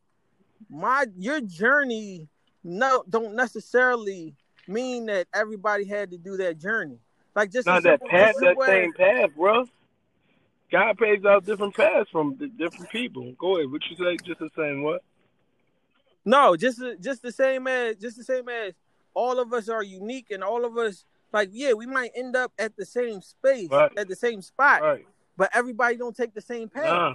my 0.69 1.05
your 1.17 1.41
journey 1.41 2.27
no 2.63 3.03
don't 3.09 3.35
necessarily 3.35 4.35
mean 4.67 5.05
that 5.07 5.27
everybody 5.33 5.85
had 5.85 6.11
to 6.11 6.17
do 6.17 6.37
that 6.37 6.59
journey. 6.59 6.99
Like 7.35 7.51
just 7.51 7.67
not 7.67 7.83
that 7.83 8.01
path, 8.05 8.35
that 8.39 8.55
same 8.65 8.93
path, 8.93 9.29
bro. 9.35 9.65
God 10.71 10.97
pays 10.97 11.23
out 11.23 11.45
different 11.45 11.75
paths 11.75 12.09
from 12.11 12.35
different 12.57 12.89
people. 12.91 13.33
Go 13.39 13.57
ahead. 13.57 13.71
What 13.71 13.81
you 13.89 13.95
say? 13.95 14.17
Just 14.25 14.39
the 14.39 14.49
same 14.57 14.83
what? 14.83 15.01
No, 16.25 16.57
just 16.57 16.81
just 16.99 17.21
the 17.21 17.31
same 17.31 17.67
as 17.67 17.95
just 17.97 18.17
the 18.17 18.23
same 18.23 18.49
as 18.49 18.73
all 19.13 19.39
of 19.39 19.53
us 19.53 19.69
are 19.69 19.83
unique 19.83 20.27
and 20.29 20.43
all 20.43 20.65
of 20.65 20.77
us 20.77 21.05
like 21.31 21.49
yeah, 21.51 21.73
we 21.73 21.85
might 21.85 22.11
end 22.15 22.35
up 22.35 22.51
at 22.59 22.75
the 22.75 22.85
same 22.85 23.21
space 23.21 23.69
right. 23.71 23.91
at 23.97 24.07
the 24.07 24.15
same 24.15 24.41
spot, 24.41 24.81
right. 24.81 25.05
but 25.37 25.49
everybody 25.53 25.95
don't 25.95 26.15
take 26.15 26.33
the 26.33 26.41
same 26.41 26.69
path. 26.69 26.85
Nah. 26.85 27.13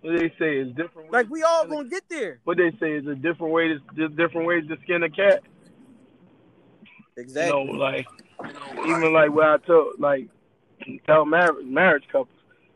What 0.00 0.18
they 0.18 0.32
say 0.38 0.58
is 0.58 0.74
different. 0.74 1.12
Like 1.12 1.28
we 1.28 1.42
all 1.42 1.66
gonna 1.66 1.88
get 1.88 2.04
there. 2.08 2.40
What 2.44 2.56
they 2.56 2.70
say 2.78 2.92
is 2.92 3.06
a 3.06 3.14
different 3.14 3.52
way 3.52 3.78
to 3.96 4.08
different 4.08 4.46
ways 4.46 4.64
to 4.68 4.78
skin 4.82 5.02
a 5.02 5.10
cat. 5.10 5.42
Exactly. 7.16 7.58
You 7.58 7.66
know, 7.66 7.72
like 7.72 8.06
even 8.86 9.12
like 9.12 9.32
what 9.32 9.46
I 9.46 9.56
told 9.58 9.98
like 9.98 10.28
tell 11.04 11.24
marriage 11.24 11.66
marriage 11.66 12.04
couples, 12.12 12.28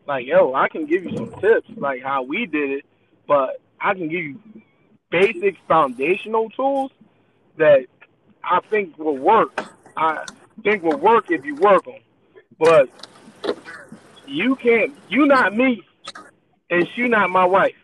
like 0.07 0.27
yo, 0.27 0.53
I 0.55 0.69
can 0.69 0.87
give 0.87 1.05
you 1.05 1.17
some 1.17 1.33
tips 1.41 1.71
like 1.77 2.03
how 2.03 2.23
we 2.23 2.47
did 2.47 2.71
it, 2.71 2.85
but 3.29 3.61
I 3.81 3.95
can 3.95 4.09
give 4.09 4.23
you 4.23 4.41
basic 5.11 5.57
foundational 5.69 6.51
tools 6.51 6.91
that 7.57 7.87
I 8.43 8.61
think 8.69 8.99
will 8.99 9.19
work. 9.19 9.65
I 9.97 10.25
think 10.65 10.83
will 10.83 10.99
work 10.99 11.31
if 11.31 11.45
you 11.45 11.55
work 11.55 11.85
them, 11.85 12.01
but 12.59 12.89
you 14.27 14.57
can't. 14.57 14.93
You 15.09 15.27
not 15.27 15.55
me, 15.55 15.83
and 16.73 16.89
she 16.97 17.07
not 17.07 17.29
my 17.31 17.45
wife. 17.45 17.75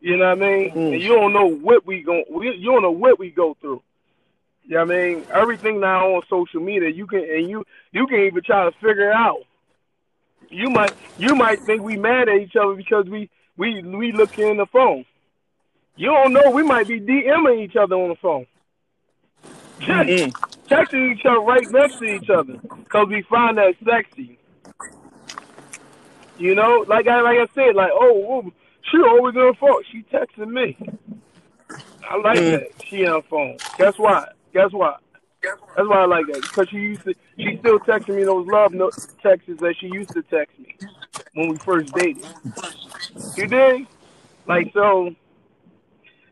You 0.00 0.16
know 0.16 0.28
what 0.28 0.38
I 0.38 0.40
mean? 0.40 0.70
Mm. 0.72 0.92
And 0.94 1.02
you 1.02 1.14
don't 1.14 1.32
know 1.32 1.46
what 1.46 1.86
we 1.86 2.02
go. 2.02 2.22
You 2.28 2.64
don't 2.64 2.82
know 2.82 2.90
what 2.90 3.18
we 3.18 3.30
go 3.30 3.56
through. 3.60 3.82
You 4.64 4.74
know 4.74 4.84
what 4.84 4.94
I 4.94 4.98
mean? 4.98 5.26
Everything 5.32 5.80
now 5.80 6.14
on 6.14 6.22
social 6.28 6.60
media, 6.60 6.90
you 6.90 7.06
can 7.06 7.20
and 7.20 7.48
you 7.48 7.64
you 7.92 8.06
can 8.08 8.18
even 8.18 8.42
try 8.42 8.64
to 8.64 8.72
figure 8.72 9.10
it 9.10 9.16
out. 9.16 9.44
You 10.50 10.68
might 10.68 10.94
you 11.16 11.36
might 11.36 11.60
think 11.64 11.82
we 11.82 11.96
mad 11.96 12.28
at 12.28 12.36
each 12.36 12.56
other 12.56 12.74
because 12.74 13.06
we 13.06 13.30
we 13.56 13.82
we 13.82 14.12
look 14.12 14.36
in 14.36 14.56
the 14.56 14.66
phone. 14.66 15.04
You 15.96 16.08
don't 16.08 16.32
know 16.32 16.50
we 16.50 16.64
might 16.64 16.88
be 16.88 17.00
DMing 17.00 17.64
each 17.64 17.76
other 17.76 17.94
on 17.94 18.08
the 18.10 18.16
phone. 18.16 18.46
Just 19.78 20.08
Mm-mm. 20.08 20.32
texting 20.68 21.14
each 21.14 21.24
other 21.24 21.40
right 21.40 21.70
next 21.70 21.98
to 21.98 22.04
each 22.04 22.30
other 22.30 22.54
because 22.54 23.06
we 23.08 23.22
find 23.22 23.58
that 23.58 23.74
sexy. 23.84 24.38
You 26.38 26.54
know, 26.54 26.84
like 26.88 27.06
I 27.06 27.20
like 27.22 27.38
I 27.38 27.46
said, 27.54 27.74
like 27.74 27.90
oh, 27.92 28.52
she 28.90 28.98
always 28.98 29.34
on 29.36 29.46
the 29.48 29.54
phone. 29.58 29.82
She 29.90 30.02
texting 30.12 30.50
me. 30.50 30.76
I 32.08 32.16
like 32.18 32.38
Mm. 32.38 32.50
that. 32.52 32.68
She 32.88 33.04
on 33.06 33.14
the 33.22 33.22
phone. 33.28 33.58
Guess 33.78 33.94
why? 33.96 34.26
Guess 34.52 34.72
why? 34.72 34.96
That's 35.42 35.88
why 35.88 36.02
I 36.02 36.06
like 36.06 36.26
that 36.32 36.42
because 36.42 36.68
she 36.70 36.76
used 36.76 37.04
to. 37.04 37.14
She 37.38 37.56
still 37.58 37.78
texting 37.80 38.16
me 38.16 38.24
those 38.24 38.46
love 38.46 38.72
note 38.72 38.94
texts 39.22 39.50
that 39.60 39.74
she 39.78 39.86
used 39.88 40.12
to 40.14 40.22
text 40.22 40.58
me 40.58 40.74
when 41.34 41.48
we 41.50 41.58
first 41.58 41.92
dated. 41.92 42.26
You 43.36 43.46
dig? 43.46 43.86
Like 44.46 44.70
so. 44.72 45.14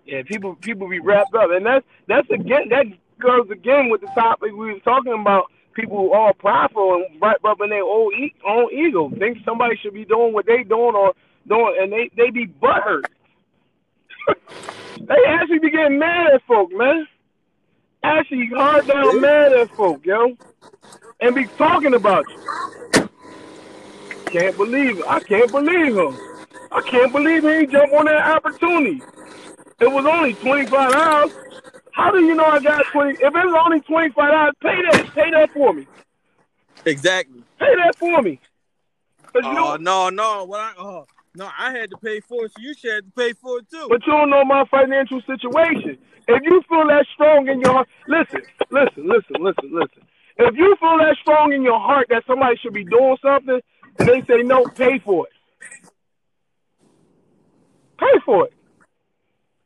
Yeah, 0.06 0.22
people 0.22 0.54
people 0.56 0.88
be 0.88 1.00
wrapped 1.00 1.34
up, 1.34 1.50
and 1.50 1.64
that's 1.64 1.84
that's 2.08 2.28
again 2.30 2.68
that 2.70 2.86
goes 3.18 3.48
again 3.50 3.88
with 3.88 4.02
the 4.02 4.08
topic 4.08 4.52
we 4.52 4.72
was 4.72 4.82
talking 4.84 5.12
about. 5.18 5.50
People 5.74 6.12
all 6.12 6.32
prideful 6.32 6.94
and 6.94 7.20
right 7.20 7.36
up 7.44 7.60
in 7.62 7.70
their 7.70 7.82
own 7.82 8.12
e- 8.14 8.34
own 8.46 8.72
ego, 8.72 9.10
think 9.18 9.38
somebody 9.44 9.76
should 9.76 9.94
be 9.94 10.04
doing 10.04 10.32
what 10.32 10.46
they 10.46 10.62
doing 10.62 10.94
or 10.94 11.14
doing, 11.48 11.76
and 11.80 11.92
they 11.92 12.10
they 12.16 12.30
be 12.30 12.46
butthurt. 12.46 13.04
they 15.00 15.24
actually 15.28 15.58
be 15.58 15.70
getting 15.70 15.98
mad 15.98 16.32
at 16.34 16.42
folk, 16.46 16.70
man. 16.72 17.06
Actually, 18.02 18.50
hard 18.54 18.86
down 18.86 19.20
mad 19.20 19.52
at 19.52 19.74
folk, 19.76 20.04
yo, 20.04 20.36
and 21.20 21.34
be 21.34 21.46
talking 21.58 21.94
about 21.94 22.26
you. 22.28 23.08
Can't 24.30 24.56
believe 24.56 24.98
it. 24.98 25.04
I 25.08 25.20
can't 25.20 25.50
believe 25.50 25.96
him. 25.96 26.18
I 26.70 26.80
can't 26.82 27.12
believe 27.12 27.42
he 27.42 27.66
jump 27.66 27.92
on 27.92 28.06
that 28.06 28.36
opportunity. 28.36 29.02
It 29.80 29.90
was 29.90 30.04
only 30.06 30.34
twenty 30.34 30.66
five 30.66 30.92
dollars. 30.92 31.32
How 31.94 32.10
do 32.10 32.20
you 32.24 32.34
know 32.34 32.44
I 32.44 32.58
got 32.58 32.84
twenty? 32.86 33.12
If 33.12 33.22
it 33.22 33.32
was 33.32 33.62
only 33.64 33.80
twenty 33.80 34.10
five 34.10 34.32
dollars, 34.32 34.54
pay 34.60 34.82
that. 34.82 35.14
Pay 35.14 35.30
that 35.30 35.52
for 35.52 35.72
me. 35.72 35.86
Exactly. 36.84 37.42
Pay 37.58 37.74
that 37.76 37.96
for 37.96 38.20
me. 38.20 38.40
Oh 39.36 39.40
don't, 39.40 39.82
no, 39.82 40.10
no. 40.10 40.44
What 40.44 40.60
I 40.60 40.72
oh 40.76 41.06
no, 41.36 41.48
I 41.56 41.70
had 41.70 41.90
to 41.90 41.96
pay 41.96 42.18
for 42.20 42.46
it, 42.46 42.52
so 42.52 42.62
you 42.62 42.74
should 42.74 42.94
have 42.94 43.04
to 43.04 43.10
pay 43.10 43.32
for 43.32 43.58
it 43.58 43.70
too. 43.70 43.86
but 43.88 44.04
you 44.06 44.12
don't 44.12 44.30
know 44.30 44.44
my 44.44 44.64
financial 44.70 45.20
situation. 45.22 45.98
If 46.26 46.42
you 46.42 46.62
feel 46.68 46.86
that 46.88 47.06
strong 47.14 47.48
in 47.48 47.60
your 47.60 47.72
heart, 47.72 47.88
listen, 48.08 48.42
listen, 48.70 49.06
listen, 49.06 49.36
listen, 49.40 49.70
listen. 49.72 50.02
If 50.36 50.56
you 50.56 50.74
feel 50.80 50.98
that 50.98 51.16
strong 51.20 51.52
in 51.52 51.62
your 51.62 51.78
heart 51.78 52.06
that 52.10 52.24
somebody 52.26 52.56
should 52.56 52.72
be 52.72 52.84
doing 52.84 53.16
something, 53.22 53.60
and 53.98 54.08
they 54.08 54.22
say 54.22 54.42
no, 54.42 54.64
pay 54.64 54.98
for 54.98 55.26
it. 55.26 55.90
Pay 57.98 58.18
for 58.24 58.46
it. 58.46 58.53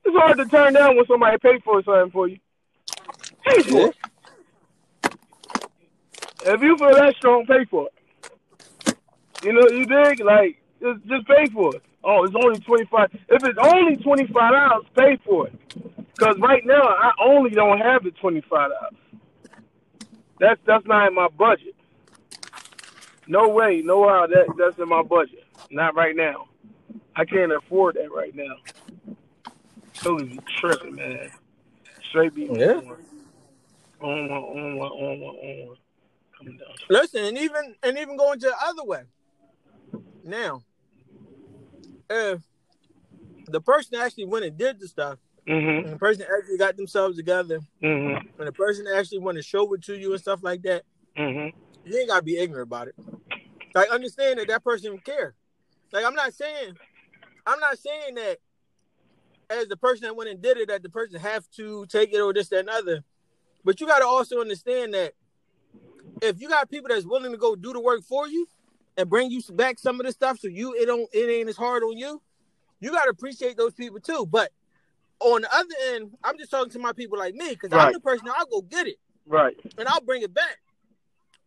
It's 0.08 0.16
hard 0.16 0.38
to 0.38 0.46
turn 0.46 0.72
down 0.72 0.96
when 0.96 1.04
somebody 1.04 1.36
pay 1.36 1.58
for 1.58 1.82
something 1.82 2.10
for 2.10 2.28
you. 2.28 2.38
Pay 3.44 3.62
for 3.62 3.88
it. 3.88 3.96
If 6.46 6.62
you 6.62 6.78
feel 6.78 6.94
that 6.94 7.14
strong, 7.18 7.44
pay 7.44 7.66
for 7.66 7.88
it. 7.88 8.96
You 9.44 9.52
know, 9.52 9.68
you 9.68 9.84
dig? 9.84 10.20
Like, 10.20 10.62
just 10.80 11.06
just 11.06 11.28
pay 11.28 11.44
for 11.52 11.76
it. 11.76 11.82
Oh, 12.02 12.24
it's 12.24 12.34
only 12.34 12.58
twenty 12.60 12.86
five. 12.86 13.10
If 13.28 13.44
it's 13.44 13.58
only 13.60 13.96
twenty 13.96 14.26
five 14.28 14.52
dollars, 14.52 14.86
pay 14.96 15.18
for 15.26 15.48
it. 15.48 15.52
Because 16.14 16.38
right 16.38 16.64
now, 16.64 16.80
I 16.80 17.10
only 17.20 17.50
don't 17.50 17.78
have 17.78 18.02
the 18.02 18.10
twenty 18.12 18.40
five 18.40 18.70
dollars. 18.70 18.94
That's 20.40 20.60
that's 20.64 20.86
not 20.86 21.08
in 21.08 21.14
my 21.14 21.28
budget. 21.36 21.74
No 23.26 23.50
way, 23.50 23.82
no 23.84 24.08
how 24.08 24.26
that 24.26 24.46
that's 24.56 24.78
in 24.78 24.88
my 24.88 25.02
budget. 25.02 25.44
Not 25.70 25.94
right 25.94 26.16
now. 26.16 26.48
I 27.14 27.26
can't 27.26 27.52
afford 27.52 27.96
that 27.96 28.10
right 28.10 28.34
now. 28.34 28.56
Totally 30.02 30.28
be 30.28 30.40
tripping, 30.60 30.94
man. 30.94 31.30
Straight 32.10 32.34
be 32.34 32.42
Yeah. 32.44 32.78
on 32.78 32.86
one, 32.86 32.98
on 34.00 34.28
one, 34.28 34.90
on 34.90 35.20
one, 35.20 35.36
on 35.36 35.66
one. 35.68 35.76
Coming 36.36 36.56
down. 36.56 36.68
Listen, 36.88 37.24
and 37.24 37.38
even 37.38 37.74
and 37.82 37.98
even 37.98 38.16
going 38.16 38.38
to 38.40 38.46
the 38.46 38.54
other 38.64 38.84
way. 38.84 39.02
Now, 40.24 40.62
if 42.08 42.42
the 43.46 43.60
person 43.60 43.98
actually 43.98 44.26
went 44.26 44.44
and 44.44 44.56
did 44.56 44.78
the 44.78 44.86
stuff, 44.86 45.18
Mhm. 45.46 45.84
and 45.84 45.92
the 45.94 45.98
person 45.98 46.24
actually 46.30 46.58
got 46.58 46.76
themselves 46.76 47.16
together, 47.16 47.60
Mhm. 47.82 48.38
and 48.38 48.46
the 48.46 48.52
person 48.52 48.86
actually 48.86 49.18
want 49.18 49.36
to 49.36 49.42
show 49.42 49.72
it 49.74 49.82
to 49.84 49.98
you 49.98 50.12
and 50.12 50.20
stuff 50.20 50.42
like 50.42 50.62
that, 50.62 50.84
Mhm. 51.16 51.52
you 51.84 51.98
ain't 51.98 52.08
gotta 52.08 52.22
be 52.22 52.38
ignorant 52.38 52.68
about 52.68 52.88
it. 52.88 52.94
Like 53.74 53.90
understand 53.90 54.38
that 54.38 54.48
that 54.48 54.62
person 54.62 54.98
care. 54.98 55.34
Like 55.92 56.04
I'm 56.04 56.14
not 56.14 56.34
saying, 56.34 56.78
I'm 57.46 57.58
not 57.60 57.78
saying 57.78 58.14
that 58.14 58.38
as 59.50 59.68
the 59.68 59.76
person 59.76 60.04
that 60.04 60.16
went 60.16 60.30
and 60.30 60.42
did 60.42 60.56
it, 60.58 60.68
that 60.68 60.82
the 60.82 60.88
person 60.90 61.18
have 61.20 61.48
to 61.56 61.86
take 61.86 62.12
it 62.12 62.20
or 62.20 62.32
this 62.32 62.48
that 62.48 62.60
and 62.60 62.68
other. 62.68 63.04
But 63.64 63.80
you 63.80 63.86
gotta 63.86 64.06
also 64.06 64.40
understand 64.40 64.94
that 64.94 65.12
if 66.22 66.40
you 66.40 66.48
got 66.48 66.70
people 66.70 66.88
that's 66.88 67.06
willing 67.06 67.32
to 67.32 67.38
go 67.38 67.56
do 67.56 67.72
the 67.72 67.80
work 67.80 68.02
for 68.02 68.28
you 68.28 68.48
and 68.96 69.08
bring 69.08 69.30
you 69.30 69.40
back 69.50 69.78
some 69.78 70.00
of 70.00 70.06
the 70.06 70.12
stuff, 70.12 70.38
so 70.38 70.48
you 70.48 70.74
it 70.74 70.86
don't 70.86 71.08
it 71.12 71.30
ain't 71.30 71.48
as 71.48 71.56
hard 71.56 71.82
on 71.82 71.96
you, 71.96 72.20
you 72.80 72.90
gotta 72.90 73.10
appreciate 73.10 73.56
those 73.56 73.72
people 73.74 74.00
too. 74.00 74.26
But 74.26 74.50
on 75.20 75.42
the 75.42 75.54
other 75.54 75.74
end, 75.92 76.12
I'm 76.22 76.38
just 76.38 76.50
talking 76.50 76.70
to 76.72 76.78
my 76.78 76.92
people 76.92 77.18
like 77.18 77.34
me 77.34 77.50
because 77.50 77.72
I'm 77.72 77.92
the 77.92 78.00
person 78.00 78.28
I'll 78.36 78.46
go 78.46 78.60
get 78.62 78.86
it 78.86 78.96
Right. 79.26 79.56
and 79.76 79.88
I'll 79.88 80.00
bring 80.00 80.22
it 80.22 80.32
back. 80.32 80.58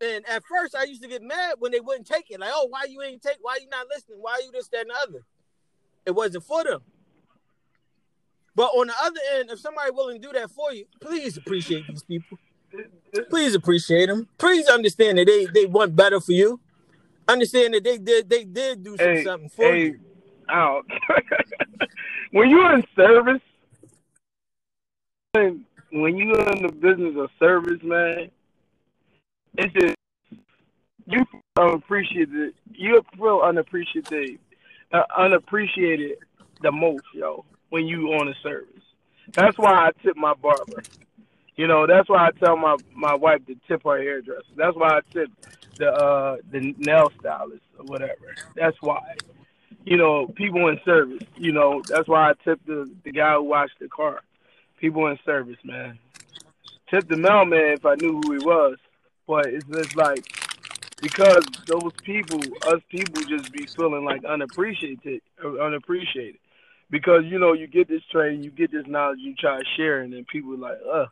And 0.02 0.28
at 0.28 0.44
first, 0.44 0.76
I 0.76 0.84
used 0.84 1.04
to 1.04 1.08
get 1.08 1.22
mad 1.22 1.56
when 1.60 1.72
they 1.72 1.80
wouldn't 1.80 2.08
take 2.08 2.32
it. 2.32 2.40
Like, 2.40 2.50
oh, 2.54 2.66
why 2.70 2.86
you 2.90 3.02
ain't 3.04 3.22
take? 3.22 3.38
Why 3.42 3.60
you 3.62 3.70
not 3.70 3.88
listening? 3.88 4.18
Why 4.20 4.42
you 4.44 4.52
this, 4.52 4.68
that, 4.70 4.82
and 4.82 4.90
the 4.90 4.96
other? 4.96 5.26
It 6.08 6.12
wasn't 6.12 6.44
for 6.44 6.64
them. 6.64 6.82
But 8.62 8.76
on 8.78 8.86
the 8.86 8.94
other 9.02 9.20
end, 9.34 9.50
if 9.50 9.60
somebody 9.60 9.90
willing 9.90 10.22
to 10.22 10.28
do 10.28 10.34
that 10.34 10.52
for 10.52 10.72
you, 10.72 10.86
please 11.00 11.36
appreciate 11.36 11.84
these 11.88 12.04
people. 12.04 12.38
Please 13.32 13.56
appreciate 13.56 14.06
them. 14.06 14.28
Please 14.38 14.68
understand 14.68 15.18
that 15.18 15.26
they 15.26 15.48
they 15.48 15.66
want 15.66 15.96
better 15.96 16.20
for 16.20 16.34
you. 16.34 16.60
Understand 17.28 17.74
that 17.74 17.84
they 17.84 17.98
did 17.98 18.30
they 18.30 18.44
did 18.44 18.84
do 18.84 18.96
some, 18.98 19.08
Hey, 19.08 19.24
something 19.24 19.50
for 19.50 19.66
hey, 19.66 19.86
you. 19.86 20.00
out. 20.48 20.86
when 22.34 22.52
you're 22.52 22.72
in 22.76 22.84
service, 22.96 23.42
when 25.32 25.66
when 25.92 26.16
you're 26.16 26.52
in 26.52 26.62
the 26.62 26.72
business 26.72 27.16
of 27.18 27.32
service, 27.40 27.82
man, 27.82 28.30
it's 29.58 29.74
just 29.74 29.96
you 31.08 31.26
feel 31.32 31.42
unappreciated. 31.58 32.54
You 32.72 33.02
feel 33.18 33.42
unappreciated, 33.44 34.38
uh, 34.94 35.02
unappreciated 35.18 36.20
the 36.62 36.72
most, 36.72 37.06
yo. 37.16 37.44
When 37.72 37.88
you 37.88 38.10
on 38.14 38.28
a 38.28 38.36
service, 38.44 38.84
that's 39.34 39.58
why 39.58 39.72
I 39.72 39.92
tip 40.04 40.16
my 40.18 40.34
barber. 40.36 40.84
You 41.56 41.68
know, 41.68 41.88
that's 41.88 42.10
why 42.10 42.28
I 42.28 42.32
tell 42.32 42.58
my 42.58 42.76
my 42.94 43.16
wife 43.16 43.46
to 43.48 43.56
tip 43.68 43.84
her 43.84 43.98
hairdresser. 43.98 44.44
That's 44.58 44.76
why 44.76 44.98
I 44.98 45.00
tip 45.14 45.30
the 45.78 45.88
uh 45.88 46.38
the 46.52 46.76
nail 46.78 47.12
stylist 47.20 47.64
or 47.80 47.86
whatever. 47.86 48.36
That's 48.56 48.76
why. 48.82 49.16
You 49.86 49.96
know, 49.98 50.28
people 50.28 50.68
in 50.68 50.82
service. 50.84 51.24
You 51.38 51.54
know, 51.54 51.82
that's 51.88 52.10
why 52.10 52.30
I 52.30 52.34
tip 52.44 52.60
the 52.66 52.92
the 53.04 53.12
guy 53.12 53.36
who 53.36 53.44
washed 53.44 53.80
the 53.80 53.88
car. 53.88 54.22
People 54.80 55.08
in 55.08 55.18
service, 55.26 55.58
man. 55.64 55.98
Tip 56.90 57.08
the 57.08 57.16
mailman 57.16 57.74
if 57.74 57.86
I 57.86 57.96
knew 57.96 58.22
who 58.22 58.34
he 58.34 58.40
was. 58.40 58.78
But 59.28 59.46
it's 59.48 59.66
just 59.66 59.96
like 59.96 60.28
because 61.02 61.44
those 61.68 61.92
people, 62.04 62.40
us 62.68 62.82
people, 62.90 63.24
just 63.24 63.52
be 63.52 63.66
feeling 63.66 64.06
like 64.06 64.24
unappreciated, 64.24 65.22
unappreciated. 65.44 66.38
Because 66.92 67.24
you 67.26 67.40
know, 67.40 67.54
you 67.54 67.66
get 67.68 67.88
this 67.88 68.04
training, 68.12 68.44
you 68.44 68.52
get 68.52 68.72
this 68.72 68.86
knowledge, 68.86 69.20
you 69.20 69.34
try 69.34 69.58
to 69.58 69.66
share, 69.78 70.02
and 70.02 70.14
then 70.14 70.26
people 70.32 70.58
like, 70.58 70.78
uh, 70.92 71.06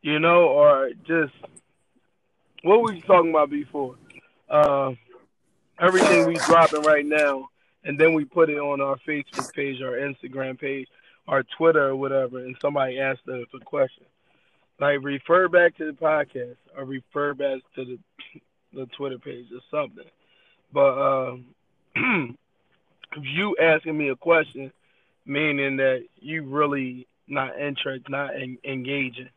you 0.00 0.18
know, 0.20 0.44
or 0.44 0.90
just 1.06 1.34
what 2.62 2.80
were 2.80 2.92
we 2.92 3.00
talking 3.02 3.30
about 3.30 3.50
before? 3.50 3.96
Uh, 4.48 4.92
everything 5.80 6.26
we 6.26 6.36
dropping 6.36 6.82
right 6.82 7.04
now, 7.04 7.48
and 7.84 7.98
then 7.98 8.14
we 8.14 8.24
put 8.24 8.48
it 8.48 8.58
on 8.58 8.80
our 8.80 8.96
Facebook 9.06 9.52
page, 9.52 9.82
our 9.82 9.92
Instagram 9.92 10.58
page, 10.58 10.88
our 11.26 11.42
Twitter 11.58 11.88
or 11.88 11.96
whatever, 11.96 12.38
and 12.38 12.56
somebody 12.60 13.00
asked 13.00 13.28
us 13.28 13.46
a 13.54 13.64
question. 13.64 14.04
Like 14.78 15.02
refer 15.02 15.48
back 15.48 15.76
to 15.78 15.86
the 15.86 15.92
podcast 15.92 16.56
or 16.76 16.84
refer 16.84 17.34
back 17.34 17.60
to 17.74 17.84
the 17.84 17.98
the 18.72 18.86
Twitter 18.96 19.18
page 19.18 19.46
or 19.52 19.60
something. 19.70 20.04
But 20.72 20.98
um, 20.98 21.46
if 23.16 23.24
you 23.24 23.56
asking 23.60 23.96
me 23.96 24.10
a 24.10 24.16
question, 24.16 24.70
meaning 25.26 25.76
that 25.76 26.04
you 26.16 26.44
really 26.44 27.06
not 27.28 27.58
interested, 27.58 28.08
not 28.08 28.34
en- 28.34 28.58
engaging. 28.64 29.28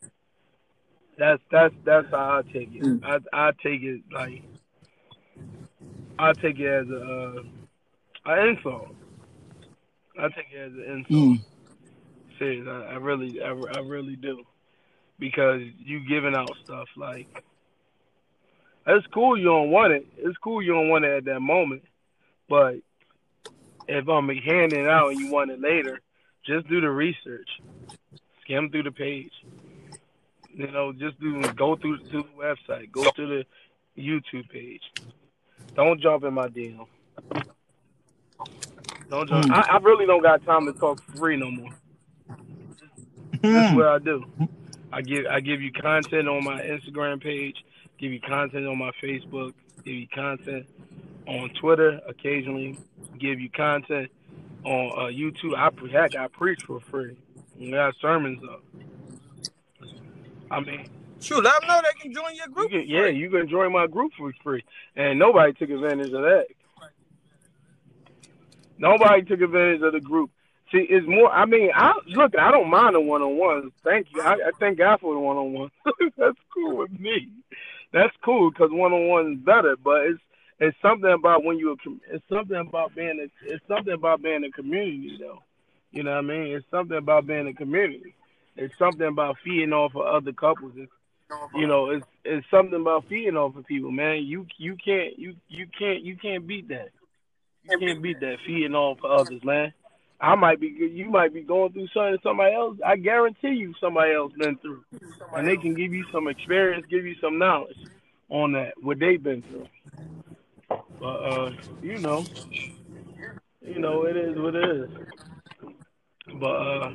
That's 1.17 1.41
that's 1.51 1.73
that's 1.83 2.07
how 2.11 2.39
I 2.39 2.53
take 2.53 2.69
it. 2.73 3.03
I 3.03 3.17
I 3.33 3.51
take 3.61 3.81
it 3.81 4.01
like 4.13 4.41
I 6.17 6.33
take 6.33 6.59
it 6.59 6.67
as 6.67 6.87
a 6.89 7.35
uh, 7.35 7.41
an 8.25 8.49
insult. 8.49 8.95
I 10.17 10.27
take 10.29 10.47
it 10.53 10.59
as 10.59 10.73
an 10.73 11.05
insult. 11.09 11.39
Serious, 12.37 12.67
I, 12.69 12.93
I 12.93 12.95
really 12.95 13.41
I, 13.41 13.49
I 13.49 13.79
really 13.79 14.15
do 14.15 14.43
because 15.17 15.61
you 15.77 15.99
giving 16.07 16.35
out 16.35 16.49
stuff 16.63 16.87
like 16.95 17.27
it's 18.87 19.07
cool 19.13 19.37
you 19.37 19.45
don't 19.45 19.71
want 19.71 19.93
it. 19.93 20.05
It's 20.17 20.37
cool 20.37 20.61
you 20.61 20.71
don't 20.71 20.89
want 20.89 21.05
it 21.05 21.17
at 21.17 21.25
that 21.25 21.41
moment, 21.41 21.83
but 22.47 22.75
if 23.89 24.07
I'm 24.07 24.29
handing 24.29 24.81
it 24.81 24.89
out 24.89 25.11
and 25.11 25.19
you 25.19 25.31
want 25.31 25.51
it 25.51 25.59
later, 25.59 25.99
just 26.45 26.67
do 26.69 26.79
the 26.79 26.89
research. 26.89 27.49
Skim 28.41 28.69
through 28.69 28.83
the 28.83 28.91
page. 28.91 29.31
You 30.53 30.67
know, 30.71 30.93
just 30.93 31.19
do 31.19 31.41
go 31.53 31.75
through 31.75 31.97
to 31.97 32.23
the 32.23 32.25
website, 32.37 32.91
go 32.91 33.03
to 33.03 33.25
the 33.27 33.45
YouTube 33.97 34.49
page. 34.49 34.81
Don't 35.75 35.99
jump 36.01 36.23
in 36.23 36.33
my 36.33 36.47
DM. 36.47 36.85
Don't 39.09 39.29
jump. 39.29 39.45
Hmm. 39.45 39.53
I, 39.53 39.65
I 39.69 39.77
really 39.77 40.05
don't 40.05 40.21
got 40.21 40.43
time 40.45 40.65
to 40.71 40.73
talk 40.73 41.01
free 41.15 41.37
no 41.37 41.49
more. 41.49 41.71
That's 43.41 43.71
hmm. 43.71 43.75
what 43.75 43.87
I 43.87 43.99
do. 43.99 44.25
I 44.91 45.01
give 45.01 45.25
I 45.27 45.39
give 45.39 45.61
you 45.61 45.71
content 45.71 46.27
on 46.27 46.43
my 46.43 46.61
Instagram 46.61 47.21
page, 47.21 47.63
give 47.97 48.11
you 48.11 48.19
content 48.19 48.67
on 48.67 48.77
my 48.77 48.91
Facebook, 49.01 49.53
give 49.83 49.95
you 49.95 50.07
content 50.07 50.65
on 51.27 51.49
Twitter 51.59 51.99
occasionally, 52.07 52.79
give 53.17 53.39
you 53.39 53.49
content 53.49 54.09
on 54.65 54.91
uh, 54.97 55.11
YouTube. 55.11 55.55
I 55.55 55.69
heck 55.91 56.15
I 56.15 56.27
preach 56.27 56.63
for 56.63 56.79
free. 56.79 57.17
I 57.61 57.69
got 57.71 57.95
sermons 58.01 58.41
up. 58.43 58.63
I 60.51 60.59
mean, 60.61 60.89
Shoot, 61.21 61.43
let 61.43 61.59
them 61.59 61.67
know 61.67 61.81
they 61.83 62.01
can 62.01 62.13
join 62.13 62.35
your 62.35 62.47
you 62.47 62.53
group. 62.53 62.71
can, 62.71 62.87
yeah, 62.87 63.07
you 63.07 63.29
can 63.29 63.47
join 63.47 63.71
my 63.71 63.87
group 63.87 64.13
for 64.17 64.31
free, 64.41 64.63
and 64.95 65.19
nobody 65.19 65.53
took 65.53 65.69
advantage 65.69 66.13
of 66.13 66.21
that. 66.21 66.45
Nobody 68.77 69.23
took 69.23 69.41
advantage 69.41 69.81
of 69.81 69.93
the 69.93 69.99
group. 69.99 70.31
See, 70.71 70.85
it's 70.89 71.05
more. 71.07 71.29
I 71.31 71.45
mean, 71.45 71.71
I 71.75 71.93
look. 72.07 72.37
I 72.37 72.51
don't 72.51 72.69
mind 72.69 72.95
the 72.95 73.01
one 73.01 73.21
on 73.21 73.37
ones. 73.37 73.73
Thank 73.83 74.07
you. 74.13 74.21
I, 74.21 74.33
I 74.33 74.51
thank 74.59 74.77
God 74.77 74.99
for 75.01 75.13
the 75.13 75.19
one 75.19 75.35
on 75.35 75.53
one. 75.53 75.71
That's 76.17 76.37
cool 76.53 76.77
with 76.77 76.97
me. 76.97 77.29
That's 77.91 78.15
cool 78.23 78.51
because 78.51 78.69
one 78.71 78.93
on 78.93 79.07
one 79.07 79.33
is 79.33 79.39
better. 79.39 79.75
But 79.83 80.05
it's 80.05 80.21
it's 80.59 80.77
something 80.81 81.11
about 81.11 81.43
when 81.43 81.57
you. 81.57 81.77
It's 82.11 82.23
something 82.29 82.57
about 82.57 82.95
being. 82.95 83.19
A, 83.19 83.53
it's 83.53 83.65
something 83.67 83.93
about 83.93 84.21
being 84.21 84.43
a 84.43 84.51
community, 84.51 85.17
though. 85.19 85.39
You 85.91 86.03
know 86.03 86.11
what 86.11 86.17
I 86.17 86.21
mean? 86.21 86.55
It's 86.55 86.65
something 86.69 86.97
about 86.97 87.27
being 87.27 87.47
a 87.47 87.53
community. 87.53 88.13
It's 88.55 88.77
something 88.77 89.07
about 89.07 89.37
feeding 89.43 89.73
off 89.73 89.95
of 89.95 90.05
other 90.05 90.33
couples. 90.33 90.73
It's, 90.75 90.91
you 91.55 91.65
know, 91.65 91.91
it's 91.91 92.05
it's 92.25 92.45
something 92.51 92.81
about 92.81 93.07
feeding 93.07 93.37
off 93.37 93.55
of 93.55 93.65
people, 93.65 93.91
man. 93.91 94.23
You 94.23 94.45
you 94.57 94.75
can't 94.75 95.17
you 95.17 95.35
you 95.47 95.67
can't 95.77 96.03
you 96.03 96.17
can't 96.17 96.45
beat 96.45 96.67
that. 96.69 96.89
You 97.63 97.77
can't 97.79 98.01
beat 98.01 98.19
that 98.19 98.37
feeding 98.45 98.75
off 98.75 98.97
of 99.03 99.11
others, 99.11 99.43
man. 99.43 99.73
I 100.21 100.35
might 100.35 100.59
be 100.59 100.67
you 100.67 101.09
might 101.09 101.33
be 101.33 101.41
going 101.41 101.71
through 101.71 101.87
something 101.93 102.17
somebody 102.21 102.53
else. 102.53 102.77
I 102.85 102.97
guarantee 102.97 103.53
you 103.55 103.73
somebody 103.79 104.13
else 104.13 104.33
been 104.37 104.57
through, 104.57 104.83
and 105.33 105.47
they 105.47 105.55
can 105.55 105.73
give 105.73 105.93
you 105.93 106.05
some 106.11 106.27
experience, 106.27 106.85
give 106.89 107.05
you 107.05 107.15
some 107.21 107.37
knowledge 107.37 107.77
on 108.29 108.51
that 108.53 108.73
what 108.81 108.99
they've 108.99 109.21
been 109.21 109.41
through. 109.43 109.67
But 110.99 111.05
uh, 111.05 111.51
you 111.81 111.97
know, 111.97 112.25
you 113.61 113.79
know 113.79 114.03
it 114.03 114.17
is 114.17 114.37
what 114.37 114.55
it 114.55 114.69
is. 114.69 114.89
But 116.35 116.45
uh, 116.47 116.91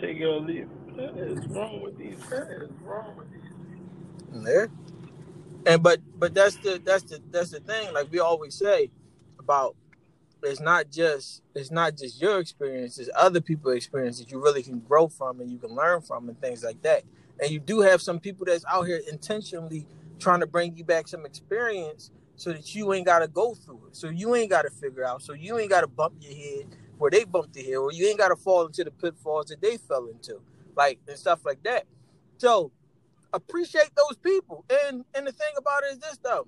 take 0.00 0.20
or 0.20 0.40
leave. 0.40 0.68
What 0.94 1.18
is 1.18 1.46
wrong 1.48 1.82
with 1.82 1.98
these? 1.98 2.18
What 2.30 2.48
is 2.62 2.70
wrong 2.82 3.16
with 3.16 3.32
these? 3.32 3.46
there. 4.44 4.70
And 5.66 5.82
but 5.82 6.00
but 6.16 6.34
that's 6.34 6.56
the 6.56 6.80
that's 6.84 7.04
the 7.04 7.20
that's 7.30 7.50
the 7.50 7.60
thing. 7.60 7.92
Like 7.92 8.10
we 8.10 8.20
always 8.20 8.54
say 8.54 8.90
about 9.38 9.74
it's 10.42 10.60
not 10.60 10.90
just 10.90 11.42
it's 11.54 11.70
not 11.70 11.96
just 11.96 12.20
your 12.20 12.38
experience, 12.38 12.98
it's 12.98 13.10
other 13.16 13.40
people's 13.40 13.74
experience 13.74 14.18
that 14.18 14.30
you 14.30 14.42
really 14.42 14.62
can 14.62 14.78
grow 14.80 15.08
from 15.08 15.40
and 15.40 15.50
you 15.50 15.58
can 15.58 15.74
learn 15.74 16.00
from 16.02 16.28
and 16.28 16.40
things 16.40 16.62
like 16.62 16.80
that. 16.82 17.02
And 17.40 17.50
you 17.50 17.58
do 17.58 17.80
have 17.80 18.00
some 18.00 18.20
people 18.20 18.46
that's 18.46 18.64
out 18.66 18.84
here 18.84 19.00
intentionally 19.10 19.86
trying 20.18 20.40
to 20.40 20.46
bring 20.46 20.76
you 20.76 20.84
back 20.84 21.08
some 21.08 21.26
experience 21.26 22.10
so 22.36 22.52
that 22.52 22.74
you 22.74 22.92
ain't 22.92 23.06
gotta 23.06 23.28
go 23.28 23.54
through 23.54 23.88
it. 23.88 23.96
So 23.96 24.08
you 24.08 24.34
ain't 24.34 24.50
gotta 24.50 24.70
figure 24.70 25.04
out. 25.04 25.22
So 25.22 25.32
you 25.32 25.58
ain't 25.58 25.70
gotta 25.70 25.86
bump 25.86 26.14
your 26.20 26.34
head 26.34 26.76
where 26.98 27.10
they 27.10 27.24
bumped 27.24 27.54
their 27.54 27.64
head, 27.64 27.76
or 27.76 27.92
you 27.92 28.06
ain't 28.08 28.18
gotta 28.18 28.36
fall 28.36 28.66
into 28.66 28.84
the 28.84 28.90
pitfalls 28.90 29.46
that 29.46 29.60
they 29.60 29.76
fell 29.76 30.06
into. 30.06 30.40
Like 30.76 31.00
and 31.08 31.18
stuff 31.18 31.40
like 31.44 31.62
that. 31.64 31.84
So 32.38 32.72
appreciate 33.32 33.90
those 33.96 34.16
people. 34.18 34.64
And 34.84 35.04
and 35.14 35.26
the 35.26 35.32
thing 35.32 35.52
about 35.56 35.82
it 35.84 35.94
is 35.94 35.98
this 35.98 36.18
though. 36.22 36.46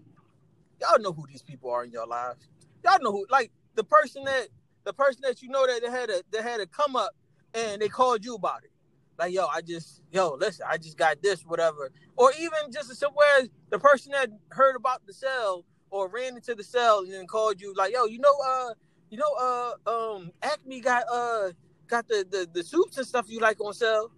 y'all 0.81 1.01
know 1.01 1.13
who 1.13 1.27
these 1.27 1.43
people 1.43 1.71
are 1.71 1.85
in 1.85 1.91
your 1.91 2.07
lives. 2.07 2.49
Y'all 2.85 3.01
know 3.01 3.13
who, 3.13 3.27
like 3.31 3.51
the 3.75 3.85
person 3.85 4.25
that 4.25 4.49
the 4.85 4.93
person 4.93 5.21
that 5.25 5.43
you 5.43 5.49
know 5.49 5.67
that 5.67 5.83
they 5.83 5.91
had 5.91 6.11
a 6.11 6.23
that 6.33 6.43
had 6.43 6.61
a 6.61 6.67
come 6.67 6.97
up 6.97 7.13
and 7.55 7.81
they 7.81 7.89
called 7.89 8.25
you 8.25 8.35
about 8.35 8.65
it. 8.65 8.71
Like, 9.19 9.33
yo, 9.33 9.47
I 9.47 9.63
just, 9.63 10.03
yo, 10.13 10.35
listen, 10.35 10.65
I 10.69 10.79
just 10.79 10.97
got 10.97 11.21
this, 11.21 11.43
whatever. 11.43 11.91
Or 12.17 12.33
even 12.39 12.71
just 12.73 12.91
as 12.91 12.99
simple 12.99 13.21
as 13.39 13.49
the 13.71 13.79
person 13.79 14.13
that 14.13 14.31
heard 14.51 14.77
about 14.77 15.05
the 15.07 15.13
cell 15.13 15.65
or 15.91 16.09
ran 16.09 16.37
into 16.37 16.55
the 16.55 16.63
cell 16.63 17.01
and 17.01 17.13
then 17.13 17.27
called 17.27 17.61
you, 17.61 17.75
like, 17.75 17.93
yo, 17.93 18.05
you 18.05 18.21
know, 18.21 18.35
uh, 18.47 18.75
you 19.11 19.19
know, 19.19 19.33
uh, 19.41 19.91
um, 19.91 20.31
Acme 20.43 20.81
got 20.81 21.05
uh 21.11 21.51
got 21.87 22.07
the 22.09 22.27
the, 22.31 22.49
the 22.53 22.63
soups 22.63 22.99
and 22.99 23.07
stuff 23.07 23.27
you 23.29 23.41
like 23.41 23.61
on 23.61 23.73
sale. 23.73 24.11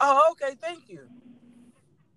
Oh, 0.00 0.32
okay, 0.32 0.54
thank 0.60 0.88
you. 0.88 1.00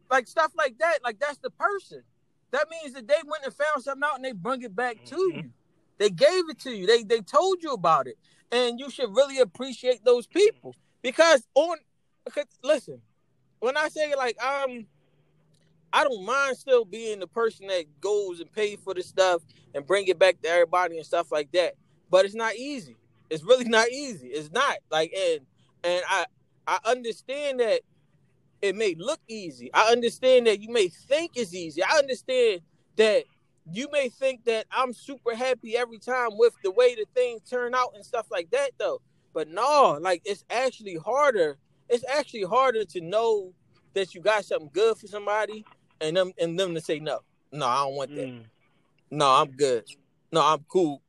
Like 0.09 0.27
stuff 0.27 0.51
like 0.55 0.77
that, 0.79 0.99
like 1.03 1.19
that's 1.19 1.39
the 1.39 1.49
person. 1.49 2.03
That 2.51 2.67
means 2.69 2.93
that 2.93 3.07
they 3.07 3.15
went 3.25 3.43
and 3.43 3.53
found 3.53 3.84
something 3.84 4.03
out 4.03 4.15
and 4.15 4.25
they 4.25 4.34
bring 4.34 4.61
it 4.61 4.75
back 4.75 5.03
to 5.05 5.15
mm-hmm. 5.15 5.38
you. 5.38 5.51
They 5.97 6.09
gave 6.09 6.49
it 6.49 6.59
to 6.59 6.71
you. 6.71 6.86
They 6.86 7.03
they 7.03 7.21
told 7.21 7.63
you 7.63 7.73
about 7.73 8.07
it, 8.07 8.17
and 8.51 8.79
you 8.79 8.89
should 8.89 9.15
really 9.15 9.39
appreciate 9.39 10.05
those 10.05 10.27
people 10.27 10.75
because 11.01 11.45
on. 11.55 11.77
Because, 12.26 12.45
listen, 12.63 13.01
when 13.59 13.78
I 13.78 13.88
say 13.89 14.15
like 14.15 14.38
I'm, 14.41 14.88
I 15.93 16.03
don't 16.03 16.26
mind 16.26 16.57
still 16.57 16.86
being 16.86 17.19
the 17.19 17.28
person 17.28 17.67
that 17.67 17.86
goes 17.99 18.39
and 18.39 18.51
pays 18.51 18.80
for 18.84 18.93
the 18.93 19.03
stuff 19.03 19.41
and 19.74 19.86
bring 19.86 20.07
it 20.07 20.19
back 20.19 20.41
to 20.41 20.49
everybody 20.49 20.97
and 20.97 21.05
stuff 21.05 21.32
like 21.32 21.51
that. 21.51 21.74
But 22.09 22.26
it's 22.26 22.36
not 22.36 22.55
easy. 22.55 22.97
It's 23.30 23.43
really 23.43 23.65
not 23.69 23.89
easy. 23.89 24.28
It's 24.28 24.51
not 24.51 24.78
like 24.89 25.13
and 25.17 25.41
and 25.84 26.03
I 26.07 26.26
I 26.67 26.80
understand 26.86 27.59
that 27.59 27.82
it 28.61 28.76
may 28.76 28.95
look 28.97 29.19
easy. 29.28 29.74
I 29.74 29.91
understand 29.91 30.47
that 30.47 30.61
you 30.61 30.72
may 30.72 30.88
think 30.88 31.32
it's 31.36 31.53
easy. 31.53 31.84
I 31.84 31.97
understand 31.97 32.61
that 32.97 33.24
you 33.69 33.88
may 33.91 34.09
think 34.09 34.45
that 34.45 34.65
I'm 34.72 34.93
super 34.93 35.36
happy 35.36 35.78
every 35.78 35.97
time 35.97 36.30
with 36.34 36.53
the 36.63 36.72
way 36.72 36.95
the 36.95 37.05
things 37.15 37.41
turn 37.49 37.74
out 37.74 37.93
and 37.95 38.05
stuff 38.05 38.28
like 38.32 38.51
that 38.51 38.72
though. 38.78 39.01
But 39.34 39.47
no, 39.47 39.97
like 40.01 40.22
it's 40.26 40.43
actually 40.49 40.95
harder. 40.95 41.57
It's 41.92 42.06
actually 42.08 42.44
harder 42.44 42.86
to 42.86 43.02
know 43.02 43.52
that 43.94 44.16
you 44.16 44.22
got 44.22 44.46
something 44.46 44.70
good 44.72 44.98
for 44.98 45.08
somebody 45.08 45.66
and 46.00 46.16
them 46.16 46.32
and 46.39 46.58
them 46.58 46.74
to 46.74 46.80
say 46.80 47.00
no. 47.00 47.20
No, 47.52 47.68
I 47.68 47.84
don't 47.84 47.96
want 47.96 48.16
that. 48.16 48.28
Mm. 48.28 48.46
No, 49.12 49.30
I'm 49.30 49.52
good. 49.52 49.84
No, 50.32 50.42
I'm 50.42 50.64
cool. 50.70 51.02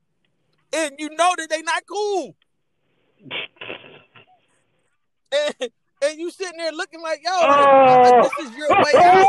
And 0.75 0.91
you 0.99 1.09
know 1.11 1.33
that 1.37 1.49
they 1.49 1.61
not 1.61 1.83
cool. 1.89 2.35
and, 5.31 5.55
and 6.03 6.19
you 6.19 6.29
sitting 6.29 6.57
there 6.57 6.73
looking 6.73 7.01
like, 7.01 7.21
yo, 7.23 7.31
oh. 7.31 8.29
this 8.37 8.49
is 8.49 8.57
your 8.57 8.67
way 8.69 8.91
out. 8.97 9.25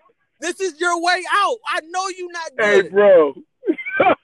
this 0.40 0.60
is 0.60 0.80
your 0.80 1.00
way 1.00 1.22
out. 1.32 1.56
I 1.68 1.82
know 1.88 2.08
you 2.08 2.28
not 2.32 2.50
good. 2.58 2.84
Hey, 2.84 2.90
bro. 2.90 3.34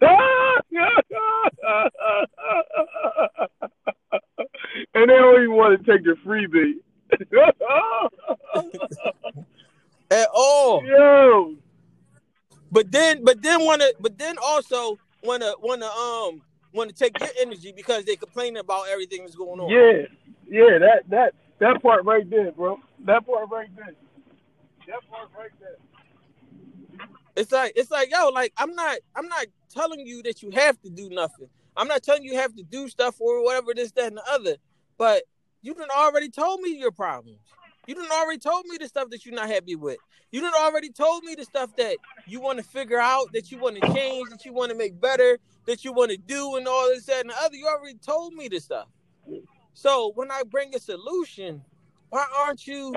and 4.94 5.05
they 5.05 5.05
don't 5.18 5.42
even 5.42 5.56
want 5.56 5.84
to 5.84 5.92
take 5.92 6.04
the 6.04 6.14
freebie. 6.24 6.74
At 10.10 10.28
all. 10.34 10.84
Yo. 10.84 11.54
But 12.70 12.90
then 12.90 13.24
but 13.24 13.42
then 13.42 13.64
wanna 13.64 13.86
but 14.00 14.18
then 14.18 14.36
also 14.42 14.98
wanna 15.22 15.52
wanna 15.60 15.86
um 15.86 16.42
want 16.72 16.90
to 16.90 16.96
take 16.96 17.18
your 17.18 17.28
energy 17.40 17.72
because 17.74 18.04
they 18.04 18.16
complaining 18.16 18.58
about 18.58 18.88
everything 18.88 19.22
that's 19.22 19.34
going 19.34 19.60
on. 19.60 19.70
Yeah, 19.70 20.06
yeah, 20.48 20.78
that 20.78 21.02
that 21.08 21.34
that 21.58 21.82
part 21.82 22.04
right 22.04 22.28
there, 22.28 22.52
bro. 22.52 22.78
That 23.04 23.26
part 23.26 23.48
right 23.50 23.68
there. 23.76 23.94
That 24.86 25.08
part 25.08 25.28
right 25.36 25.50
there. 25.60 25.76
It's 27.34 27.52
like 27.52 27.72
it's 27.76 27.90
like 27.90 28.10
yo, 28.10 28.28
like 28.28 28.52
I'm 28.56 28.74
not 28.74 28.98
I'm 29.14 29.28
not 29.28 29.46
telling 29.70 30.06
you 30.06 30.22
that 30.24 30.42
you 30.42 30.50
have 30.50 30.80
to 30.82 30.90
do 30.90 31.08
nothing. 31.10 31.48
I'm 31.76 31.88
not 31.88 32.02
telling 32.02 32.24
you 32.24 32.32
you 32.32 32.38
have 32.38 32.54
to 32.56 32.62
do 32.62 32.88
stuff 32.88 33.20
or 33.20 33.44
whatever 33.44 33.74
this, 33.74 33.92
that, 33.92 34.06
and 34.06 34.16
the 34.16 34.24
other. 34.30 34.56
But 34.98 35.22
you 35.62 35.74
done 35.74 35.88
already 35.94 36.28
told 36.28 36.60
me 36.60 36.76
your 36.78 36.90
problems. 36.92 37.38
You 37.86 37.94
done 37.94 38.10
already 38.10 38.38
told 38.38 38.66
me 38.66 38.78
the 38.78 38.88
stuff 38.88 39.10
that 39.10 39.24
you're 39.24 39.34
not 39.34 39.48
happy 39.48 39.76
with. 39.76 39.98
You 40.32 40.40
done 40.40 40.52
already 40.58 40.90
told 40.90 41.22
me 41.24 41.34
the 41.34 41.44
stuff 41.44 41.74
that 41.76 41.96
you 42.26 42.40
want 42.40 42.58
to 42.58 42.64
figure 42.64 42.98
out, 42.98 43.32
that 43.32 43.50
you 43.52 43.58
want 43.58 43.80
to 43.80 43.94
change, 43.94 44.28
that 44.30 44.44
you 44.44 44.52
want 44.52 44.70
to 44.70 44.76
make 44.76 45.00
better, 45.00 45.38
that 45.66 45.84
you 45.84 45.92
want 45.92 46.10
to 46.10 46.16
do, 46.16 46.56
and 46.56 46.66
all 46.66 46.88
this, 46.88 47.06
that, 47.06 47.20
and 47.20 47.30
the 47.30 47.36
other. 47.38 47.54
You 47.54 47.66
already 47.68 47.98
told 47.98 48.34
me 48.34 48.48
the 48.48 48.58
stuff. 48.58 48.88
So 49.74 50.12
when 50.14 50.30
I 50.30 50.42
bring 50.42 50.74
a 50.74 50.80
solution, 50.80 51.62
why 52.08 52.26
aren't 52.44 52.66
you 52.66 52.94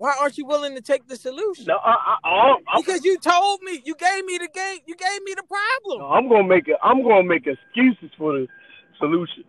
why 0.00 0.16
aren't 0.18 0.38
you 0.38 0.46
willing 0.46 0.74
to 0.76 0.80
take 0.80 1.06
the 1.08 1.16
solution? 1.16 1.66
No, 1.68 1.76
I, 1.76 2.16
I, 2.24 2.54
because 2.78 3.04
you 3.04 3.18
told 3.18 3.60
me, 3.62 3.82
you 3.84 3.94
gave 3.94 4.24
me 4.24 4.38
the 4.38 4.48
game, 4.48 4.78
you 4.86 4.96
gave 4.96 5.22
me 5.24 5.34
the 5.34 5.42
problem. 5.42 6.00
No, 6.00 6.06
I'm 6.06 6.28
gonna 6.28 6.48
make 6.48 6.68
it. 6.68 6.76
I'm 6.82 7.02
gonna 7.02 7.22
make 7.22 7.46
excuses 7.46 8.10
for 8.16 8.32
the 8.32 8.48
solution. 8.98 9.44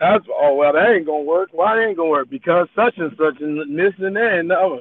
That's 0.00 0.24
oh 0.34 0.54
well, 0.54 0.72
that 0.72 0.88
ain't 0.88 1.06
gonna 1.06 1.22
work. 1.22 1.50
Why 1.52 1.84
ain't 1.84 1.98
gonna 1.98 2.08
work? 2.08 2.30
Because 2.30 2.68
such 2.74 2.96
and 2.96 3.12
such 3.18 3.40
and 3.40 3.78
this 3.78 3.92
and 3.98 4.16
that 4.16 4.32
and 4.32 4.50
other. 4.50 4.80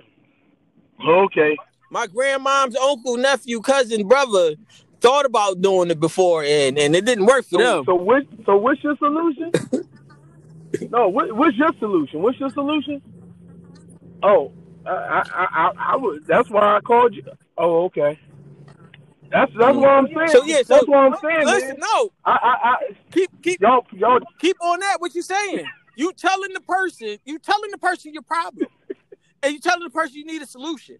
Okay. 1.06 1.58
My 1.92 2.08
grandmom's 2.08 2.78
uncle, 2.78 3.18
nephew, 3.18 3.60
cousin, 3.60 4.08
brother 4.08 4.56
thought 5.02 5.26
about 5.26 5.62
doing 5.62 5.90
it 5.90 6.00
before 6.00 6.44
and, 6.44 6.78
and 6.78 6.96
it 6.96 7.06
didn't 7.06 7.26
work 7.26 7.44
for 7.46 7.60
so, 7.60 7.76
them. 7.76 7.86
So 7.86 7.96
what 7.96 8.24
so 8.46 8.56
what's 8.58 8.82
your 8.84 8.96
solution? 8.98 9.52
no, 10.90 11.10
what, 11.10 11.32
what's 11.34 11.58
your 11.58 11.72
solution? 11.80 12.22
What's 12.22 12.40
your 12.40 12.50
solution? 12.52 13.02
Oh, 14.24 14.54
I, 14.86 14.92
I, 14.92 15.48
I, 15.52 15.72
I 15.94 15.96
would. 15.98 16.26
That's 16.28 16.50
why 16.50 16.78
I 16.78 16.80
called 16.82 17.14
you. 17.14 17.24
Oh, 17.58 17.86
okay. 17.86 18.20
That's 19.32 19.52
that's 19.58 19.78
what 19.78 19.90
I'm 19.90 20.08
saying. 20.08 20.30
So 20.30 20.44
yeah, 20.46 20.64
so 20.64 20.76
that's 20.76 20.88
what 20.88 20.98
I'm 20.98 21.16
saying. 21.22 21.46
Listen, 21.46 21.70
man. 21.70 21.80
no, 21.80 22.10
I, 22.26 22.32
I, 22.32 22.70
I 22.70 22.76
keep 23.12 23.30
keep 23.44 23.62
y'all, 23.62 23.86
y'all 23.92 24.20
keep 24.40 24.58
on 24.62 24.80
that. 24.80 24.98
What 25.00 25.14
you 25.16 25.22
saying? 25.22 25.66
You 25.96 26.14
telling 26.14 26.54
the 26.54 26.62
person, 26.62 27.18
you 27.26 27.40
telling 27.40 27.72
the 27.72 27.78
person 27.78 28.14
your 28.14 28.24
problem, 28.24 28.70
and 29.44 29.54
you 29.54 29.60
telling 29.60 29.84
the 29.84 29.90
person 29.90 30.18
you 30.18 30.26
need 30.26 30.42
a 30.42 30.48
solution. 30.48 30.98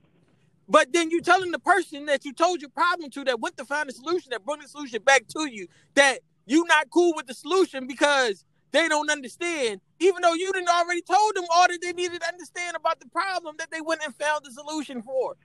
But 0.68 0.94
then 0.94 1.10
you 1.10 1.22
telling 1.22 1.52
the 1.52 1.60
person 1.60 2.06
that 2.06 2.26
you 2.26 2.34
told 2.34 2.62
your 2.62 2.70
problem 2.70 3.10
to 3.12 3.24
that 3.26 3.40
went 3.40 3.58
to 3.58 3.66
find 3.66 3.90
a 3.90 3.94
solution 3.94 4.30
that 4.32 4.46
brought 4.46 4.62
the 4.62 4.68
solution 4.68 5.02
back 5.02 5.24
to 5.36 5.50
you 5.50 5.68
that 5.96 6.20
you 6.46 6.64
not 6.66 6.90
cool 6.92 7.14
with 7.16 7.26
the 7.26 7.34
solution 7.34 7.88
because 7.88 8.46
they 8.72 8.88
don't 8.88 9.10
understand, 9.10 9.82
even 10.00 10.22
though 10.22 10.36
you 10.36 10.52
didn't 10.54 10.70
already 10.70 11.02
told 11.02 11.36
them 11.36 11.46
all 11.54 11.68
that 11.68 11.80
they 11.82 11.94
needed 11.94 12.22
to 12.22 12.28
understand 12.28 12.76
about 12.76 13.00
the 13.00 13.08
problem 13.08 13.56
that 13.58 13.72
they 13.72 13.82
went 13.82 14.02
and 14.06 14.14
found 14.16 14.46
the 14.46 14.52
solution 14.52 15.02
for. 15.02 15.36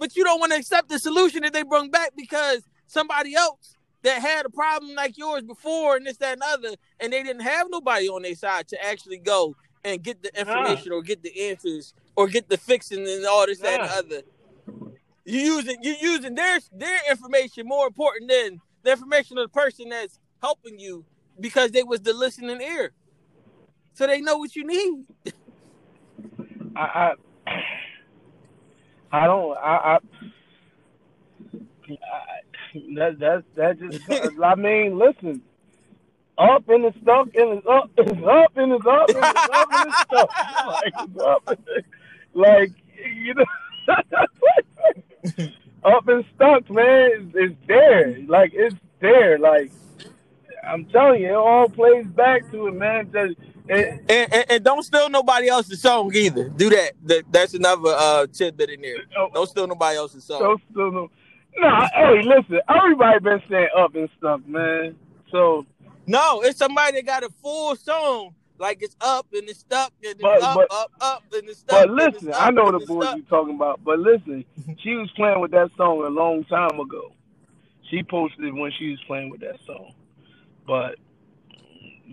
But 0.00 0.16
you 0.16 0.24
don't 0.24 0.40
want 0.40 0.52
to 0.52 0.58
accept 0.58 0.88
the 0.88 0.98
solution 0.98 1.42
that 1.42 1.52
they 1.52 1.62
brought 1.62 1.92
back 1.92 2.12
because 2.16 2.62
somebody 2.86 3.34
else 3.34 3.76
that 4.02 4.22
had 4.22 4.46
a 4.46 4.50
problem 4.50 4.94
like 4.94 5.18
yours 5.18 5.42
before 5.42 5.96
and 5.96 6.06
this, 6.06 6.16
that, 6.16 6.32
and 6.32 6.42
other, 6.42 6.74
and 6.98 7.12
they 7.12 7.22
didn't 7.22 7.42
have 7.42 7.66
nobody 7.70 8.08
on 8.08 8.22
their 8.22 8.34
side 8.34 8.66
to 8.68 8.82
actually 8.82 9.18
go 9.18 9.54
and 9.84 10.02
get 10.02 10.22
the 10.22 10.40
information 10.40 10.92
or 10.92 11.02
get 11.02 11.22
the 11.22 11.48
answers 11.48 11.92
or 12.16 12.28
get 12.28 12.48
the 12.48 12.56
fixing 12.56 13.06
and 13.06 13.26
all 13.26 13.44
this, 13.44 13.58
that, 13.58 13.80
and 13.80 13.90
other. 13.90 14.22
You 15.26 15.38
using 15.38 15.76
you 15.82 15.94
using 16.00 16.34
their 16.34 16.58
their 16.72 16.98
information 17.10 17.66
more 17.66 17.86
important 17.86 18.30
than 18.30 18.58
the 18.82 18.92
information 18.92 19.36
of 19.36 19.44
the 19.44 19.60
person 19.60 19.90
that's 19.90 20.18
helping 20.40 20.78
you 20.78 21.04
because 21.38 21.72
they 21.72 21.82
was 21.82 22.00
the 22.00 22.14
listening 22.14 22.62
ear, 22.62 22.92
so 23.92 24.06
they 24.06 24.22
know 24.22 24.38
what 24.38 24.56
you 24.56 24.66
need. 24.66 25.04
I, 26.74 27.14
I, 27.46 27.62
I 29.12 29.26
don't. 29.26 29.56
I, 29.58 29.98
I, 29.98 29.98
that 32.96 33.18
that 33.18 33.44
that 33.56 33.78
just. 33.80 34.38
I 34.42 34.54
mean, 34.54 34.98
listen. 34.98 35.42
Up 36.38 36.66
and 36.70 36.86
it's 36.86 36.96
stuck 37.02 37.28
and 37.34 37.58
it's 37.58 37.66
up, 37.66 37.90
it's 37.98 38.10
up 38.10 38.52
and 38.56 38.72
it's 38.72 38.86
up 38.86 39.08
and 39.10 39.18
it's 39.18 39.50
up 39.52 39.68
and 39.72 39.88
it's 39.88 40.00
stuck. 40.00 40.30
Like 40.66 40.94
it's 40.98 41.20
up, 41.22 41.58
like 42.32 42.72
you 43.04 43.34
know, 43.34 43.44
up 45.84 46.08
and 46.08 46.24
stuck, 46.34 46.70
man. 46.70 47.10
It's, 47.12 47.34
it's 47.34 47.56
there, 47.66 48.18
like 48.26 48.52
it's 48.54 48.76
there, 49.00 49.38
like 49.38 49.70
I'm 50.66 50.84
telling 50.86 51.22
you, 51.22 51.28
it 51.28 51.34
all 51.34 51.68
plays 51.68 52.06
back 52.06 52.50
to 52.50 52.68
it, 52.68 52.74
man. 52.74 53.10
Just, 53.12 53.38
and, 53.68 54.00
and, 54.10 54.44
and, 54.50 54.64
don't 54.64 54.82
steal 54.82 55.08
nobody 55.08 55.48
else's 55.48 55.80
song 55.80 56.12
either. 56.14 56.48
Do 56.48 56.70
that. 56.70 56.92
that 57.04 57.24
that's 57.30 57.54
another 57.54 57.90
uh, 57.96 58.26
tidbit 58.26 58.70
in 58.70 58.80
there. 58.80 58.96
Oh. 59.16 59.30
Don't 59.32 59.48
steal 59.48 59.66
nobody 59.66 59.96
else's 59.96 60.24
song. 60.24 60.40
Don't 60.40 60.62
steal 60.70 60.90
no. 60.90 61.10
Nah, 61.56 61.88
hey, 61.94 62.22
listen. 62.22 62.60
Everybody 62.68 63.18
been 63.20 63.42
saying 63.48 63.68
up 63.76 63.94
and 63.94 64.08
stuff, 64.18 64.40
man. 64.46 64.96
So 65.30 65.66
no, 66.06 66.40
it's 66.42 66.58
somebody 66.58 66.96
that 66.96 67.06
got 67.06 67.22
a 67.22 67.30
full 67.42 67.76
song. 67.76 68.34
Like 68.58 68.82
it's 68.82 68.96
up 69.00 69.26
and 69.32 69.48
it's 69.48 69.60
stuck 69.60 69.92
and 70.04 70.12
it's 70.12 70.20
but, 70.20 70.42
up, 70.42 70.54
but, 70.56 70.72
up, 70.72 70.92
up 71.00 71.24
and 71.32 71.48
it's 71.48 71.60
stuck. 71.60 71.86
But 71.86 71.90
listen, 71.90 72.32
I 72.34 72.50
know 72.50 72.70
the 72.70 72.84
boys 72.84 73.14
you 73.16 73.22
talking 73.22 73.54
about. 73.54 73.82
But 73.82 74.00
listen, 74.00 74.44
she 74.82 74.94
was 74.94 75.10
playing 75.16 75.40
with 75.40 75.50
that 75.52 75.70
song 75.76 76.04
a 76.04 76.08
long 76.08 76.44
time 76.44 76.78
ago. 76.78 77.12
She 77.88 78.02
posted 78.02 78.52
when 78.52 78.70
she 78.78 78.90
was 78.90 79.00
playing 79.06 79.30
with 79.30 79.40
that 79.40 79.56
song. 79.66 79.92
But 80.70 81.00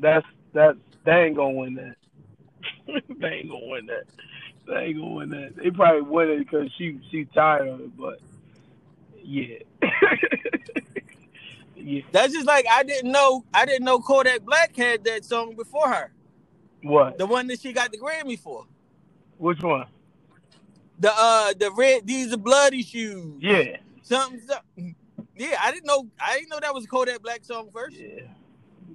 that's 0.02 0.26
that's 0.52 0.80
they 1.06 1.12
ain't 1.12 1.36
gonna 1.36 1.52
win 1.52 1.76
that. 1.76 1.96
they 3.20 3.28
ain't 3.28 3.50
gonna 3.52 3.68
win 3.68 3.86
that. 3.86 4.06
they 4.66 4.86
ain't 4.86 4.98
gonna 4.98 5.14
win 5.14 5.30
that. 5.30 5.56
They 5.58 5.70
probably 5.70 6.02
win 6.02 6.30
it 6.32 6.40
because 6.40 6.72
she 6.76 7.00
she 7.12 7.26
tired 7.26 7.68
of 7.68 7.82
it, 7.82 7.96
but 7.96 8.20
yeah. 9.22 9.60
yeah. 11.76 12.02
That's 12.12 12.34
just 12.34 12.48
like 12.48 12.66
I 12.68 12.82
didn't 12.82 13.12
know 13.12 13.46
I 13.54 13.68
didn't 13.68 13.86
know 13.86 14.00
Kodak 14.00 14.42
Black 14.42 14.76
had 14.76 15.04
that 15.04 15.24
song 15.24 15.56
before 15.56 15.90
her. 15.90 16.12
What? 16.82 17.20
The 17.20 17.28
one 17.28 17.46
that 17.48 17.62
she 17.62 17.74
got 17.74 17.92
the 17.92 18.00
Grammy 18.00 18.40
for. 18.40 18.66
Which 19.38 19.62
one? 19.62 19.86
The 20.98 21.12
uh 21.16 21.54
the 21.60 21.70
red 21.78 22.08
these 22.08 22.34
are 22.34 22.38
bloody 22.38 22.82
shoes. 22.82 23.36
Yeah. 23.40 23.78
Something, 24.02 24.42
something. 24.48 24.96
Yeah, 25.36 25.58
I 25.62 25.72
didn't 25.72 25.86
know 25.86 26.08
I 26.20 26.38
didn't 26.38 26.50
know 26.50 26.60
that 26.60 26.74
was 26.74 26.86
a 26.86 26.88
Kodak 26.88 27.22
Black 27.22 27.46
song 27.46 27.70
first. 27.72 27.98
Yeah. 27.98 28.22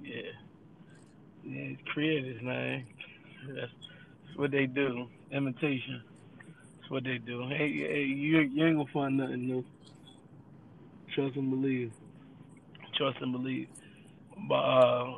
Yeah. 0.03 0.21
Yeah, 1.45 1.61
it's 1.61 1.81
creators, 1.93 2.41
man. 2.41 2.85
That's, 3.47 3.71
that's 4.25 4.37
what 4.37 4.51
they 4.51 4.65
do. 4.65 5.07
Imitation. 5.31 6.01
That's 6.79 6.91
what 6.91 7.03
they 7.03 7.17
do. 7.17 7.47
Hey, 7.49 7.71
hey 7.71 8.03
you, 8.03 8.39
you 8.39 8.65
ain't 8.65 8.77
gonna 8.77 8.85
find 8.93 9.17
nothing 9.17 9.47
new. 9.47 9.65
Trust 11.13 11.35
and 11.35 11.49
believe. 11.49 11.91
Trust 12.95 13.17
and 13.21 13.31
believe. 13.31 13.67
But 14.47 14.55
uh, 14.55 15.17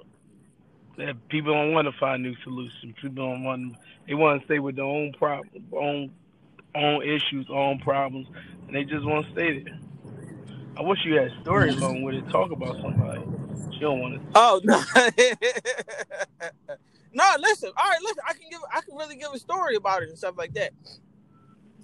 people 1.29 1.53
don't 1.53 1.73
want 1.73 1.87
to 1.87 1.99
find 1.99 2.23
new 2.23 2.35
solutions. 2.43 2.95
People 3.01 3.27
don't 3.29 3.43
want. 3.43 3.75
They 4.07 4.13
want 4.13 4.41
to 4.41 4.45
stay 4.45 4.59
with 4.59 4.75
their 4.75 4.85
own 4.85 5.13
problem, 5.13 5.65
own 5.73 6.11
own 6.75 7.03
issues, 7.03 7.47
own 7.49 7.79
problems, 7.79 8.27
and 8.67 8.75
they 8.75 8.83
just 8.83 9.05
want 9.05 9.25
to 9.25 9.31
stay 9.31 9.63
there. 9.63 9.79
I 10.77 10.81
wish 10.81 10.99
you 11.05 11.15
had 11.15 11.31
a 11.31 11.41
story 11.41 11.69
along 11.69 12.03
with 12.03 12.15
it. 12.15 12.29
Talk 12.31 12.51
about 12.51 12.75
somebody. 12.81 13.23
She 13.73 13.79
don't 13.79 13.99
want 13.99 14.15
to. 14.15 14.21
Oh 14.35 14.59
no. 14.63 14.77
no, 17.13 17.23
listen. 17.39 17.71
All 17.77 17.89
right, 17.89 17.99
listen. 18.01 18.23
I 18.27 18.33
can 18.33 18.49
give. 18.49 18.59
I 18.73 18.81
can 18.81 18.95
really 18.97 19.15
give 19.15 19.31
a 19.33 19.39
story 19.39 19.75
about 19.75 20.03
it 20.03 20.09
and 20.09 20.17
stuff 20.17 20.35
like 20.37 20.53
that. 20.53 20.71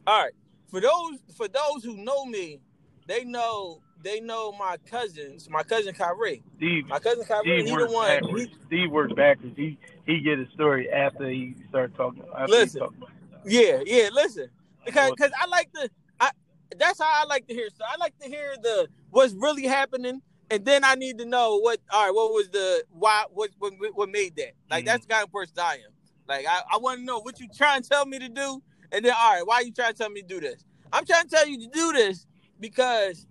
All 0.07 0.21
right. 0.23 0.33
For 0.69 0.81
those 0.81 1.19
for 1.35 1.47
those 1.47 1.83
who 1.83 1.97
know 1.97 2.25
me, 2.25 2.59
they 3.07 3.23
know 3.23 3.81
they 4.03 4.19
know 4.19 4.51
my 4.53 4.77
cousins. 4.89 5.49
My 5.49 5.63
cousin 5.63 5.93
Kyrie. 5.93 6.43
Steve, 6.57 6.87
My 6.87 6.99
cousin 6.99 7.23
Kyrie. 7.25 7.43
Steve 7.65 7.69
He 7.69 7.85
the 7.85 7.91
one. 7.91 8.07
backwards. 8.21 8.43
He, 8.45 8.55
Steve 8.67 8.91
works 8.91 9.13
backwards. 9.13 9.55
He 9.57 9.77
he 10.05 10.19
get 10.21 10.39
a 10.39 10.47
story 10.53 10.89
after 10.89 11.29
he 11.29 11.55
start 11.69 11.93
talking. 11.95 12.23
After 12.37 12.51
Listen. 12.51 12.73
he 12.73 12.79
talk 12.79 12.93
about 12.97 13.09
it. 13.45 13.51
yeah, 13.51 13.81
yeah. 13.85 14.09
Listen, 14.11 14.49
because 14.85 15.11
because 15.11 15.31
I 15.39 15.47
like 15.47 15.71
to. 15.73 15.89
I 16.19 16.31
that's 16.77 16.99
how 16.99 17.09
I 17.09 17.25
like 17.25 17.47
to 17.47 17.53
hear. 17.53 17.69
So 17.69 17.83
I 17.87 17.97
like 17.99 18.17
to 18.19 18.27
hear 18.27 18.55
the 18.61 18.87
what's 19.11 19.33
really 19.33 19.67
happening, 19.67 20.21
and 20.51 20.65
then 20.65 20.83
I 20.83 20.95
need 20.95 21.17
to 21.19 21.25
know 21.25 21.57
what. 21.59 21.79
All 21.91 22.05
right, 22.05 22.13
what 22.13 22.31
was 22.33 22.49
the 22.49 22.83
why? 22.91 23.23
What 23.31 23.49
what, 23.59 23.73
what 23.93 24.09
made 24.09 24.35
that? 24.35 24.51
Like 24.69 24.83
Mhm. 24.83 24.87
that's 24.87 25.05
the 25.05 25.13
kind 25.13 25.23
of 25.23 25.31
person 25.31 25.55
I 25.59 25.75
am. 25.75 25.91
Like 26.27 26.45
I, 26.47 26.61
I 26.73 26.77
want 26.77 26.99
to 26.99 27.05
know 27.05 27.19
what 27.19 27.39
you 27.39 27.47
trying 27.55 27.81
to 27.83 27.89
tell 27.89 28.05
me 28.05 28.19
to 28.19 28.29
do, 28.29 28.61
and 28.91 29.03
then 29.05 29.13
all 29.17 29.33
right, 29.33 29.47
why 29.47 29.55
are 29.55 29.63
you 29.63 29.71
trying 29.71 29.93
to 29.93 29.97
tell 29.97 30.09
me 30.09 30.21
to 30.21 30.27
do 30.27 30.39
this? 30.39 30.63
I'm 30.93 31.05
trying 31.05 31.23
to 31.23 31.29
tell 31.29 31.47
you 31.47 31.57
to 31.59 31.67
do 31.67 31.93
this 31.93 32.27
because 32.59 33.25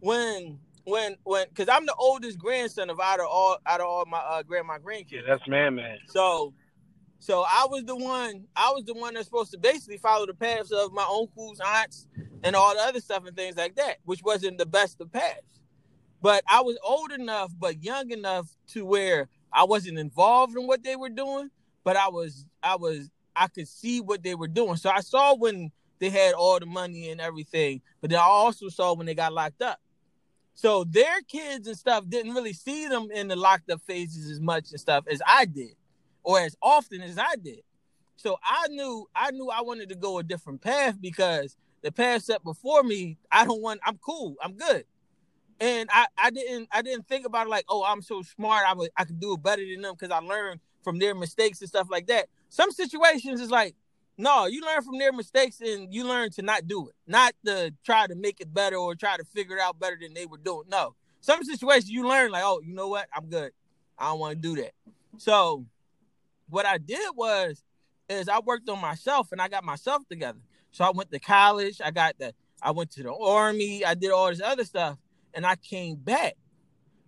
when 0.00 0.58
when 0.84 1.16
when 1.24 1.46
because 1.48 1.68
I'm 1.68 1.86
the 1.86 1.94
oldest 1.94 2.38
grandson 2.38 2.90
of 2.90 3.00
out 3.00 3.20
of 3.20 3.26
all 3.28 3.58
out 3.66 3.80
of 3.80 3.86
all 3.86 4.04
my 4.06 4.18
uh, 4.18 4.42
grandma 4.42 4.78
grandkids. 4.78 5.12
Yeah, 5.12 5.20
that's 5.26 5.46
man, 5.48 5.74
man. 5.74 5.98
So, 6.08 6.54
so 7.18 7.44
I 7.46 7.66
was 7.68 7.84
the 7.84 7.96
one. 7.96 8.44
I 8.56 8.70
was 8.72 8.84
the 8.84 8.94
one 8.94 9.14
that's 9.14 9.26
supposed 9.26 9.52
to 9.52 9.58
basically 9.58 9.98
follow 9.98 10.26
the 10.26 10.34
paths 10.34 10.72
of 10.72 10.92
my 10.92 11.02
uncles, 11.04 11.60
aunts, 11.60 12.06
and 12.42 12.56
all 12.56 12.74
the 12.74 12.80
other 12.82 13.00
stuff 13.00 13.24
and 13.26 13.36
things 13.36 13.56
like 13.56 13.76
that, 13.76 13.98
which 14.04 14.22
wasn't 14.22 14.58
the 14.58 14.66
best 14.66 15.00
of 15.00 15.12
paths. 15.12 15.60
But 16.22 16.44
I 16.48 16.62
was 16.62 16.78
old 16.84 17.12
enough, 17.12 17.52
but 17.58 17.82
young 17.82 18.10
enough 18.12 18.48
to 18.68 18.86
where 18.86 19.28
I 19.52 19.64
wasn't 19.64 19.98
involved 19.98 20.56
in 20.56 20.66
what 20.66 20.84
they 20.84 20.96
were 20.96 21.10
doing, 21.10 21.50
but 21.84 21.96
I 21.96 22.08
was, 22.08 22.46
I 22.62 22.76
was, 22.76 23.10
I 23.34 23.48
could 23.48 23.68
see 23.68 24.00
what 24.00 24.22
they 24.22 24.34
were 24.36 24.48
doing. 24.48 24.76
So 24.76 24.88
I 24.88 25.00
saw 25.00 25.34
when 25.34 25.72
they 25.98 26.10
had 26.10 26.34
all 26.34 26.58
the 26.58 26.66
money 26.66 27.10
and 27.10 27.20
everything, 27.20 27.82
but 28.00 28.10
then 28.10 28.20
I 28.20 28.22
also 28.22 28.68
saw 28.68 28.94
when 28.94 29.06
they 29.06 29.14
got 29.14 29.32
locked 29.32 29.62
up. 29.62 29.80
So 30.54 30.84
their 30.84 31.20
kids 31.22 31.66
and 31.66 31.76
stuff 31.76 32.04
didn't 32.08 32.34
really 32.34 32.52
see 32.52 32.86
them 32.86 33.10
in 33.10 33.28
the 33.28 33.36
locked 33.36 33.70
up 33.70 33.80
phases 33.82 34.30
as 34.30 34.40
much 34.40 34.70
and 34.70 34.80
stuff 34.80 35.04
as 35.10 35.20
I 35.26 35.44
did, 35.46 35.74
or 36.22 36.40
as 36.40 36.56
often 36.62 37.02
as 37.02 37.18
I 37.18 37.36
did. 37.36 37.60
So 38.16 38.38
I 38.44 38.68
knew 38.68 39.08
I 39.16 39.32
knew 39.32 39.48
I 39.48 39.62
wanted 39.62 39.88
to 39.88 39.96
go 39.96 40.18
a 40.18 40.22
different 40.22 40.60
path 40.60 40.96
because 41.00 41.56
the 41.82 41.90
path 41.90 42.22
set 42.22 42.44
before 42.44 42.84
me, 42.84 43.18
I 43.32 43.44
don't 43.44 43.62
want. 43.62 43.80
I'm 43.84 43.98
cool. 43.98 44.36
I'm 44.42 44.52
good. 44.52 44.84
And 45.60 45.88
I, 45.92 46.06
I 46.16 46.30
didn't 46.30 46.68
I 46.72 46.82
didn't 46.82 47.06
think 47.06 47.26
about 47.26 47.46
it 47.46 47.50
like, 47.50 47.64
oh, 47.68 47.84
I'm 47.84 48.02
so 48.02 48.22
smart. 48.22 48.64
I 48.66 48.74
I 48.96 49.04
could 49.04 49.20
do 49.20 49.34
it 49.34 49.42
better 49.42 49.64
than 49.64 49.82
them 49.82 49.94
because 49.98 50.10
I 50.10 50.18
learned 50.18 50.60
from 50.82 50.98
their 50.98 51.14
mistakes 51.14 51.60
and 51.60 51.68
stuff 51.68 51.88
like 51.90 52.06
that. 52.08 52.28
Some 52.48 52.70
situations 52.70 53.40
is 53.40 53.50
like, 53.50 53.74
no, 54.18 54.46
you 54.46 54.60
learn 54.62 54.82
from 54.82 54.98
their 54.98 55.12
mistakes 55.12 55.60
and 55.60 55.92
you 55.92 56.06
learn 56.06 56.30
to 56.32 56.42
not 56.42 56.66
do 56.66 56.88
it, 56.88 56.94
not 57.06 57.34
to 57.46 57.72
try 57.84 58.06
to 58.06 58.14
make 58.14 58.40
it 58.40 58.52
better 58.52 58.76
or 58.76 58.94
try 58.94 59.16
to 59.16 59.24
figure 59.24 59.56
it 59.56 59.62
out 59.62 59.78
better 59.78 59.96
than 60.00 60.14
they 60.14 60.26
were 60.26 60.38
doing. 60.38 60.64
No, 60.68 60.94
some 61.20 61.42
situations 61.44 61.90
you 61.90 62.06
learn 62.06 62.30
like, 62.30 62.42
oh, 62.44 62.60
you 62.64 62.74
know 62.74 62.88
what, 62.88 63.06
I'm 63.14 63.26
good. 63.26 63.52
I 63.98 64.06
don't 64.06 64.18
want 64.18 64.34
to 64.34 64.40
do 64.40 64.60
that. 64.60 64.72
So, 65.18 65.64
what 66.48 66.66
I 66.66 66.78
did 66.78 67.10
was, 67.14 67.62
is 68.08 68.28
I 68.28 68.40
worked 68.40 68.68
on 68.68 68.80
myself 68.80 69.32
and 69.32 69.40
I 69.40 69.48
got 69.48 69.64
myself 69.64 70.02
together. 70.08 70.40
So 70.72 70.84
I 70.84 70.90
went 70.90 71.10
to 71.12 71.18
college. 71.18 71.80
I 71.82 71.90
got 71.90 72.18
the, 72.18 72.34
I 72.60 72.72
went 72.72 72.90
to 72.92 73.02
the 73.02 73.14
army. 73.14 73.84
I 73.84 73.94
did 73.94 74.10
all 74.10 74.28
this 74.28 74.40
other 74.40 74.64
stuff, 74.64 74.98
and 75.34 75.46
I 75.46 75.56
came 75.56 75.96
back. 75.96 76.34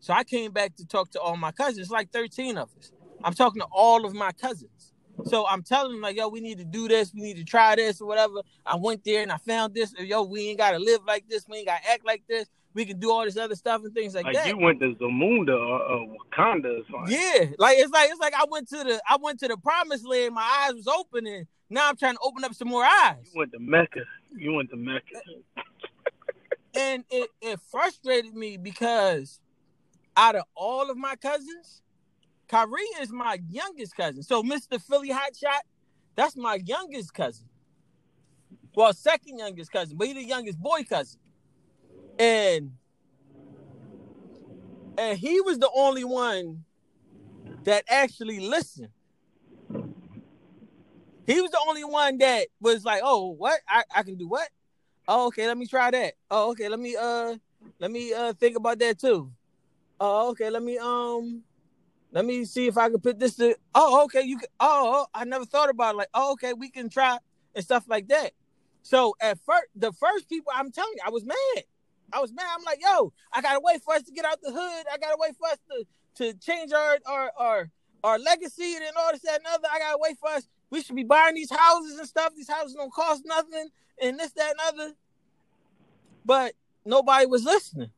So 0.01 0.13
I 0.13 0.25
came 0.25 0.53
back 0.53 0.77
to 0.77 0.87
talk 0.87 1.11
to 1.13 1.21
all 1.21 1.37
my 1.37 1.53
cousins, 1.53 1.91
like 1.91 2.13
13 2.13 2.59
of 2.59 2.69
us. 2.79 2.93
I'm 3.23 3.33
talking 3.33 3.63
to 3.63 3.69
all 3.73 4.05
of 4.05 4.15
my 4.15 4.33
cousins. 4.33 4.93
So 5.25 5.47
I'm 5.47 5.63
telling 5.63 5.93
them 5.93 6.01
like, 6.03 6.17
yo, 6.17 6.29
we 6.29 6.41
need 6.41 6.59
to 6.59 6.65
do 6.65 6.89
this, 6.89 7.15
we 7.15 7.21
need 7.23 7.37
to 7.37 7.45
try 7.45 7.77
this 7.77 8.01
or 8.01 8.07
whatever. 8.07 8.43
I 8.67 8.77
went 8.77 9.05
there 9.05 9.23
and 9.23 9.33
I 9.33 9.37
found 9.39 9.75
this. 9.75 9.95
Yo, 9.99 10.25
we 10.25 10.49
ain't 10.49 10.59
gotta 10.59 10.79
live 10.79 11.01
like 11.07 11.29
this, 11.29 11.47
we 11.49 11.59
ain't 11.59 11.67
gotta 11.69 11.89
act 11.91 12.05
like 12.05 12.23
this. 12.29 12.49
We 12.75 12.85
can 12.85 12.99
do 12.99 13.13
all 13.13 13.25
this 13.25 13.37
other 13.37 13.55
stuff 13.55 13.83
and 13.85 13.95
things 13.95 14.17
like, 14.17 14.25
Like 14.25 14.35
that. 14.35 14.49
you 14.49 14.59
went 14.59 14.81
to 14.81 14.95
Zamunda 14.97 15.51
or, 15.51 15.81
or 15.81 16.09
Wakanda 16.09 16.81
or 16.81 16.85
something. 16.91 17.13
Yeah, 17.17 17.47
like 17.59 17.79
it's 17.79 17.93
like 17.93 18.11
it's 18.11 18.19
like 18.21 18.35
I 18.35 18.45
went 18.51 18.69
to 18.71 18.79
the 18.79 19.01
I 19.09 19.17
went 19.21 19.39
to 19.41 19.49
the 19.49 19.57
promised 19.57 20.07
land. 20.07 20.35
My 20.35 20.67
eyes 20.67 20.75
was 20.75 20.89
open, 20.89 21.25
and 21.27 21.47
now 21.71 21.89
I'm 21.89 21.97
trying 21.97 22.15
to 22.15 22.21
open 22.23 22.43
up 22.43 22.53
some 22.53 22.69
more 22.69 22.85
eyes. 22.85 23.31
You 23.33 23.39
went 23.39 23.53
to 23.53 23.61
Mecca. 23.61 24.01
You 24.37 24.55
went 24.55 24.71
to 24.71 24.77
Mecca. 24.77 25.21
And 26.77 27.05
it 27.11 27.31
it 27.41 27.61
frustrated 27.71 28.35
me 28.35 28.57
because 28.57 29.41
out 30.17 30.35
of 30.37 30.45
all 30.55 30.91
of 30.91 30.97
my 30.97 31.17
cousins, 31.17 31.83
Kyrie 32.49 32.83
is 33.01 33.11
my 33.13 33.39
youngest 33.49 33.97
cousin. 33.97 34.23
So 34.23 34.43
Mr. 34.43 34.81
Philly 34.81 35.11
Hotshot, 35.11 35.61
that's 36.17 36.37
my 36.37 36.61
youngest 36.65 37.15
cousin. 37.15 37.47
Well, 38.75 38.93
second 38.93 39.39
youngest 39.39 39.71
cousin, 39.71 39.97
but 39.97 40.09
he's 40.09 40.17
the 40.17 40.25
youngest 40.25 40.59
boy 40.59 40.83
cousin. 40.83 41.21
And 42.19 42.73
and 44.99 45.19
he 45.19 45.41
was 45.41 45.59
the 45.59 45.71
only 45.75 46.05
one 46.05 46.65
that 47.65 47.85
actually 47.89 48.41
listened. 48.41 48.91
He 51.27 51.41
was 51.41 51.51
the 51.51 51.61
only 51.69 51.85
one 51.85 52.19
that 52.19 52.49
was 52.61 52.85
like, 52.85 53.01
"Oh, 53.03 53.31
what? 53.31 53.61
I, 53.69 53.85
I 53.95 54.03
can 54.03 54.17
do 54.17 54.29
what? 54.29 54.49
Oh, 55.07 55.27
okay, 55.29 55.47
let 55.47 55.59
me 55.59 55.67
try 55.67 55.91
that. 55.91 56.15
Oh, 56.31 56.51
okay, 56.53 56.69
let 56.69 56.81
me 56.81 56.97
uh 56.97 57.37
let 57.79 57.91
me 57.91 58.13
uh 58.13 58.33
think 58.35 58.57
about 58.57 58.79
that 58.79 58.99
too. 58.99 59.31
Oh, 60.01 60.31
okay, 60.31 60.49
let 60.51 60.63
me 60.63 60.79
um 60.79 61.43
let 62.13 62.25
me 62.25 62.45
see 62.45 62.67
if 62.67 62.79
I 62.79 62.89
can 62.89 63.01
put 63.01 63.19
this 63.19 63.37
to 63.37 63.57
oh 63.75 64.05
okay, 64.05 64.23
you 64.23 64.39
can 64.39 64.49
oh, 64.61 65.05
oh 65.05 65.07
I 65.15 65.25
never 65.25 65.45
thought 65.45 65.69
about 65.69 65.95
it. 65.95 65.99
like 65.99 66.09
oh 66.15 66.33
okay, 66.33 66.55
we 66.55 66.71
can 66.71 66.89
try 66.89 67.19
and 67.55 67.65
stuff 67.65 67.85
like 67.87 68.09
that. 68.09 68.33
So 68.83 69.15
at 69.21 69.39
first 69.45 69.67
the 69.77 69.93
first 69.93 70.29
people 70.29 70.53
I'm 70.55 70.71
telling 70.73 70.93
you, 70.95 71.03
I 71.07 71.11
was 71.11 71.25
mad. 71.25 71.65
I 72.13 72.21
was 72.21 72.33
mad. 72.33 72.47
I'm 72.57 72.65
like, 72.65 72.81
yo, 72.83 73.13
I 73.33 73.43
gotta 73.43 73.61
wait 73.63 73.83
for 73.83 73.95
us 73.95 74.03
to 74.05 74.13
get 74.13 74.25
out 74.25 74.41
the 74.43 74.53
hood. 74.53 74.87
I 74.93 74.97
gotta 74.99 75.17
wait 75.19 75.37
for 75.37 75.49
us 75.49 75.59
to 75.71 75.87
to 76.17 76.39
change 76.39 76.73
our 76.73 76.99
our 77.07 77.31
our, 77.37 77.71
our 78.05 78.19
legacy 78.19 78.77
and 78.77 78.85
all 78.97 79.13
this 79.13 79.23
that 79.23 79.39
and 79.39 79.47
other. 79.53 79.69
I 79.71 79.79
gotta 79.79 79.99
wait 79.99 80.17
for 80.19 80.31
us. 80.31 80.49
We 80.71 80.83
should 80.83 80.97
be 80.97 81.05
buying 81.05 81.35
these 81.35 81.51
houses 81.51 81.99
and 81.99 82.09
stuff. 82.09 82.33
These 82.35 82.49
houses 82.49 82.75
don't 82.75 82.93
cost 82.93 83.23
nothing 83.27 83.69
and 84.01 84.19
this, 84.19 84.33
that, 84.33 84.51
and 84.53 84.61
other. 84.81 84.95
But 86.25 86.55
nobody 86.85 87.27
was 87.27 87.45
listening. 87.45 87.91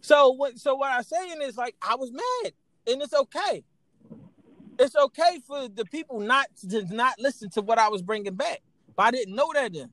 So 0.00 0.30
what 0.30 0.58
so 0.58 0.74
what 0.74 0.92
I'm 0.92 1.02
saying 1.02 1.40
is 1.42 1.56
like 1.56 1.76
I 1.80 1.96
was 1.96 2.12
mad. 2.12 2.52
And 2.86 3.00
it's 3.00 3.14
okay. 3.14 3.64
It's 4.78 4.94
okay 4.94 5.38
for 5.46 5.68
the 5.68 5.84
people 5.86 6.20
not 6.20 6.48
to 6.68 6.84
not 6.94 7.14
listen 7.18 7.48
to 7.50 7.62
what 7.62 7.78
I 7.78 7.88
was 7.88 8.02
bringing 8.02 8.34
back. 8.34 8.60
But 8.96 9.04
I 9.04 9.10
didn't 9.12 9.34
know 9.34 9.50
that 9.54 9.72
then. 9.72 9.90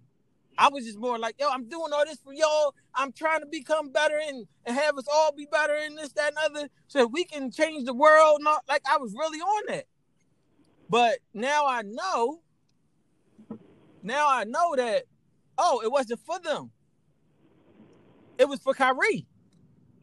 I 0.57 0.69
was 0.69 0.85
just 0.85 0.99
more 0.99 1.17
like, 1.17 1.35
yo, 1.39 1.49
I'm 1.49 1.69
doing 1.69 1.93
all 1.93 2.05
this 2.05 2.19
for 2.23 2.33
y'all. 2.33 2.75
I'm 2.93 3.11
trying 3.13 3.39
to 3.39 3.45
become 3.45 3.91
better 3.91 4.19
and, 4.27 4.45
and 4.65 4.75
have 4.75 4.97
us 4.97 5.05
all 5.11 5.31
be 5.31 5.47
better 5.49 5.73
and 5.73 5.97
this, 5.97 6.11
that, 6.13 6.33
and 6.35 6.37
other, 6.37 6.69
so 6.87 7.07
we 7.07 7.23
can 7.23 7.49
change 7.49 7.85
the 7.85 7.93
world. 7.93 8.41
Not 8.43 8.63
like 8.67 8.81
I 8.91 8.97
was 8.97 9.13
really 9.13 9.39
on 9.39 9.63
that. 9.69 9.85
But 10.89 11.19
now 11.33 11.65
I 11.67 11.83
know. 11.83 12.41
Now 14.03 14.27
I 14.29 14.43
know 14.43 14.75
that. 14.75 15.03
Oh, 15.57 15.81
it 15.83 15.91
wasn't 15.91 16.19
for 16.21 16.39
them. 16.39 16.71
It 18.37 18.47
was 18.47 18.59
for 18.59 18.73
Kyrie. 18.73 19.27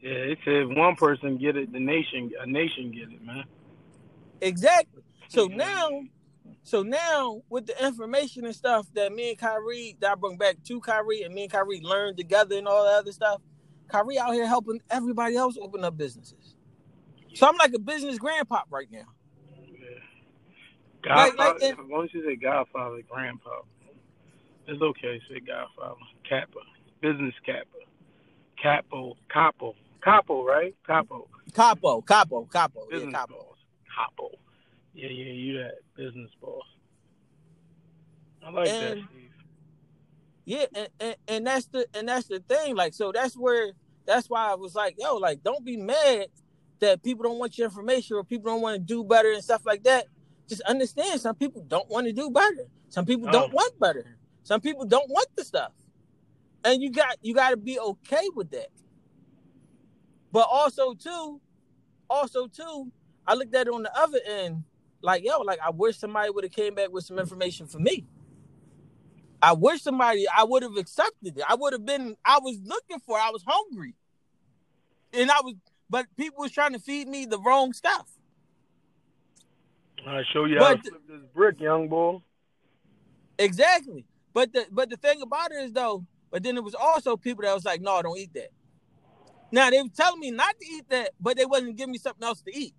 Yeah, 0.01 0.11
it 0.11 0.39
said 0.45 0.69
one 0.69 0.95
person 0.95 1.39
get 1.39 1.57
it, 1.57 1.73
the 1.73 1.81
nation, 1.81 2.31
a 2.41 2.47
nation 2.47 2.93
get 2.93 3.11
it, 3.11 3.25
man. 3.25 3.45
Exactly. 4.41 5.03
So 5.29 5.47
now, 5.47 5.89
So 6.63 6.83
now 6.83 7.43
with 7.49 7.67
the 7.67 7.85
information 7.85 8.45
and 8.45 8.55
stuff 8.55 8.87
that 8.95 9.13
me 9.13 9.31
and 9.31 9.39
Kyrie 9.39 9.97
that 10.01 10.13
I 10.13 10.15
bring 10.15 10.37
back 10.37 10.63
to 10.65 10.81
Kyrie 10.81 11.23
and 11.23 11.35
me 11.35 11.45
and 11.45 11.51
Kyrie 11.51 11.81
learned 11.81 12.19
together 12.19 12.59
and 12.59 12.69
all 12.69 12.85
that 12.85 12.99
other 12.99 13.13
stuff, 13.13 13.41
Kyrie 13.89 14.19
out 14.19 14.35
here 14.35 14.47
helping 14.47 14.81
everybody 14.91 15.37
else 15.37 15.57
open 15.61 15.83
up 15.85 15.97
businesses. 15.97 16.57
So 17.35 17.49
I'm 17.49 17.57
like 17.57 17.73
a 17.75 17.79
business 17.79 18.19
grandpa 18.19 18.63
right 18.71 18.91
now. 18.91 19.07
Godfather, 21.03 21.37
like, 21.37 21.63
like, 21.63 21.63
as 21.63 21.77
long 21.89 22.05
as 22.05 22.13
you 22.13 22.25
say 22.25 22.37
Godfather, 22.37 23.01
Grandpa, 23.09 23.61
it's 24.69 24.83
okay. 24.83 25.21
Say 25.29 25.41
Godfather, 25.41 25.97
Kappa, 26.29 26.61
business 27.01 27.35
Kappa, 27.45 27.79
Capo, 28.63 29.17
Capo, 29.33 29.75
Capo, 30.03 30.45
right? 30.45 30.75
Capo. 30.87 31.29
Capo, 31.55 32.03
Capo, 32.03 32.45
Capo, 32.45 32.87
business 32.91 33.13
yeah, 33.13 33.19
Capo. 33.19 33.35
Boss. 33.35 33.57
Capo. 33.97 34.31
Yeah, 34.95 35.09
yeah, 35.09 35.33
you 35.33 35.59
that 35.59 35.75
business 35.97 36.31
boss. 36.41 36.63
I 38.45 38.51
like 38.51 38.69
and, 38.69 39.01
that, 39.01 39.07
Steve. 39.11 39.31
Yeah, 40.45 40.65
and, 40.75 40.89
and, 41.01 41.17
and 41.29 41.47
that's 41.47 41.67
the 41.67 41.87
and 41.95 42.09
that's 42.09 42.27
the 42.27 42.41
thing. 42.41 42.77
Like, 42.77 42.95
so 42.95 43.11
that's 43.13 43.35
where 43.35 43.73
that's 44.07 44.29
why 44.29 44.51
I 44.51 44.55
was 44.55 44.75
like, 44.75 44.97
yo, 44.99 45.17
like, 45.17 45.43
don't 45.43 45.65
be 45.65 45.77
mad 45.77 46.27
that 46.81 47.03
people 47.03 47.25
don't 47.25 47.39
want 47.39 47.59
your 47.59 47.67
information 47.67 48.17
or 48.17 48.25
people 48.25 48.53
don't 48.53 48.63
want 48.63 48.75
to 48.75 48.81
do 48.81 49.05
better 49.05 49.33
and 49.33 49.43
stuff 49.43 49.63
like 49.65 49.83
that. 49.85 50.07
Just 50.49 50.63
understand 50.63 51.21
some 51.21 51.35
people 51.35 51.63
don't 51.69 51.89
want 51.91 52.07
to 52.07 52.13
do 52.13 52.31
better. 52.31 52.67
Some 52.89 53.05
people 53.05 53.29
oh. 53.29 53.33
don't 53.33 53.53
want 53.53 53.79
better. 53.79 54.18
Some 54.49 54.63
people 54.63 54.87
don't 54.87 55.11
want 55.11 55.29
the 55.37 55.45
stuff. 55.45 55.73
And 56.65 56.83
you 56.83 56.91
got 56.91 57.19
you 57.21 57.35
got 57.35 57.51
to 57.51 57.59
be 57.59 57.79
okay 57.79 58.27
with 58.35 58.51
that. 58.53 58.69
But 60.33 60.49
also 60.51 60.95
too, 60.95 61.39
also 62.09 62.47
too, 62.47 62.91
I 63.27 63.35
looked 63.35 63.55
at 63.55 63.67
it 63.67 63.75
on 63.75 63.83
the 63.83 63.95
other 63.95 64.19
end, 64.27 64.65
like 65.03 65.23
yo, 65.23 65.41
like 65.41 65.59
I 65.63 65.69
wish 65.69 65.99
somebody 65.99 66.31
would 66.31 66.45
have 66.45 66.53
came 66.55 66.75
back 66.75 66.91
with 66.91 67.05
some 67.05 67.19
information 67.19 67.67
for 67.67 67.79
me. 67.79 68.07
I 69.43 69.53
wish 69.53 69.83
somebody 69.83 70.25
I 70.35 70.45
would 70.45 70.63
have 70.63 70.79
accepted 70.79 71.37
it. 71.37 71.45
I 71.47 71.55
would 71.55 71.75
have 71.75 71.85
been. 71.85 72.17
I 72.25 72.39
was 72.43 72.59
looking 72.65 73.01
for. 73.01 73.19
I 73.19 73.29
was 73.29 73.45
hungry, 73.47 73.97
and 75.13 75.31
I 75.31 75.43
was. 75.45 75.57
But 75.91 76.07
people 76.17 76.41
was 76.41 76.53
trying 76.53 76.73
to 76.73 76.79
feed 76.79 77.07
me 77.07 77.27
the 77.27 77.39
wrong 77.39 77.75
stuff. 77.75 78.09
I 80.07 80.23
show 80.33 80.47
you 80.47 80.59
but, 80.59 80.65
how 80.65 80.75
to 80.77 80.89
flip 80.89 81.03
this 81.07 81.21
brick, 81.35 81.61
young 81.61 81.89
boy. 81.89 82.23
Exactly. 83.39 84.07
But 84.39 84.53
the 84.53 84.67
but 84.71 84.89
the 84.89 84.97
thing 84.97 85.21
about 85.21 85.51
it 85.51 85.65
is 85.65 85.73
though, 85.73 86.07
but 86.31 86.45
then 86.45 86.57
it 86.57 86.63
was 86.63 86.77
also 86.77 87.17
people 87.17 87.43
that 87.43 87.53
was 87.53 87.65
like, 87.65 87.81
no, 87.81 87.97
I 87.97 88.03
don't 88.03 88.17
eat 88.17 88.35
that. 88.35 88.51
Now 89.51 89.69
they 89.69 89.83
were 89.83 89.89
telling 89.89 90.21
me 90.21 90.31
not 90.31 90.55
to 90.61 90.65
eat 90.65 90.89
that, 90.91 91.11
but 91.21 91.37
they 91.37 91.45
wasn't 91.45 91.75
giving 91.75 91.91
me 91.91 91.99
something 91.99 92.23
else 92.23 92.41
to 92.43 92.57
eat. 92.57 92.73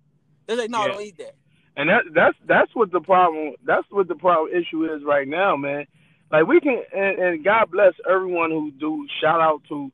They're 0.46 0.56
like, 0.56 0.70
no, 0.70 0.86
yeah. 0.86 0.92
don't 0.92 1.02
eat 1.02 1.18
that. 1.18 1.34
And 1.76 1.90
that 1.90 2.04
that's 2.14 2.36
that's 2.46 2.74
what 2.74 2.90
the 2.92 3.00
problem 3.02 3.56
that's 3.62 3.86
what 3.90 4.08
the 4.08 4.14
problem 4.14 4.56
issue 4.58 4.86
is 4.86 5.04
right 5.04 5.28
now, 5.28 5.54
man. 5.56 5.84
Like 6.32 6.46
we 6.46 6.60
can 6.60 6.82
and, 6.96 7.18
and 7.18 7.44
God 7.44 7.70
bless 7.70 7.92
everyone 8.10 8.50
who 8.50 8.70
do 8.70 9.06
shout 9.20 9.42
out 9.42 9.60
to 9.68 9.92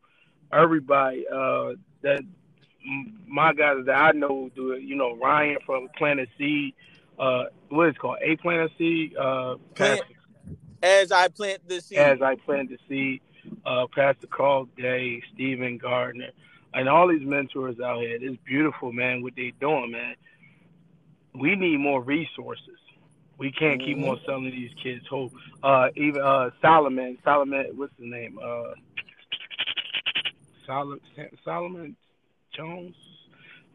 everybody 0.53 1.27
uh 1.27 1.73
that 2.03 2.21
my 3.27 3.55
guys 3.55 3.79
that 3.87 3.97
I 3.97 4.13
know 4.13 4.51
do 4.55 4.71
it. 4.71 4.83
You 4.83 4.95
know, 4.95 5.17
Ryan 5.17 5.57
from 5.67 5.89
Planet 5.99 6.29
Seed, 6.39 6.75
uh, 7.19 7.47
what 7.71 7.89
is 7.89 7.97
it 7.97 7.99
called? 7.99 8.19
A 8.23 8.37
Planet 8.37 8.71
Seed, 8.79 9.17
uh, 9.17 9.57
as 10.83 11.13
I 11.13 11.29
plant 11.29 11.69
the 11.69 11.81
seed. 11.81 11.99
As 11.99 12.23
I 12.23 12.35
plant 12.37 12.71
the 12.71 12.79
seed, 12.89 13.21
uh, 13.65 13.87
Pastor 13.95 14.27
Carl 14.27 14.69
Day, 14.77 15.23
Stephen 15.35 15.79
Gardner, 15.79 16.31
and 16.75 16.89
all 16.89 17.09
these 17.09 17.27
mentors 17.27 17.81
out 17.81 18.01
here. 18.01 18.19
It's 18.21 18.37
beautiful, 18.45 18.93
man. 18.93 19.23
What 19.23 19.35
they 19.37 19.53
doing, 19.61 19.93
man 19.93 20.17
we 21.39 21.57
need 21.57 21.79
more 21.79 22.03
resources. 22.03 22.79
We 23.39 23.53
can't 23.53 23.81
keep 23.81 23.99
mm-hmm. 23.99 24.09
on 24.09 24.21
selling 24.25 24.51
these 24.51 24.71
kids 24.83 25.07
hope. 25.09 25.33
Uh, 25.63 25.89
even 25.95 26.23
uh, 26.23 26.51
Solomon, 26.63 27.19
Solomon, 27.23 27.67
what's 27.75 27.93
his 27.99 28.07
name? 28.07 28.39
Uh, 28.43 28.73
Solomon, 30.67 31.01
Solomon 31.45 31.97
Jones. 32.55 32.95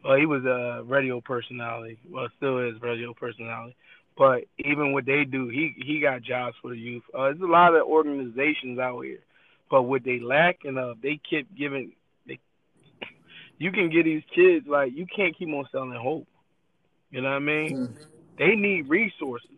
Well, 0.04 0.16
he 0.16 0.26
was 0.26 0.44
a 0.44 0.82
radio 0.84 1.20
personality. 1.20 1.98
Well, 2.10 2.26
still 2.36 2.58
is 2.58 2.80
radio 2.82 3.14
personality. 3.14 3.76
But 4.16 4.44
even 4.58 4.92
what 4.92 5.06
they 5.06 5.24
do, 5.24 5.48
he 5.48 5.74
he 5.76 6.00
got 6.00 6.22
jobs 6.22 6.56
for 6.60 6.70
the 6.70 6.78
youth. 6.78 7.02
Uh, 7.14 7.24
there's 7.24 7.40
a 7.40 7.46
lot 7.46 7.74
of 7.74 7.86
organizations 7.86 8.78
out 8.78 9.00
here, 9.02 9.20
but 9.70 9.82
what 9.82 10.04
they 10.04 10.20
lack 10.20 10.60
and 10.64 10.78
uh, 10.78 10.94
they 11.02 11.18
keep 11.28 11.48
giving. 11.56 11.92
They, 12.26 12.38
you 13.58 13.72
can 13.72 13.90
get 13.90 14.04
these 14.04 14.22
kids 14.34 14.66
like 14.68 14.92
you 14.94 15.06
can't 15.06 15.36
keep 15.36 15.48
on 15.48 15.66
selling 15.72 15.92
hope. 15.92 16.26
You 17.10 17.22
know 17.22 17.30
what 17.30 17.36
I 17.36 17.40
mean? 17.40 17.76
Mm. 17.76 17.94
They 18.38 18.54
need 18.54 18.88
resources, 18.88 19.48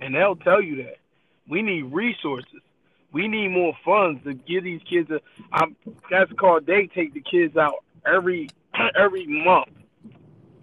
and 0.00 0.14
they'll 0.14 0.36
tell 0.36 0.62
you 0.62 0.76
that. 0.84 0.98
We 1.48 1.62
need 1.62 1.92
resources. 1.92 2.60
We 3.12 3.28
need 3.28 3.48
more 3.48 3.74
funds 3.84 4.22
to 4.24 4.32
give 4.34 4.64
these 4.64 4.80
kids 4.88 5.10
a. 5.10 5.20
I'm, 5.52 5.76
that's 6.10 6.32
called. 6.32 6.66
They 6.66 6.88
take 6.94 7.14
the 7.14 7.20
kids 7.20 7.56
out 7.56 7.84
every 8.06 8.50
every 8.96 9.26
month. 9.26 9.70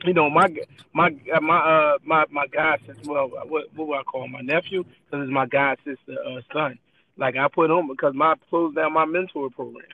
You 0.05 0.13
know, 0.13 0.29
my 0.29 0.47
my 0.93 1.09
my 1.41 1.57
uh 1.57 1.97
my 2.03 2.25
my 2.31 2.47
god 2.47 2.79
sister. 2.87 3.09
Well, 3.09 3.29
what 3.47 3.65
what 3.75 3.87
would 3.87 3.99
I 3.99 4.03
call 4.03 4.25
him? 4.25 4.31
my 4.31 4.41
nephew? 4.41 4.83
Because 4.83 5.23
it's 5.23 5.33
my 5.33 5.45
god 5.45 5.77
sister 5.85 6.17
uh, 6.25 6.41
son. 6.53 6.79
Like 7.17 7.35
I 7.35 7.47
put 7.47 7.69
him 7.69 7.87
because 7.87 8.13
my 8.13 8.35
closed 8.49 8.75
down 8.75 8.93
my 8.93 9.05
mentor 9.05 9.49
program. 9.49 9.85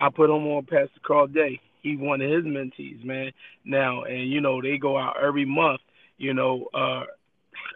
I 0.00 0.10
put 0.10 0.30
him 0.30 0.46
on 0.46 0.64
Pastor 0.64 1.00
Carl 1.02 1.26
Day 1.26 1.60
he's 1.82 1.98
one 1.98 2.22
of 2.22 2.30
his 2.30 2.44
mentees, 2.44 3.04
man. 3.04 3.32
Now, 3.64 4.04
and 4.04 4.30
you 4.30 4.40
know 4.40 4.62
they 4.62 4.78
go 4.78 4.96
out 4.96 5.16
every 5.22 5.44
month. 5.44 5.80
You 6.16 6.34
know, 6.34 6.68
uh, 6.72 7.04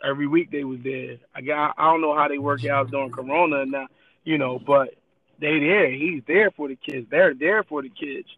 every 0.08 0.26
week 0.26 0.50
they 0.50 0.64
was 0.64 0.78
there. 0.82 1.18
I 1.34 1.42
got 1.42 1.74
I 1.76 1.84
don't 1.90 2.00
know 2.00 2.16
how 2.16 2.28
they 2.28 2.38
work 2.38 2.64
out 2.64 2.90
during 2.90 3.10
Corona 3.10 3.66
now, 3.66 3.88
you 4.24 4.38
know, 4.38 4.58
but 4.58 4.94
they 5.40 5.58
there. 5.58 5.90
He's 5.90 6.22
there 6.26 6.50
for 6.52 6.68
the 6.68 6.76
kids. 6.76 7.08
They're 7.10 7.34
there 7.34 7.62
for 7.64 7.82
the 7.82 7.90
kids, 7.90 8.28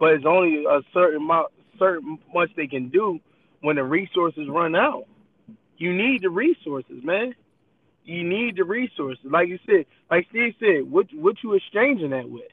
but 0.00 0.14
it's 0.14 0.26
only 0.26 0.64
a 0.64 0.80
certain 0.92 1.22
amount, 1.22 1.52
certain 1.78 2.18
much 2.34 2.50
they 2.56 2.66
can 2.66 2.88
do 2.88 3.20
when 3.60 3.76
the 3.76 3.84
resources 3.84 4.48
run 4.48 4.74
out. 4.74 5.04
You 5.76 5.94
need 5.94 6.22
the 6.22 6.30
resources, 6.30 7.02
man. 7.02 7.34
You 8.04 8.24
need 8.24 8.56
the 8.56 8.64
resources, 8.64 9.24
like 9.24 9.48
you 9.48 9.58
said, 9.66 9.86
like 10.10 10.26
Steve 10.30 10.54
said. 10.58 10.90
What 10.90 11.06
what 11.12 11.36
you 11.42 11.54
exchanging 11.54 12.10
that 12.10 12.28
with? 12.28 12.50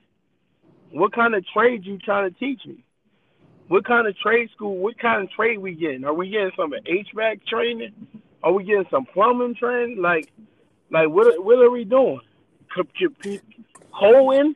What 0.92 1.14
kind 1.14 1.34
of 1.34 1.46
trade 1.48 1.86
you 1.86 1.98
trying 1.98 2.32
to 2.32 2.40
teach 2.40 2.66
me? 2.66 2.84
What 3.68 3.86
kind 3.86 4.08
of 4.08 4.18
trade 4.18 4.50
school? 4.52 4.78
What 4.78 5.00
kind 5.00 5.24
of 5.24 5.32
trade 5.32 5.58
we 5.58 5.74
getting? 5.74 6.04
Are 6.04 6.14
we 6.14 6.30
getting 6.30 6.52
some 6.56 6.72
HVAC 6.72 7.46
training? 7.48 7.94
Are 8.44 8.52
we 8.52 8.64
getting 8.64 8.86
some 8.92 9.06
plumbing 9.06 9.56
training? 9.56 10.02
Like, 10.02 10.32
like 10.92 11.10
what? 11.10 11.44
What 11.44 11.60
are 11.60 11.72
we 11.72 11.84
doing? 11.84 12.22
Coaling? 13.98 14.56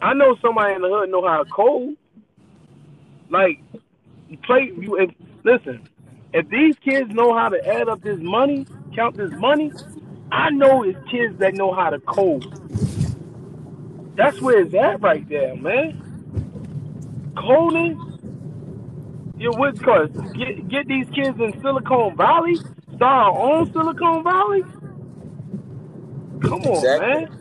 I 0.00 0.14
know 0.14 0.36
somebody 0.40 0.74
in 0.74 0.82
the 0.82 0.88
hood 0.88 1.10
know 1.10 1.26
how 1.26 1.42
to 1.42 1.50
coal. 1.50 1.94
Like, 3.30 3.60
play. 4.44 4.72
You 4.76 4.96
if, 4.96 5.10
listen. 5.44 5.88
If 6.32 6.48
these 6.48 6.76
kids 6.84 7.10
know 7.12 7.36
how 7.36 7.48
to 7.48 7.66
add 7.66 7.88
up 7.88 8.02
this 8.02 8.20
money, 8.20 8.66
count 8.94 9.16
this 9.16 9.32
money, 9.32 9.72
I 10.30 10.50
know 10.50 10.84
it's 10.84 10.98
kids 11.10 11.38
that 11.38 11.54
know 11.54 11.72
how 11.72 11.90
to 11.90 11.98
code. 12.00 12.44
That's 14.16 14.40
where 14.40 14.60
it's 14.60 14.74
at 14.74 15.00
right 15.00 15.28
there, 15.28 15.56
man. 15.56 17.32
Coding. 17.36 17.98
Your 19.38 19.52
what's 19.52 19.80
called? 19.80 20.12
Get 20.34 20.68
get 20.68 20.86
these 20.86 21.06
kids 21.14 21.40
in 21.40 21.58
Silicon 21.62 22.16
Valley. 22.16 22.56
Start 22.94 23.02
our 23.02 23.38
own 23.38 23.72
Silicon 23.72 24.22
Valley. 24.22 24.62
Come 26.42 26.62
on, 26.62 26.76
exactly. 26.76 27.08
man. 27.08 27.39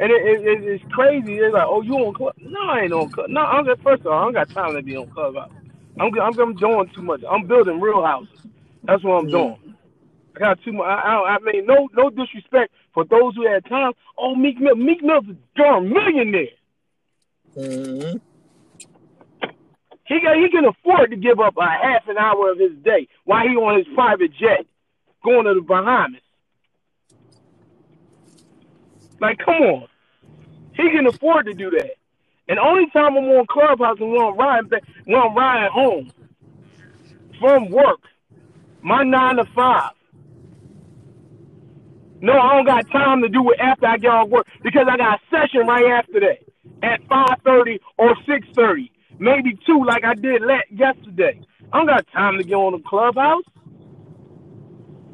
And 0.00 0.10
it, 0.10 0.22
it, 0.22 0.64
it's 0.64 0.84
crazy. 0.92 1.36
It's 1.36 1.52
like, 1.52 1.66
oh, 1.66 1.82
you 1.82 1.94
on 1.94 2.14
club? 2.14 2.32
No, 2.40 2.58
I 2.58 2.80
ain't 2.80 2.92
on 2.92 3.10
club. 3.10 3.28
No, 3.28 3.42
I'm 3.42 3.66
just, 3.66 3.82
first 3.82 4.00
of 4.00 4.06
all, 4.06 4.18
I 4.18 4.24
don't 4.24 4.32
got 4.32 4.48
time 4.48 4.74
to 4.74 4.82
be 4.82 4.96
on 4.96 5.10
club. 5.10 5.36
I'm, 5.36 6.18
I'm, 6.18 6.40
I'm 6.40 6.54
doing 6.56 6.90
too 6.94 7.02
much. 7.02 7.22
I'm 7.30 7.46
building 7.46 7.78
real 7.80 8.02
houses. 8.02 8.40
That's 8.84 9.04
what 9.04 9.16
I'm 9.18 9.26
mm. 9.26 9.30
doing. 9.30 9.76
I 10.36 10.38
got 10.38 10.62
too 10.62 10.72
much. 10.72 10.86
I, 10.86 11.02
I, 11.02 11.36
I 11.36 11.38
mean, 11.40 11.66
no, 11.66 11.90
no 11.94 12.08
disrespect 12.08 12.72
for 12.94 13.04
those 13.04 13.36
who 13.36 13.46
had 13.46 13.66
time. 13.66 13.92
Oh, 14.16 14.34
Meek 14.34 14.58
Mill, 14.58 14.74
Meek 14.74 15.02
Mill's 15.02 15.26
a 15.28 15.36
darn 15.54 15.90
millionaire. 15.92 16.46
Mm-hmm. 17.54 18.16
He 20.06 20.20
got, 20.22 20.36
he 20.36 20.48
can 20.50 20.64
afford 20.64 21.10
to 21.10 21.16
give 21.16 21.40
up 21.40 21.54
a 21.58 21.68
half 21.68 22.08
an 22.08 22.16
hour 22.16 22.52
of 22.52 22.58
his 22.58 22.72
day 22.82 23.06
while 23.24 23.46
he 23.46 23.54
on 23.54 23.76
his 23.76 23.86
private 23.94 24.32
jet 24.32 24.64
going 25.22 25.44
to 25.44 25.54
the 25.54 25.60
Bahamas. 25.60 26.22
Like, 29.20 29.38
come 29.44 29.62
on. 29.62 29.89
He 30.80 30.90
can 30.90 31.06
afford 31.06 31.46
to 31.46 31.54
do 31.54 31.70
that. 31.70 31.92
And 32.48 32.58
only 32.58 32.90
time 32.90 33.16
I'm 33.16 33.24
on 33.24 33.46
Clubhouse 33.48 33.98
and 34.00 34.12
when 34.12 34.22
I'm 34.22 34.36
riding 34.36 34.68
back, 34.70 34.84
when 35.06 35.20
I'm 35.20 35.36
riding 35.36 35.70
home 35.72 36.12
from 37.40 37.70
work, 37.70 38.00
my 38.82 39.04
nine 39.04 39.36
to 39.36 39.44
five. 39.54 39.92
No, 42.20 42.34
I 42.34 42.56
don't 42.56 42.66
got 42.66 42.90
time 42.90 43.22
to 43.22 43.28
do 43.30 43.50
it 43.52 43.60
after 43.60 43.86
I 43.86 43.98
get 43.98 44.10
off 44.10 44.28
work 44.30 44.46
because 44.62 44.86
I 44.90 44.96
got 44.96 45.20
a 45.20 45.22
session 45.30 45.66
right 45.68 45.86
after 45.86 46.20
that 46.20 46.40
at 46.82 47.00
5.30 47.08 47.78
or 47.98 48.16
6.30. 48.28 48.90
Maybe 49.20 49.58
2 49.66 49.84
like 49.86 50.04
I 50.04 50.14
did 50.14 50.42
yesterday. 50.72 51.40
I 51.72 51.78
don't 51.78 51.86
got 51.86 52.06
time 52.12 52.38
to 52.38 52.44
get 52.44 52.54
on 52.56 52.72
the 52.72 52.80
clubhouse. 52.88 53.44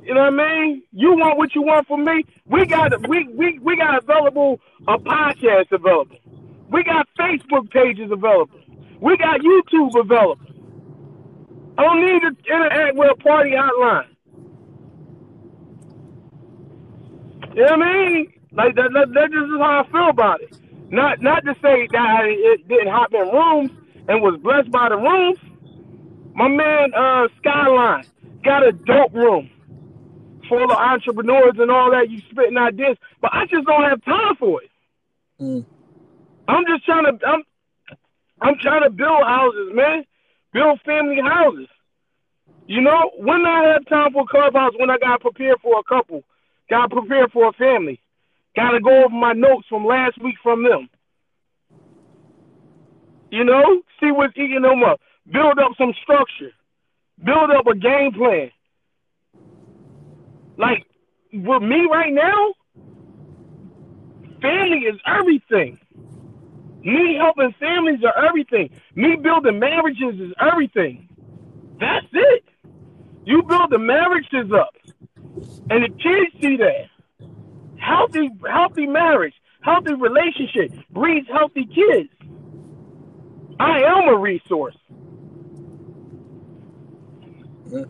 You 0.07 0.14
know 0.14 0.20
what 0.30 0.40
I 0.40 0.62
mean? 0.62 0.82
You 0.92 1.16
want 1.16 1.36
what 1.36 1.52
you 1.57 1.62
want 1.62 1.88
from 1.88 2.04
me. 2.04 2.24
We 2.44 2.64
got 2.64 2.92
we 3.09 3.26
we 3.34 3.59
we 3.59 3.76
got 3.76 4.00
available 4.00 4.61
a 4.86 4.98
podcast 4.98 5.72
available. 5.72 6.16
We 6.70 6.84
got 6.84 7.09
Facebook 7.18 7.68
pages 7.72 8.12
available. 8.12 8.61
We 9.00 9.16
got 9.16 9.40
YouTube 9.40 9.98
available. 9.98 10.46
I 11.76 11.82
don't 11.82 12.07
need 12.07 12.20
to 12.20 12.54
interact 12.54 12.96
with 12.96 13.11
a 13.11 13.16
party 13.16 13.50
hotline. 13.50 14.07
You 17.57 17.64
know 17.64 17.72
what 17.72 17.82
I 17.82 18.07
mean? 18.07 18.32
Like 18.52 18.76
that, 18.76 18.90
that, 18.94 19.09
that 19.12 19.30
just 19.32 19.44
is 19.44 19.59
how 19.59 19.84
I 19.84 19.90
feel 19.90 20.11
about 20.11 20.40
it. 20.40 20.57
Not 20.88 21.20
not 21.20 21.44
to 21.46 21.54
say 21.54 21.88
that 21.90 21.98
I 21.98 22.26
it 22.28 22.68
didn't 22.68 22.92
hop 22.92 23.12
in 23.12 23.28
rooms 23.28 23.72
and 24.07 24.22
was 24.22 24.38
blessed 24.40 24.70
by 24.70 24.88
the 24.88 24.98
rooms. 24.98 25.38
My 26.36 26.46
man 26.46 26.94
uh 26.94 27.26
Skyline 27.38 28.07
got 28.44 28.64
a 28.64 28.70
dope 28.70 29.12
room 29.12 29.50
full 30.49 30.64
of 30.64 30.70
entrepreneurs 30.70 31.55
and 31.59 31.70
all 31.70 31.90
that. 31.90 32.11
You 32.11 32.20
spitting 32.30 32.57
ideas, 32.57 32.97
but 33.20 33.32
I 33.32 33.47
just 33.47 33.66
don't 33.66 33.82
have 33.82 34.05
time 34.05 34.36
for 34.36 34.62
it. 34.62 34.70
Mm. 35.40 35.64
I'm 36.49 36.64
just 36.66 36.84
trying 36.84 37.05
to 37.05 37.26
I'm 37.26 37.42
I'm 38.40 38.55
trying 38.61 38.82
to 38.82 38.90
build 38.90 39.22
houses, 39.24 39.70
man. 39.72 40.05
Build 40.53 40.80
family 40.84 41.20
houses. 41.22 41.68
You 42.66 42.80
know, 42.80 43.11
when 43.18 43.47
I 43.47 43.72
have 43.72 43.86
time 43.86 44.12
for 44.12 44.26
clubhouse, 44.26 44.72
when 44.78 44.90
I 44.90 44.99
got 44.99 45.20
prepared 45.20 45.59
for 45.62 45.78
a 45.78 45.84
couple, 45.84 46.24
got 46.68 46.90
prepared 46.90 47.30
for 47.32 47.49
a 47.49 47.53
family, 47.53 48.01
got 48.57 48.70
to 48.70 48.80
go 48.80 49.05
over 49.05 49.14
my 49.14 49.32
notes 49.32 49.66
from 49.68 49.84
last 49.84 50.20
week 50.22 50.36
from 50.42 50.64
them. 50.64 50.88
You 53.30 53.44
know, 53.44 53.82
see 54.01 54.11
what's 54.11 54.36
eating 54.36 54.62
them 54.62 54.82
up. 54.82 55.01
Build 55.30 55.59
up 55.59 55.72
some 55.78 55.92
structure. 56.03 56.53
Build 57.22 57.51
up 57.51 57.66
a 57.66 57.74
game 57.74 58.12
plan. 58.12 58.51
Like 60.57 60.86
with 61.32 61.62
me 61.62 61.86
right 61.90 62.12
now, 62.12 62.54
family 64.40 64.78
is 64.78 64.98
everything. 65.07 65.78
Me 66.82 67.16
helping 67.20 67.52
families 67.59 68.00
are 68.04 68.26
everything. 68.26 68.70
Me 68.94 69.16
building 69.16 69.59
marriages 69.59 70.20
is 70.20 70.32
everything. 70.40 71.09
That's 71.80 72.07
it. 72.12 72.44
You 73.24 73.42
build 73.42 73.70
the 73.70 73.78
marriages 73.78 74.52
up, 74.52 74.74
and 75.68 75.84
the 75.84 75.88
kids 75.88 76.32
see 76.40 76.57
that. 76.59 76.86
Healthy, 77.76 78.30
healthy 78.48 78.86
marriage, 78.86 79.34
healthy 79.62 79.94
relationship 79.94 80.72
breeds 80.90 81.28
healthy 81.28 81.66
kids. 81.66 82.09
I 83.59 83.80
am 83.82 84.09
a 84.14 84.16
resource. 84.16 84.76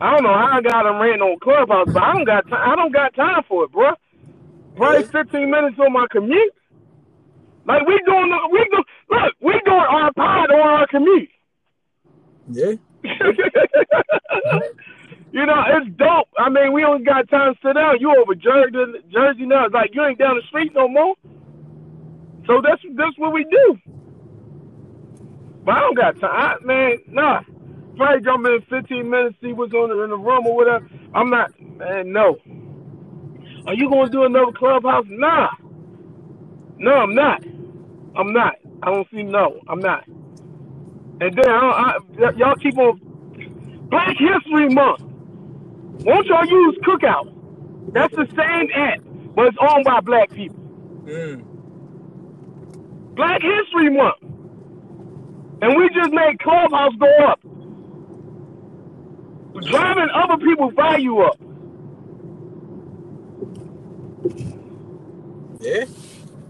I 0.01 0.14
don't 0.14 0.22
know 0.22 0.33
how 0.33 0.59
I 0.59 0.61
got 0.62 0.85
them 0.85 0.99
ran 1.01 1.20
on 1.20 1.39
Clubhouse, 1.41 1.89
but 1.93 2.03
I 2.03 2.14
don't 2.14 2.24
got 2.24 2.49
time. 2.49 2.70
I 2.70 2.77
don't 2.77 2.93
got 2.93 3.14
time 3.14 3.43
for 3.49 3.64
it, 3.64 3.72
bro. 3.72 3.93
Probably 4.77 5.05
15 5.05 5.51
minutes 5.51 5.79
on 5.79 5.93
my 5.93 6.07
commute. 6.11 6.55
Like 7.66 7.87
we 7.87 8.01
doing, 8.07 8.31
the, 8.31 8.49
we 8.53 8.68
do 8.70 8.83
look, 9.11 9.35
we 9.41 9.53
doing 9.64 9.79
our 9.79 10.12
pod 10.12 10.51
on 10.51 10.61
our 10.61 10.87
commute. 10.87 11.29
Yeah. 12.51 12.72
you 15.33 15.47
know, 15.47 15.62
it's 15.68 15.91
dope. 15.97 16.29
I 16.39 16.49
mean, 16.49 16.72
we 16.72 16.85
only 16.85 17.05
got 17.05 17.29
time 17.29 17.55
to 17.55 17.61
sit 17.62 17.74
down. 17.74 18.01
You 18.01 18.14
over 18.16 18.35
Jersey, 18.35 19.03
Jersey 19.12 19.47
now. 19.47 19.66
It's 19.66 19.74
like 19.74 19.95
you 19.95 20.05
ain't 20.05 20.18
down 20.18 20.37
the 20.37 20.43
street 20.49 20.72
no 20.74 20.89
more. 20.89 21.14
So 22.47 22.62
that's 22.62 22.83
that's 22.95 23.18
what 23.18 23.33
we 23.33 23.45
do. 23.45 23.79
But 25.64 25.77
I 25.77 25.81
don't 25.81 25.97
got 25.97 26.20
time, 26.20 26.59
I, 26.62 26.64
man. 26.64 26.99
Nah, 27.09 27.41
probably 27.97 28.22
jump 28.24 28.47
in 28.47 28.61
15 28.70 29.11
minutes, 29.11 29.36
see 29.42 29.53
what's 29.55 29.74
on 29.74 29.92
in 29.92 30.11
the 30.11 30.16
room 30.18 30.47
or 30.47 30.57
whatever. 30.57 30.84
I'm 31.14 31.30
not, 31.30 31.51
man. 31.78 32.12
No. 32.12 32.36
Are 33.66 33.74
you 33.74 33.90
gonna 33.90 34.11
do 34.11 34.24
another 34.24 34.53
clubhouse? 34.57 35.07
Nah. 35.09 35.49
No, 36.78 36.92
I'm 36.92 37.14
not. 37.14 37.42
I'm 38.16 38.32
not. 38.32 38.55
I 38.82 38.90
don't 38.92 39.09
see 39.12 39.22
no. 39.24 39.61
I'm 39.68 39.80
not. 39.80 40.05
And 41.20 41.36
then 41.36 41.49
I, 41.51 41.94
I, 42.18 42.30
y'all 42.36 42.57
keep 42.62 42.78
on 42.78 43.01
Black 43.90 44.16
History 44.18 44.68
Month. 44.70 45.01
Won't 46.05 46.26
y'all 46.28 46.47
use 46.47 46.78
Cookout? 46.86 47.26
That's 47.94 48.14
the 48.16 48.26
same 48.36 48.68
app, 48.76 49.01
but 49.36 49.47
it's 49.49 49.59
owned 49.61 49.84
by 49.84 50.01
black 50.01 50.32
people. 50.32 50.64
Mm. 51.07 51.44
Black 53.16 53.40
History 53.42 53.90
Month. 53.90 54.16
And 55.62 55.76
we 55.76 55.88
just 55.94 56.12
made 56.12 56.38
Clubhouse 56.40 56.94
go 57.01 57.09
up. 57.28 57.40
Driving 59.64 60.09
other 60.14 60.38
people's 60.38 60.74
value 60.74 61.18
up. 61.20 61.38
Yeah. 65.61 65.84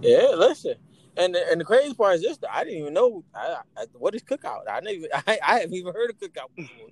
Yeah, 0.02 0.28
listen. 0.36 0.74
And 1.16 1.34
the, 1.34 1.50
and 1.50 1.60
the 1.60 1.64
crazy 1.64 1.94
part 1.94 2.16
is 2.16 2.22
this: 2.22 2.38
I 2.50 2.64
didn't 2.64 2.80
even 2.80 2.94
know 2.94 3.24
I, 3.34 3.58
I, 3.76 3.86
what 3.94 4.14
is 4.14 4.22
cookout. 4.22 4.62
I 4.70 4.80
never, 4.80 5.06
I, 5.26 5.38
I 5.46 5.60
haven't 5.60 5.74
even 5.74 5.94
heard 5.94 6.10
of 6.10 6.18
cookout 6.20 6.48
before. 6.56 6.88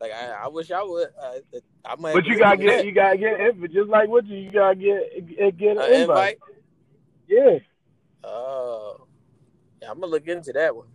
Like 0.00 0.12
I, 0.12 0.44
I 0.44 0.48
wish 0.48 0.70
I 0.70 0.82
would. 0.82 1.08
Uh, 1.20 1.38
I 1.84 1.96
might. 1.96 2.14
But 2.14 2.26
you 2.26 2.38
gotta 2.38 2.56
get, 2.58 2.84
you 2.84 2.92
gotta 2.92 3.16
get 3.18 3.40
invite. 3.40 3.72
Just 3.72 3.88
like 3.88 4.08
what 4.08 4.26
you, 4.26 4.36
you 4.38 4.50
gotta 4.50 4.74
get, 4.76 5.58
get 5.58 5.72
an 5.72 5.78
Uh, 5.78 5.86
invite. 5.86 6.00
invite. 6.02 6.38
Yeah, 7.28 7.58
Oh, 8.24 9.06
yeah. 9.82 9.90
I'm 9.90 10.00
gonna 10.00 10.12
look 10.12 10.26
into 10.28 10.52
that 10.52 10.74
one. 10.76 10.88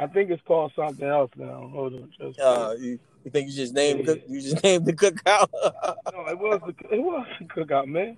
I 0.00 0.06
think 0.06 0.30
it's 0.30 0.42
called 0.46 0.72
something 0.74 1.06
else 1.06 1.30
now. 1.36 1.68
Hold 1.72 1.92
on, 1.94 2.10
just 2.18 2.40
Uh, 2.40 2.74
you, 2.78 2.98
you 3.24 3.30
think 3.30 3.48
you 3.50 3.54
just 3.54 3.74
named 3.74 4.06
cook, 4.06 4.20
you 4.26 4.40
just 4.40 4.62
named 4.64 4.86
the 4.86 4.94
cookout? 4.94 5.48
no, 5.52 6.26
it 6.28 6.38
was 6.38 6.60
the, 6.66 6.94
it 6.94 7.00
was 7.02 7.26
the 7.38 7.44
cookout, 7.44 7.86
man. 7.86 8.16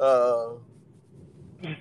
uh, 0.00 0.54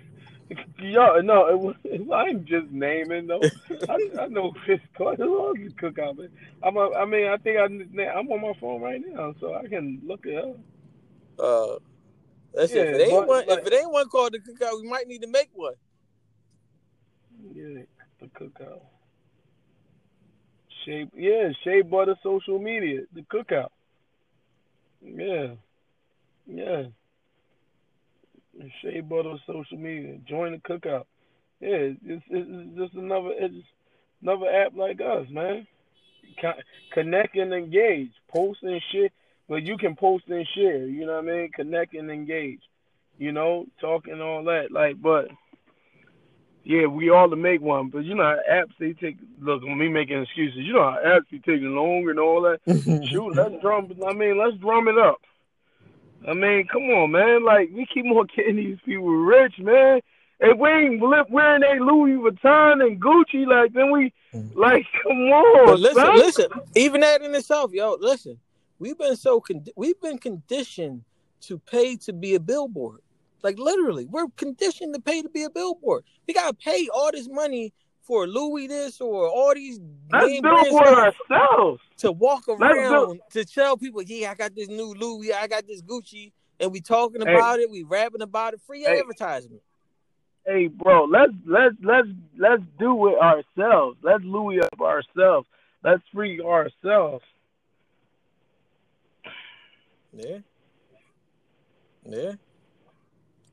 Yo, 0.79 1.19
no, 1.21 1.47
it 1.47 1.59
was, 1.59 1.75
I 2.13 2.27
ain't 2.29 2.45
just 2.45 2.69
naming 2.71 3.25
though. 3.27 3.41
I, 3.89 3.97
I 4.21 4.27
know 4.27 4.53
it's 4.67 4.83
called. 4.95 5.19
It 5.19 5.25
was 5.25 5.57
the 5.57 5.69
cookout, 5.71 6.17
man. 6.19 6.29
I'm, 6.63 6.77
a, 6.77 6.91
I 6.91 7.05
mean, 7.05 7.27
I 7.27 7.37
think 7.37 7.57
I, 7.57 7.63
I'm 8.11 8.29
on 8.31 8.41
my 8.41 8.53
phone 8.61 8.81
right 8.81 9.01
now, 9.05 9.33
so 9.41 9.55
I 9.55 9.67
can 9.67 9.99
look 10.05 10.25
it 10.25 10.37
up. 10.37 10.57
uh. 11.43 11.79
That's 12.53 12.71
it. 12.71 12.87
If 12.87 12.95
it 12.95 13.01
ain't 13.01 13.11
but- 13.11 13.27
one, 13.27 13.43
but- 13.47 13.59
if 13.59 13.67
it 13.67 13.73
ain't 13.73 13.91
one 13.91 14.07
called 14.09 14.33
the 14.33 14.39
cookout, 14.39 14.79
we 14.81 14.87
might 14.87 15.07
need 15.07 15.21
to 15.23 15.27
make 15.27 15.49
one. 15.53 15.73
Yeah, 17.53 17.81
the 18.19 18.27
cookout. 18.27 18.81
Shea, 20.85 21.07
yeah, 21.15 21.49
Shea 21.63 21.81
Butter 21.81 22.15
social 22.23 22.59
media, 22.59 23.01
the 23.13 23.21
cookout. 23.21 23.69
Yeah, 25.01 25.55
yeah. 26.47 26.83
Shea 28.81 29.01
Butter 29.01 29.35
social 29.45 29.77
media, 29.77 30.17
join 30.27 30.53
the 30.53 30.57
cookout. 30.57 31.05
Yeah, 31.59 31.93
it's, 32.05 32.23
it's 32.29 32.77
just 32.77 32.93
another 32.93 33.31
it's 33.33 33.55
another 34.21 34.47
app 34.47 34.75
like 34.75 35.01
us, 35.01 35.27
man. 35.29 35.67
Connect 36.93 37.35
and 37.35 37.53
engage, 37.53 38.11
post 38.29 38.59
and 38.63 38.81
shit. 38.91 39.11
But 39.49 39.63
you 39.63 39.77
can 39.77 39.95
post 39.95 40.25
and 40.27 40.45
share. 40.55 40.85
You 40.85 41.05
know 41.05 41.13
what 41.13 41.23
I 41.23 41.27
mean? 41.27 41.51
Connect 41.55 41.93
and 41.93 42.11
engage. 42.11 42.59
You 43.17 43.31
know, 43.31 43.65
talk 43.79 44.07
and 44.07 44.21
all 44.21 44.43
that. 44.43 44.71
Like, 44.71 45.01
but 45.01 45.29
yeah, 46.67 46.85
we 46.85 47.09
all 47.09 47.29
to 47.29 47.37
make 47.37 47.61
one, 47.61 47.87
but 47.87 48.03
you 48.03 48.13
know 48.13 48.23
how 48.23 48.37
apps 48.51 48.73
they 48.77 48.91
take. 48.91 49.15
Look, 49.39 49.63
me 49.63 49.87
making 49.87 50.21
excuses. 50.21 50.59
You 50.59 50.73
know 50.73 50.83
how 50.83 50.99
apps 51.01 51.29
be 51.31 51.39
taking 51.39 51.73
longer 51.73 52.11
and 52.11 52.19
all 52.19 52.41
that. 52.41 52.59
Shoot, 53.09 53.35
let's 53.35 53.61
drum. 53.61 53.89
I 54.05 54.11
mean, 54.11 54.37
let's 54.37 54.57
drum 54.57 54.89
it 54.89 54.97
up. 54.97 55.21
I 56.27 56.33
mean, 56.33 56.67
come 56.67 56.81
on, 56.89 57.11
man. 57.11 57.45
Like 57.45 57.69
we 57.73 57.85
keep 57.85 58.03
on 58.05 58.27
getting 58.35 58.57
these 58.57 58.79
people 58.83 59.07
rich, 59.07 59.53
man. 59.59 60.01
If 60.41 60.57
we 60.57 60.69
ain't 60.69 61.01
li- 61.01 61.23
wearing 61.29 61.63
a 61.63 61.81
Louis 61.81 62.17
Vuitton 62.17 62.85
and 62.85 63.01
Gucci, 63.01 63.47
like 63.47 63.71
then 63.71 63.89
we, 63.89 64.11
mm-hmm. 64.33 64.59
like, 64.59 64.85
come 65.03 65.13
on, 65.13 65.67
But 65.67 65.79
listen, 65.79 66.03
son. 66.03 66.15
listen. 66.17 66.47
Even 66.75 66.99
that 66.99 67.21
in 67.21 67.33
itself, 67.33 67.71
yo, 67.71 67.95
listen. 67.97 68.39
We've 68.77 68.97
been 68.97 69.15
so 69.15 69.39
con- 69.39 69.65
we've 69.77 69.99
been 70.01 70.17
conditioned 70.17 71.05
to 71.43 71.59
pay 71.59 71.95
to 71.95 72.11
be 72.11 72.35
a 72.35 72.41
billboard. 72.41 72.99
Like 73.43 73.59
literally, 73.59 74.05
we're 74.05 74.27
conditioned 74.35 74.93
to 74.95 75.01
pay 75.01 75.21
to 75.21 75.29
be 75.29 75.43
a 75.43 75.49
billboard. 75.49 76.03
We 76.27 76.33
gotta 76.33 76.53
pay 76.55 76.89
all 76.93 77.11
this 77.11 77.27
money 77.29 77.73
for 78.01 78.25
Louis 78.27 78.67
this 78.67 79.01
or 79.01 79.27
all 79.27 79.53
these 79.53 79.79
Let's 80.11 80.25
name 80.27 80.41
do 80.41 80.49
it 80.49 80.53
brands 80.53 80.69
for 80.69 80.85
to, 80.85 80.91
ourselves. 81.31 81.81
to 81.97 82.11
walk 82.11 82.47
around 82.47 83.19
to 83.31 83.45
tell 83.45 83.77
people, 83.77 84.01
yeah, 84.01 84.31
I 84.31 84.35
got 84.35 84.55
this 84.55 84.69
new 84.69 84.93
Louis, 84.93 85.33
I 85.33 85.47
got 85.47 85.67
this 85.67 85.81
Gucci, 85.81 86.31
and 86.59 86.71
we 86.71 86.81
talking 86.81 87.21
Hey. 87.21 87.33
about 87.33 87.59
it, 87.59 87.69
we 87.69 87.83
rapping 87.83 88.21
about 88.21 88.53
it, 88.53 88.61
free 88.65 88.83
Hey. 88.83 88.99
advertisement. 88.99 89.61
Hey, 90.45 90.67
bro, 90.67 91.03
let's 91.03 91.33
let's 91.45 91.75
let's 91.83 92.07
let's 92.37 92.63
do 92.79 93.09
it 93.09 93.17
ourselves. 93.19 93.97
Let's 94.01 94.23
Louis 94.23 94.61
up 94.61 94.79
ourselves. 94.79 95.45
Let's 95.83 96.01
free 96.13 96.39
ourselves. 96.41 97.23
Yeah. 100.13 100.37
Yeah. 102.05 102.31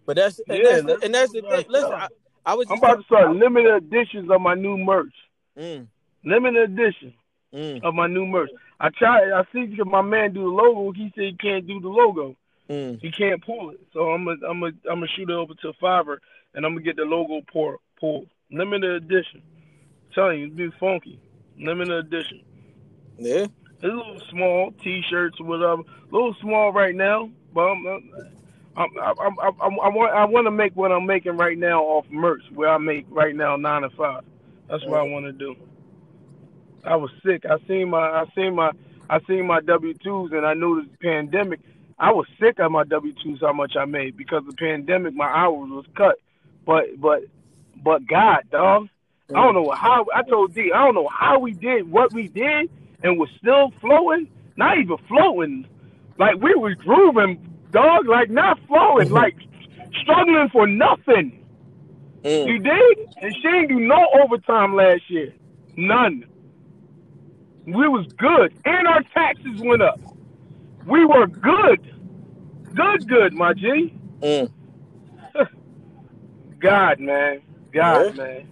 But 0.07 0.16
that's 0.16 0.40
and 0.48 0.59
Yeah, 0.59 0.62
that's 0.64 0.84
the, 0.84 0.98
and 1.05 1.14
that's 1.14 1.32
the 1.32 1.42
thing. 1.42 1.64
Listen, 1.68 1.92
I. 1.92 2.09
I 2.46 2.55
was 2.55 2.66
I'm 2.70 2.78
about 2.78 2.96
to 2.96 3.05
start 3.05 3.34
limited 3.34 3.84
editions 3.84 4.30
of 4.30 4.40
my 4.40 4.55
new 4.55 4.76
merch. 4.76 5.14
Mm, 5.59 5.86
Limited 6.24 6.70
edition 6.72 7.14
mm. 7.55 7.82
of 7.82 7.94
my 7.94 8.07
new 8.07 8.26
merch. 8.26 8.50
I 8.80 8.90
tried. 8.90 9.30
I 9.32 9.44
see 9.52 9.74
my 9.86 10.02
man 10.02 10.34
do 10.34 10.42
the 10.42 10.48
logo. 10.48 10.92
He 10.92 11.12
said 11.14 11.24
he 11.24 11.36
can't 11.40 11.66
do 11.66 11.80
the 11.80 11.88
logo. 11.88 12.36
Mm. 12.68 13.00
He 13.00 13.11
can't 13.11 13.44
pull 13.44 13.70
it. 13.70 13.80
So 13.92 14.11
I'm 14.11 14.24
gonna 14.24 14.46
I'm 14.46 14.61
gonna 14.61 14.72
I'm 14.90 15.00
gonna 15.00 15.07
shoot 15.16 15.30
it 15.30 15.34
over 15.34 15.55
to 15.55 15.72
Fiverr 15.82 16.18
and 16.55 16.66
I'm 16.66 16.72
gonna 16.72 16.84
get 16.84 16.96
the 16.96 17.02
logo 17.02 17.40
pulled. 18.00 18.28
Limited 18.50 19.02
edition. 19.02 19.42
I'm 19.42 20.14
telling 20.14 20.40
you, 20.40 20.46
it's 20.46 20.57
be 20.57 20.70
funky. 20.78 21.20
Limited 21.59 22.07
edition. 22.07 22.42
Yeah. 23.18 23.46
It's 23.74 23.84
a 23.84 23.86
little 23.86 24.20
small, 24.30 24.72
t-shirts 24.82 25.40
whatever. 25.40 25.82
A 25.82 26.12
little 26.12 26.34
small 26.40 26.72
right 26.72 26.94
now, 26.94 27.30
but 27.52 27.62
I'm, 27.62 27.86
I'm, 27.86 28.11
I'm, 28.77 28.91
I'm, 28.99 29.39
I'm, 29.41 29.81
I 29.81 29.89
want 29.89 30.12
I 30.14 30.25
want 30.25 30.47
to 30.47 30.51
make 30.51 30.75
what 30.75 30.91
I'm 30.91 31.07
making 31.07 31.37
right 31.37 31.57
now 31.57 31.83
off 31.83 32.07
merch, 32.11 32.43
where 32.53 32.68
I 32.68 32.79
make 32.79 33.07
right 33.09 33.35
now 33.35 33.57
nine 33.57 33.83
to 33.83 33.91
five. 33.91 34.25
That's 34.68 34.85
what 34.85 34.99
I 34.99 35.03
want 35.05 35.27
to 35.27 35.33
do. 35.33 35.55
I 36.85 36.97
was 36.97 37.11
sick. 37.25 37.45
I 37.47 37.57
seen 37.68 37.91
my 37.91 37.99
I 37.99 38.25
seen 38.35 38.55
my 38.55 38.72
I 39.09 39.20
seen 39.27 39.47
my 39.47 39.61
W 39.61 39.95
twos 39.95 40.33
and 40.33 40.45
I 40.45 40.55
knew 40.55 40.83
the 40.83 40.89
pandemic. 40.99 41.61
I 41.99 42.12
was 42.12 42.27
sick 42.41 42.59
of 42.59 42.72
my 42.72 42.85
W 42.85 43.14
twos 43.22 43.41
how 43.41 43.53
much 43.53 43.77
I 43.77 43.85
made 43.85 44.16
because 44.16 44.43
the 44.47 44.55
pandemic. 44.55 45.14
My 45.14 45.29
hours 45.29 45.70
was 45.70 45.87
cut, 45.97 46.16
but 46.66 47.01
but 47.01 47.22
but 47.83 48.07
God, 48.07 48.45
dog, 48.51 48.89
I 49.31 49.35
don't 49.35 49.55
know 49.55 49.70
how. 49.70 50.07
I 50.14 50.22
told 50.22 50.55
D, 50.55 50.72
I 50.75 50.85
don't 50.85 50.95
know 50.95 51.09
how 51.09 51.39
we 51.39 51.53
did 51.53 51.91
what 51.91 52.12
we 52.12 52.29
did 52.29 52.70
and 53.03 53.18
was 53.18 53.29
still 53.39 53.72
flowing. 53.81 54.29
Not 54.57 54.79
even 54.79 54.97
flowing, 55.09 55.66
like 56.18 56.37
we 56.37 56.55
was 56.55 56.75
grooving, 56.75 57.53
dog. 57.75 58.07
Like 58.07 58.31
not 58.31 58.59
flowing, 58.66 59.11
like 59.11 59.37
struggling 60.03 60.49
for 60.51 60.66
nothing. 60.66 61.45
Mm. 62.22 62.47
You 62.47 62.59
did, 62.59 62.99
and 63.20 63.35
she 63.35 63.43
didn't 63.43 63.68
do 63.68 63.81
no 63.81 64.07
overtime 64.22 64.75
last 64.75 65.03
year, 65.11 65.35
none. 65.77 66.25
We 67.66 67.87
was 67.89 68.07
good, 68.16 68.55
and 68.64 68.87
our 68.89 69.03
taxes 69.14 69.61
went 69.61 69.83
up. 69.83 70.01
We 70.87 71.05
were 71.05 71.27
good, 71.27 71.81
good, 72.75 73.09
good, 73.09 73.35
my 73.35 73.53
G. 73.53 73.95
Mm. 74.22 74.51
God, 76.59 77.01
man, 77.01 77.43
God, 77.72 78.07
Yeah. 78.07 78.12
man, 78.25 78.49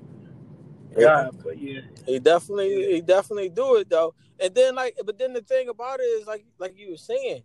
Yeah. 0.97 1.05
God. 1.05 1.37
But 1.43 1.59
yeah, 1.61 1.81
He 2.07 2.19
definitely, 2.19 2.93
he 2.95 3.01
definitely 3.01 3.49
do 3.49 3.77
it 3.77 3.89
though. 3.89 4.15
And 4.39 4.55
then 4.55 4.75
like, 4.75 4.97
but 5.05 5.19
then 5.19 5.33
the 5.33 5.41
thing 5.43 5.69
about 5.69 6.01
it 6.01 6.05
is 6.05 6.27
like, 6.27 6.45
like 6.59 6.77
you 6.77 6.91
were 6.91 6.97
saying, 6.97 7.43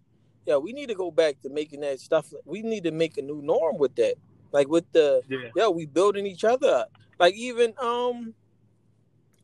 yeah, 0.48 0.56
we 0.56 0.72
need 0.72 0.88
to 0.88 0.96
go 0.96 1.12
back 1.12 1.42
to 1.42 1.50
making 1.50 1.82
that 1.82 2.00
stuff. 2.00 2.34
We 2.46 2.62
need 2.62 2.86
to 2.86 2.92
make 2.92 3.18
a 3.18 3.22
new 3.22 3.42
norm 3.42 3.78
with 3.78 3.96
that. 3.98 4.16
Like 4.54 4.70
with 4.70 4.90
the, 4.94 5.22
yeah, 5.28 5.50
yeah, 5.54 5.68
we 5.68 5.86
building 5.86 6.26
each 6.26 6.46
other 6.46 6.70
up. 6.70 6.92
Like 7.20 7.36
even, 7.36 7.74
um, 7.80 8.34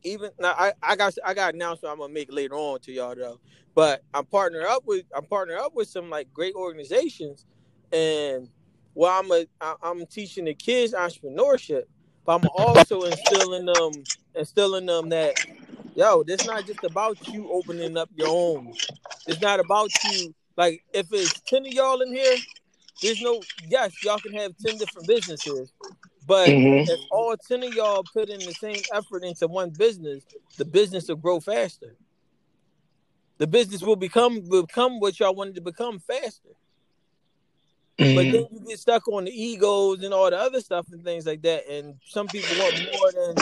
even 0.02 0.30
now, 0.40 0.54
I, 0.56 0.72
I 0.82 0.96
got, 0.96 1.14
I 1.22 1.34
got 1.34 1.50
an 1.52 1.60
announcement 1.60 1.92
I'm 1.92 1.98
gonna 1.98 2.12
make 2.12 2.32
later 2.32 2.54
on 2.54 2.80
to 2.80 2.92
y'all 2.92 3.14
though. 3.14 3.38
But 3.74 4.02
I'm 4.14 4.24
partnered 4.24 4.64
up 4.64 4.86
with, 4.86 5.04
I'm 5.14 5.26
partnered 5.26 5.58
up 5.58 5.74
with 5.74 5.88
some 5.88 6.08
like 6.08 6.32
great 6.32 6.54
organizations, 6.54 7.44
and 7.92 8.48
well, 8.94 9.18
I'm 9.18 9.30
a, 9.30 9.46
I, 9.60 9.74
I'm 9.82 10.06
teaching 10.06 10.46
the 10.46 10.54
kids 10.54 10.94
entrepreneurship, 10.94 11.82
but 12.24 12.36
I'm 12.36 12.48
also 12.56 13.02
instilling 13.02 13.66
them, 13.66 14.06
instilling 14.34 14.86
them 14.86 15.10
that, 15.10 15.34
yo, 15.94 16.22
this 16.22 16.46
not 16.46 16.64
just 16.64 16.82
about 16.82 17.28
you 17.28 17.52
opening 17.52 17.98
up 17.98 18.08
your 18.16 18.28
own. 18.28 18.72
It's 19.26 19.42
not 19.42 19.60
about 19.60 19.90
you. 20.02 20.34
Like 20.56 20.84
if 20.94 21.08
it's 21.12 21.40
ten 21.42 21.66
of 21.66 21.72
y'all 21.72 22.02
in 22.02 22.12
here, 22.14 22.42
there's 23.02 23.20
no 23.20 23.46
yes, 23.68 23.98
y'all 24.02 24.20
can 24.20 24.34
have 24.34 24.56
ten 24.58 24.78
different 24.78 25.08
businesses, 25.08 25.72
but 26.26 26.56
Mhm. 26.56 26.88
if 26.88 27.00
all 27.10 27.36
ten 27.36 27.64
of 27.64 27.70
y'all 27.70 28.04
put 28.04 28.30
in 28.30 28.46
the 28.46 28.54
same 28.54 28.84
effort 28.92 29.24
into 29.24 29.48
one 29.48 29.70
business, 29.70 30.26
the 30.58 30.64
business 30.66 31.08
will 31.08 31.16
grow 31.16 31.40
faster. 31.40 31.96
The 33.38 33.46
business 33.48 33.82
will 33.82 33.96
become 33.96 34.48
become 34.48 35.00
what 35.00 35.20
y'all 35.20 35.34
wanted 35.34 35.56
to 35.56 35.62
become 35.62 36.00
faster. 36.00 36.50
But 37.98 38.26
Mhm. 38.26 38.32
then 38.32 38.46
you 38.50 38.60
get 38.66 38.78
stuck 38.80 39.06
on 39.08 39.24
the 39.24 39.30
egos 39.30 40.02
and 40.02 40.12
all 40.12 40.28
the 40.30 40.38
other 40.38 40.60
stuff 40.60 40.86
and 40.90 41.04
things 41.04 41.26
like 41.26 41.42
that. 41.42 41.66
And 41.68 42.00
some 42.04 42.28
people 42.28 42.56
want 42.56 42.76
more 42.84 43.12
than 43.12 43.36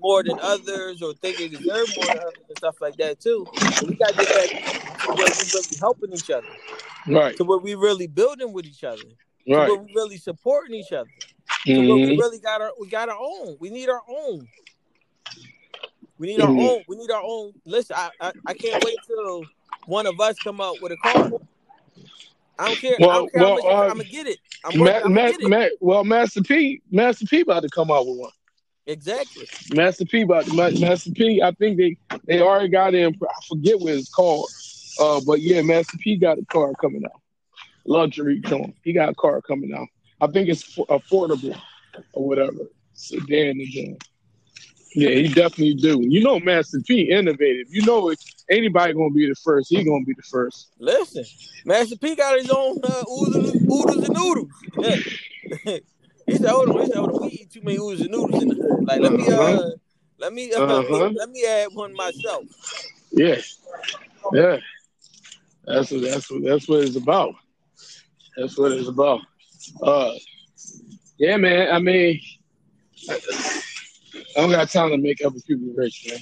more 0.00 0.22
than 0.22 0.38
others 0.40 1.00
or 1.02 1.14
think 1.14 1.38
they 1.38 1.48
deserve 1.48 1.88
more 1.96 2.08
than 2.10 2.18
others 2.20 2.44
and 2.48 2.56
stuff 2.58 2.76
like 2.80 2.96
that 2.98 3.18
too. 3.18 3.48
But 3.78 3.88
we 3.88 3.94
gotta 3.94 4.14
get 4.14 4.32
back 4.32 4.50
to 4.50 5.16
where 5.16 5.30
we 5.30 5.44
really 5.52 5.76
helping 5.80 6.12
each 6.12 6.30
other, 6.30 6.46
right, 7.06 7.36
to 7.36 7.44
where 7.44 7.58
we 7.58 7.74
really 7.74 8.06
building 8.06 8.52
with 8.52 8.66
each 8.66 8.84
other, 8.84 9.02
Right. 9.48 9.66
to 9.66 9.72
where 9.74 9.82
we 9.82 9.88
really 9.94 10.18
supporting 10.18 10.74
each 10.74 10.92
other, 10.92 11.10
to 11.66 11.72
where 11.80 11.96
we 11.96 12.02
Mhm. 12.14 12.18
really 12.18 12.38
got 12.38 12.60
our 12.60 12.72
we 12.78 12.88
got 12.88 13.08
our 13.08 13.18
own. 13.18 13.56
We 13.58 13.70
need 13.70 13.88
our 13.88 14.02
own. 14.06 14.48
We 16.18 16.28
need 16.28 16.40
our 16.40 16.50
Mhm. 16.52 16.60
own. 16.68 16.84
We 16.86 16.96
need 16.96 17.10
our 17.10 17.22
own. 17.22 17.54
Listen, 17.64 17.96
I, 17.98 18.10
I 18.20 18.32
I 18.46 18.54
can't 18.54 18.80
wait 18.82 19.02
till 19.06 19.48
one 19.86 20.06
of 20.06 20.20
us 20.20 20.38
come 20.38 20.60
out 20.60 20.80
with 20.80 20.92
a 20.92 20.96
car. 20.96 21.30
I 22.58 22.66
don't 22.66 22.78
care. 22.78 22.96
I 22.98 23.02
don't 23.02 23.32
care 23.32 23.42
well, 23.42 23.50
how 23.50 23.54
much 23.54 23.64
uh, 23.64 23.68
I'm 23.68 23.88
gonna 23.88 24.04
get 24.04 24.26
it. 24.26 24.38
I'm, 24.64 24.78
Ma- 24.78 25.00
I'm 25.04 25.14
Ma- 25.14 25.60
it. 25.60 25.72
Well, 25.80 26.04
Master 26.04 26.42
P, 26.42 26.80
Master 26.90 27.26
P 27.26 27.40
about 27.40 27.62
to 27.62 27.68
come 27.68 27.90
out 27.90 28.06
with 28.06 28.18
one. 28.18 28.30
Exactly. 28.86 29.46
Master 29.74 30.04
P 30.04 30.22
about 30.22 30.46
Ma- 30.48 30.70
Master 30.70 31.10
P. 31.10 31.42
I 31.42 31.50
think 31.52 31.76
they 31.76 31.96
they 32.24 32.40
already 32.40 32.68
got 32.68 32.94
in. 32.94 33.14
I 33.22 33.46
forget 33.48 33.78
what 33.78 33.94
it's 33.94 34.08
called. 34.08 34.48
Uh, 34.98 35.20
but 35.26 35.40
yeah, 35.40 35.60
Master 35.62 35.98
P 35.98 36.16
got 36.16 36.38
a 36.38 36.44
car 36.46 36.72
coming 36.80 37.04
out. 37.04 37.20
Luxury 37.84 38.40
car. 38.40 38.66
He 38.82 38.92
got 38.92 39.08
a 39.10 39.14
car 39.14 39.42
coming 39.42 39.74
out. 39.74 39.88
I 40.20 40.26
think 40.28 40.48
it's 40.48 40.62
for- 40.62 40.86
affordable 40.86 41.60
or 42.12 42.26
whatever. 42.26 42.70
Sedan 42.94 43.60
again. 43.60 43.98
Yeah, 44.94 45.10
he 45.10 45.28
definitely 45.28 45.74
do. 45.74 46.00
You 46.00 46.22
know, 46.22 46.40
Master 46.40 46.80
P 46.86 47.10
innovative. 47.10 47.66
You 47.70 47.84
know, 47.84 48.10
if 48.10 48.18
anybody 48.50 48.92
gonna 48.92 49.10
be 49.10 49.28
the 49.28 49.34
first, 49.34 49.68
he 49.70 49.82
gonna 49.84 50.04
be 50.04 50.14
the 50.14 50.22
first. 50.22 50.70
Listen, 50.78 51.24
Master 51.64 51.96
P 51.96 52.14
got 52.14 52.38
his 52.38 52.50
own 52.50 52.76
uh, 52.82 53.04
oodles, 53.10 53.54
oodles 53.70 54.02
and 54.04 54.14
noodles. 54.14 54.50
he 56.26 56.36
said, 56.36 56.50
"Hold 56.50 56.68
on, 56.70 56.80
he 56.80 56.86
said, 56.86 56.96
hold 56.96 57.10
on. 57.10 57.20
We 57.20 57.28
eat 57.28 57.50
too 57.50 57.62
many 57.62 57.76
oodles 57.78 58.02
and 58.02 58.10
noodles 58.10 58.40
in 58.42 58.48
the 58.48 58.54
hood. 58.54 58.84
Like, 58.86 59.00
let 59.00 59.12
me, 59.12 59.30
uh, 59.30 59.40
Uh-huh. 59.40 59.70
let 60.18 60.32
me, 60.32 60.52
uh, 60.52 60.60
Uh-huh. 60.62 61.10
let 61.14 61.30
me 61.30 61.44
add 61.46 61.68
one 61.72 61.94
myself." 61.94 62.44
Yeah, 63.12 63.40
yeah. 64.32 64.58
That's 65.64 65.90
what 65.90 66.02
that's 66.02 66.30
what 66.30 66.42
that's 66.44 66.68
what 66.68 66.80
it's 66.84 66.96
about. 66.96 67.34
That's 68.36 68.56
what 68.58 68.72
it's 68.72 68.88
about. 68.88 69.20
Uh, 69.82 70.12
yeah, 71.18 71.36
man. 71.38 71.74
I 71.74 71.78
mean, 71.78 72.20
I 73.10 73.18
don't 74.36 74.50
got 74.50 74.68
time 74.70 74.90
to 74.90 74.98
make 74.98 75.24
other 75.24 75.40
people 75.46 75.72
rich, 75.74 76.06
man. 76.10 76.18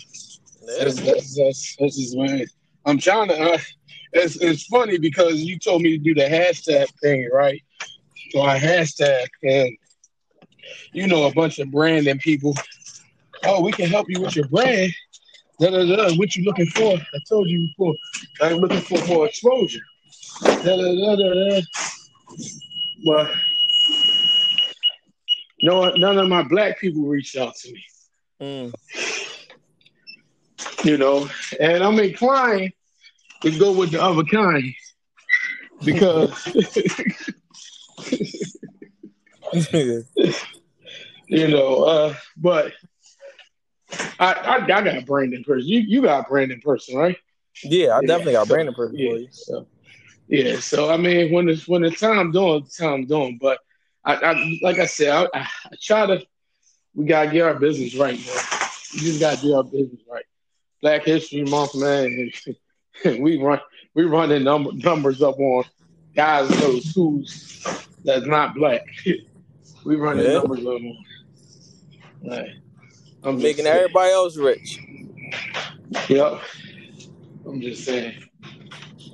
That's 0.67 1.01
that's 1.01 1.37
that's, 1.37 1.77
that's 1.79 1.97
just. 1.97 2.55
I'm 2.87 2.99
trying 2.99 3.29
to. 3.29 3.41
Uh, 3.41 3.59
it's 4.13 4.37
it's 4.37 4.65
funny 4.67 4.99
because 4.99 5.43
you 5.43 5.59
told 5.59 5.83
me 5.83 5.99
to 5.99 6.03
do 6.03 6.15
the 6.15 6.23
hashtag 6.23 6.87
thing, 7.01 7.29
right? 7.33 7.61
So 8.31 8.43
I 8.43 8.59
hashtag 8.59 9.27
and 9.43 9.77
you 10.93 11.07
know 11.07 11.27
a 11.27 11.33
bunch 11.33 11.59
of 11.59 11.71
branding 11.71 12.19
people. 12.19 12.55
Oh, 13.45 13.63
we 13.63 13.73
can 13.73 13.89
help 13.89 14.07
you 14.09 14.21
with 14.21 14.37
your 14.37 14.49
brand. 14.49 14.93
Da, 15.61 15.71
da, 15.71 15.85
da, 15.85 16.15
what 16.15 16.35
you 16.35 16.45
looking 16.45 16.67
for? 16.67 16.97
I 16.97 17.19
told 17.29 17.49
you 17.49 17.69
before. 17.69 17.95
I'm 18.41 18.57
looking 18.57 18.81
for 18.81 19.05
more 19.07 19.27
exposure. 19.27 19.81
Da, 20.43 20.55
da, 20.63 20.77
da, 20.77 21.17
da, 21.17 21.61
da. 23.05 23.27
No, 25.63 25.91
none 25.91 26.19
of 26.19 26.29
my 26.29 26.43
black 26.43 26.79
people 26.79 27.05
reached 27.05 27.37
out 27.37 27.55
to 27.57 27.73
me. 27.73 27.85
Mm. 28.41 28.75
You 30.85 30.99
know, 30.99 31.29
and 31.61 31.83
I'm 31.83 31.99
inclined 31.99 32.73
to 33.43 33.59
go 33.59 33.73
with 33.73 33.91
the 33.93 34.03
other 34.03 34.25
kind 34.25 34.75
because 35.85 36.33
you 41.29 41.49
know. 41.49 41.85
Uh, 41.85 42.15
but 42.37 42.73
I, 44.19 44.33
I 44.33 44.55
I 44.65 44.67
got 44.67 44.97
a 44.97 45.03
Brandon 45.03 45.45
person. 45.45 45.69
You 45.69 45.81
you 45.81 46.03
got 46.03 46.27
a 46.27 46.29
Brandon 46.29 46.61
person, 46.61 46.97
right? 46.97 47.17
yeah, 47.65 47.97
I 47.97 48.03
Yeah. 48.03 48.07
definitely 48.07 48.33
got 48.35 48.49
Brandon 48.49 48.75
person 48.75 48.99
for 49.01 49.01
Yeah. 49.01 49.19
you. 49.19 49.29
So 49.31 49.67
yeah. 50.29 50.59
So 50.61 50.91
I 50.91 50.97
mean, 50.97 51.33
when 51.33 51.49
it's 51.49 51.67
when 51.69 51.83
the 51.83 51.91
time 51.91 52.33
doing, 52.33 52.67
time 52.77 53.07
doing. 53.07 53.39
But 53.41 53.59
I, 54.05 54.15
I 54.17 54.59
like 54.63 54.79
I 54.79 54.87
said, 54.87 55.11
I, 55.11 55.39
I, 55.39 55.41
I 55.41 55.77
try 55.81 56.07
to. 56.07 56.25
We 56.95 57.07
gotta 57.07 57.31
get 57.31 57.43
our 57.43 57.55
business 57.55 57.95
right, 57.97 58.15
man. 58.19 58.37
We 58.95 59.01
just 59.01 59.21
gotta 59.21 59.41
do 59.41 59.55
our 59.55 59.65
business 59.65 60.01
right. 60.11 60.25
Black 60.85 61.05
History 61.05 61.45
Month, 61.45 61.75
man. 61.77 62.31
we 63.19 63.39
run 63.39 63.59
we 63.95 64.05
running 64.05 64.45
number, 64.45 64.71
numbers 64.75 65.23
up 65.23 65.39
on 65.39 65.65
guys 66.15 66.47
those 66.61 66.93
who's 66.95 67.65
that's 68.05 68.27
not 68.27 68.55
black. 68.55 68.83
we 69.87 69.97
running 69.97 70.27
Yeah. 70.27 70.41
numbers 70.41 70.61
up 70.61 70.67
on. 70.67 70.99
Right. 72.27 72.51
I'm 73.23 73.39
Making 73.39 73.65
everybody 73.65 74.13
else 74.13 74.37
rich. 74.37 74.79
Yep. 76.11 76.43
I'm 77.47 77.63
just 77.63 77.85
saying. 77.87 78.23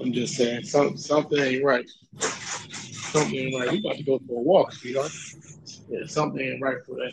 I'm 0.01 0.13
just 0.13 0.35
saying. 0.35 0.65
Some, 0.65 0.97
something 0.97 1.39
ain't 1.39 1.65
right. 1.65 1.89
Something 2.19 3.37
ain't 3.37 3.55
right. 3.55 3.71
We 3.71 3.79
about 3.79 3.97
to 3.97 4.03
go 4.03 4.19
for 4.27 4.41
a 4.41 4.43
walk, 4.43 4.73
sweetheart. 4.73 5.13
Yeah, 5.89 6.01
something 6.07 6.45
ain't 6.45 6.61
right 6.61 6.79
for 6.85 6.97
that. 6.97 7.13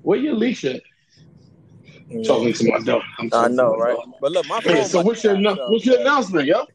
Where 0.00 0.18
your 0.18 0.32
leash 0.34 0.64
at? 0.64 0.80
Talking 2.24 2.52
to 2.52 2.70
my 2.70 2.78
dog. 2.80 3.02
I'm 3.18 3.30
I 3.32 3.48
know, 3.48 3.76
right? 3.76 3.96
But 4.20 4.32
look, 4.32 4.46
my 4.48 4.60
phone. 4.60 4.76
Hey, 4.76 4.84
so 4.84 5.02
what's 5.02 5.22
your 5.24 5.40
so- 5.42 5.70
what's 5.70 5.86
your 5.86 6.00
announcement, 6.00 6.46
yo? 6.46 6.66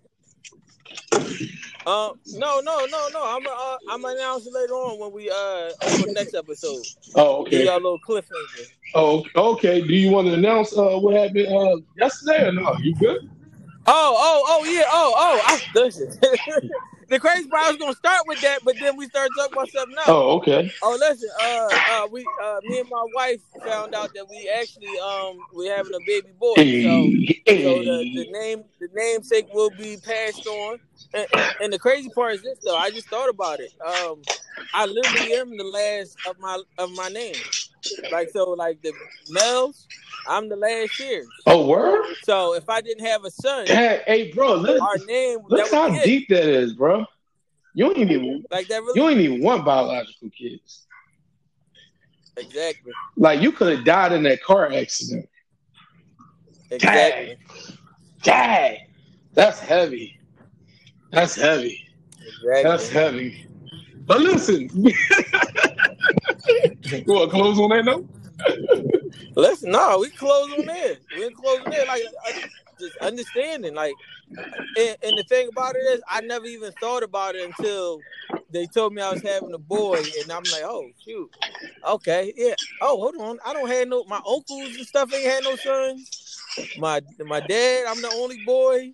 Um, 1.88 2.20
no, 2.34 2.60
no, 2.60 2.86
no, 2.86 3.08
no. 3.14 3.24
I'm 3.24 3.48
uh, 3.48 3.78
I'm 3.90 4.02
gonna 4.02 4.16
announce 4.16 4.46
later 4.52 4.74
on 4.74 5.00
when 5.00 5.14
we 5.14 5.30
uh 5.30 5.34
on 5.34 6.02
the 6.02 6.12
next 6.14 6.34
episode. 6.34 6.84
Oh, 7.16 7.46
Give 7.46 7.62
okay. 7.62 7.66
y'all 7.66 7.76
a 7.76 7.84
little 7.84 8.00
cliffhanger. 8.00 8.68
Oh, 8.94 9.24
okay. 9.36 9.80
Do 9.82 9.94
you 9.94 10.12
want 10.12 10.28
to 10.28 10.34
announce 10.34 10.78
uh, 10.78 10.98
what 10.98 11.16
happened 11.16 11.48
uh, 11.48 11.78
yesterday 11.98 12.48
or 12.48 12.52
no? 12.52 12.76
You 12.82 12.94
good? 12.96 13.30
Oh, 13.86 14.16
oh, 14.18 14.44
oh, 14.50 14.66
yeah. 14.66 14.84
Oh, 14.88 15.14
oh. 15.16 15.42
I 15.46 15.62
listen. 15.80 16.12
The 17.10 17.20
crazy 17.20 17.48
part 17.50 17.66
I 17.66 17.70
was 17.72 17.78
gonna 17.78 17.94
start 17.94 18.24
with 18.28 18.42
that, 18.42 18.62
but 18.64 18.80
then 18.80 18.98
we 18.98 19.08
started 19.08 19.36
talking 19.36 19.54
about 19.54 19.70
something 19.72 19.98
else. 19.98 20.08
Oh, 20.10 20.38
okay. 20.38 20.72
Oh, 20.82 20.98
listen. 21.00 21.30
Uh, 21.42 21.80
uh, 21.88 22.08
we, 22.12 22.30
uh, 22.44 22.62
me 22.66 22.80
and 22.80 22.90
my 22.90 23.06
wife 23.14 23.42
found 23.66 23.96
out 23.96 24.14
that 24.16 24.30
we 24.30 24.50
actually, 24.62 24.98
um, 25.00 25.46
we're 25.52 25.76
having 25.76 25.94
a 25.96 26.02
baby 26.02 26.34
boy. 26.40 26.72
So, 26.74 27.16
Hey, 27.46 27.64
so 27.64 27.84
the, 27.84 28.06
the 28.14 28.26
name, 28.32 28.66
the 28.80 28.90
namesake 28.94 29.48
will 29.52 29.72
be 29.72 29.98
passed 29.98 30.46
on. 30.48 30.80
And, 31.14 31.28
and, 31.34 31.52
and 31.60 31.74
the 31.74 31.80
crazy 31.80 32.10
part 32.10 32.36
is 32.36 32.44
this, 32.44 32.60
though. 32.64 32.78
I 32.78 32.92
just 32.92 33.10
thought 33.10 33.30
about 33.30 33.60
it. 33.62 33.72
Um, 33.86 34.28
I 34.74 34.86
literally 34.86 35.34
am 35.34 35.58
the 35.58 35.64
last 35.64 36.20
of 36.26 36.38
my 36.40 36.62
of 36.78 36.92
my 36.92 37.10
name. 37.10 37.46
Like 38.12 38.30
so, 38.30 38.52
like 38.52 38.82
the 38.84 38.94
males, 39.28 39.90
I'm 40.28 40.49
the 40.49 40.56
last 40.56 40.99
year. 40.99 41.28
Oh, 41.45 41.68
word? 41.68 42.16
So 42.24 42.56
if 42.56 42.70
I 42.70 42.82
didn't 42.82 43.06
have 43.06 43.24
a 43.24 43.32
son, 43.32 43.68
Hey, 43.68 44.02
hey, 44.06 44.32
bro, 44.32 44.56
look, 44.56 44.82
our 44.82 44.98
name 44.99 45.40
look 45.48 45.72
how 45.72 45.88
it. 45.88 46.04
deep 46.04 46.28
that 46.30 46.44
is, 46.44 46.74
bro. 46.74 47.06
You 47.74 47.90
ain't 47.95 48.12
even 48.12 48.44
Like 48.52 48.68
that 48.68 48.82
really 48.82 48.99
you 48.99 49.10
ain't 49.10 49.22
even 49.22 49.41
want 49.41 49.64
biological 49.66 50.30
kids. 50.30 50.86
exactly, 52.36 52.91
Like 53.16 53.41
you 53.41 53.52
could 53.52 53.76
have 53.78 53.86
died 53.86 54.12
in 54.14 54.24
that 54.24 54.44
car 54.44 54.72
accident. 54.72 55.30
exactly, 56.72 57.38
Dang, 58.24 58.78
that's 59.34 59.60
heavy. 59.60 60.18
That's 61.12 61.36
heavy. 61.36 61.88
That's 62.62 62.90
heavy. 62.90 63.48
But 64.06 64.20
listen, 64.22 64.70
you 64.74 64.94
want 67.08 67.30
to 67.30 67.36
close 67.36 67.60
on 67.60 67.70
that 67.70 67.86
note? 67.86 68.08
Listen, 69.38 69.70
no, 69.70 70.00
we 70.00 70.10
close 70.10 70.52
on 70.52 70.66
there. 70.66 70.98
We 71.16 71.30
close 71.30 71.64
on 71.64 71.70
there. 71.70 71.86
Like 71.86 72.02
just 72.80 72.98
understanding, 72.98 73.76
like, 73.76 73.96
and, 74.76 74.98
and 75.04 75.16
the 75.16 75.22
thing 75.22 75.48
about 75.48 75.76
it 75.76 75.80
is, 75.94 76.02
I 76.10 76.22
never 76.22 76.48
even 76.48 76.72
thought 76.72 77.04
about 77.04 77.36
it 77.36 77.46
until 77.46 78.04
they 78.52 78.66
told 78.66 78.94
me 78.94 79.02
I 79.04 79.12
was 79.12 79.22
having 79.22 79.54
a 79.54 79.60
boy, 79.60 80.10
and 80.20 80.32
I'm 80.32 80.50
like, 80.50 80.64
oh 80.64 80.90
shoot, 81.06 81.30
okay, 81.88 82.34
yeah. 82.36 82.56
Oh, 82.82 82.98
hold 82.98 83.16
on, 83.18 83.38
I 83.46 83.54
don't 83.54 83.70
have 83.70 83.88
no 83.88 84.04
my 84.06 84.20
uncles 84.28 84.76
and 84.76 84.88
stuff 84.88 85.14
ain't 85.14 85.32
had 85.32 85.44
no 85.44 85.56
sons. 85.56 86.12
My 86.76 87.00
my 87.20 87.40
dad, 87.40 87.86
I'm 87.88 88.02
the 88.02 88.10
only 88.10 88.40
boy. 88.40 88.92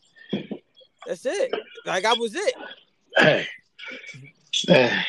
That's 1.06 1.26
it. 1.26 1.52
Like 1.86 2.03
I 2.03 2.14
was 2.15 2.36
it. 2.36 2.53
Hey, 3.15 3.48
hey. 4.68 5.02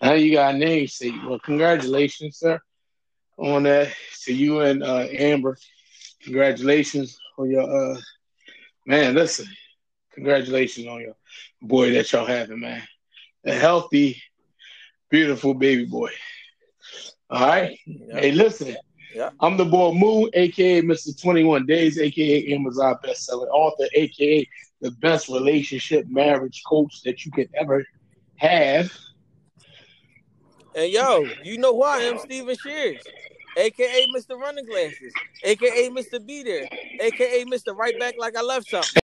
now 0.00 0.14
you 0.14 0.32
got 0.32 0.54
a 0.54 0.58
name 0.58 0.86
seat. 0.86 1.14
Well, 1.26 1.40
congratulations, 1.40 2.38
sir, 2.38 2.58
on 3.36 3.64
that. 3.64 3.92
To 4.24 4.34
you 4.34 4.60
and 4.60 4.82
uh, 4.82 5.06
Amber, 5.10 5.56
congratulations 6.22 7.18
on 7.38 7.50
your 7.50 7.62
uh, 7.62 8.00
man. 8.86 9.14
Listen, 9.14 9.46
congratulations 10.12 10.86
on 10.86 11.00
your 11.00 11.14
boy 11.62 11.92
that 11.92 12.10
y'all 12.12 12.26
having, 12.26 12.60
man. 12.60 12.82
A 13.44 13.52
healthy, 13.52 14.20
beautiful 15.10 15.54
baby 15.54 15.84
boy. 15.84 16.10
All 17.30 17.46
right. 17.46 17.78
Hey, 18.10 18.32
listen. 18.32 18.76
Yeah. 19.14 19.30
I'm 19.40 19.56
the 19.56 19.64
boy 19.64 19.92
Muh, 19.92 20.28
aka 20.34 20.82
Mr. 20.82 21.18
21 21.20 21.64
Days, 21.64 21.98
aka 21.98 22.52
Amazon 22.52 22.96
bestseller 23.02 23.48
author, 23.48 23.86
aka 23.94 24.46
the 24.80 24.90
best 24.90 25.28
relationship 25.28 26.06
marriage 26.08 26.62
coach 26.66 27.02
that 27.02 27.24
you 27.24 27.32
could 27.32 27.48
ever 27.54 27.84
have. 28.36 28.92
And 30.76 30.92
yo, 30.92 31.26
you 31.42 31.56
know 31.58 31.74
who 31.74 31.84
I 31.84 31.98
am, 32.00 32.18
Steven 32.18 32.54
Shears, 32.56 33.02
aka 33.56 34.06
Mr. 34.14 34.38
Running 34.38 34.66
Glasses, 34.66 35.14
aka 35.42 35.88
Mr. 35.88 36.24
Be 36.24 36.42
There, 36.42 36.68
aka 37.00 37.44
Mr. 37.46 37.74
Right 37.74 37.98
Back 37.98 38.16
Like 38.18 38.36
I 38.36 38.42
Left 38.42 38.68
Something. 38.68 39.00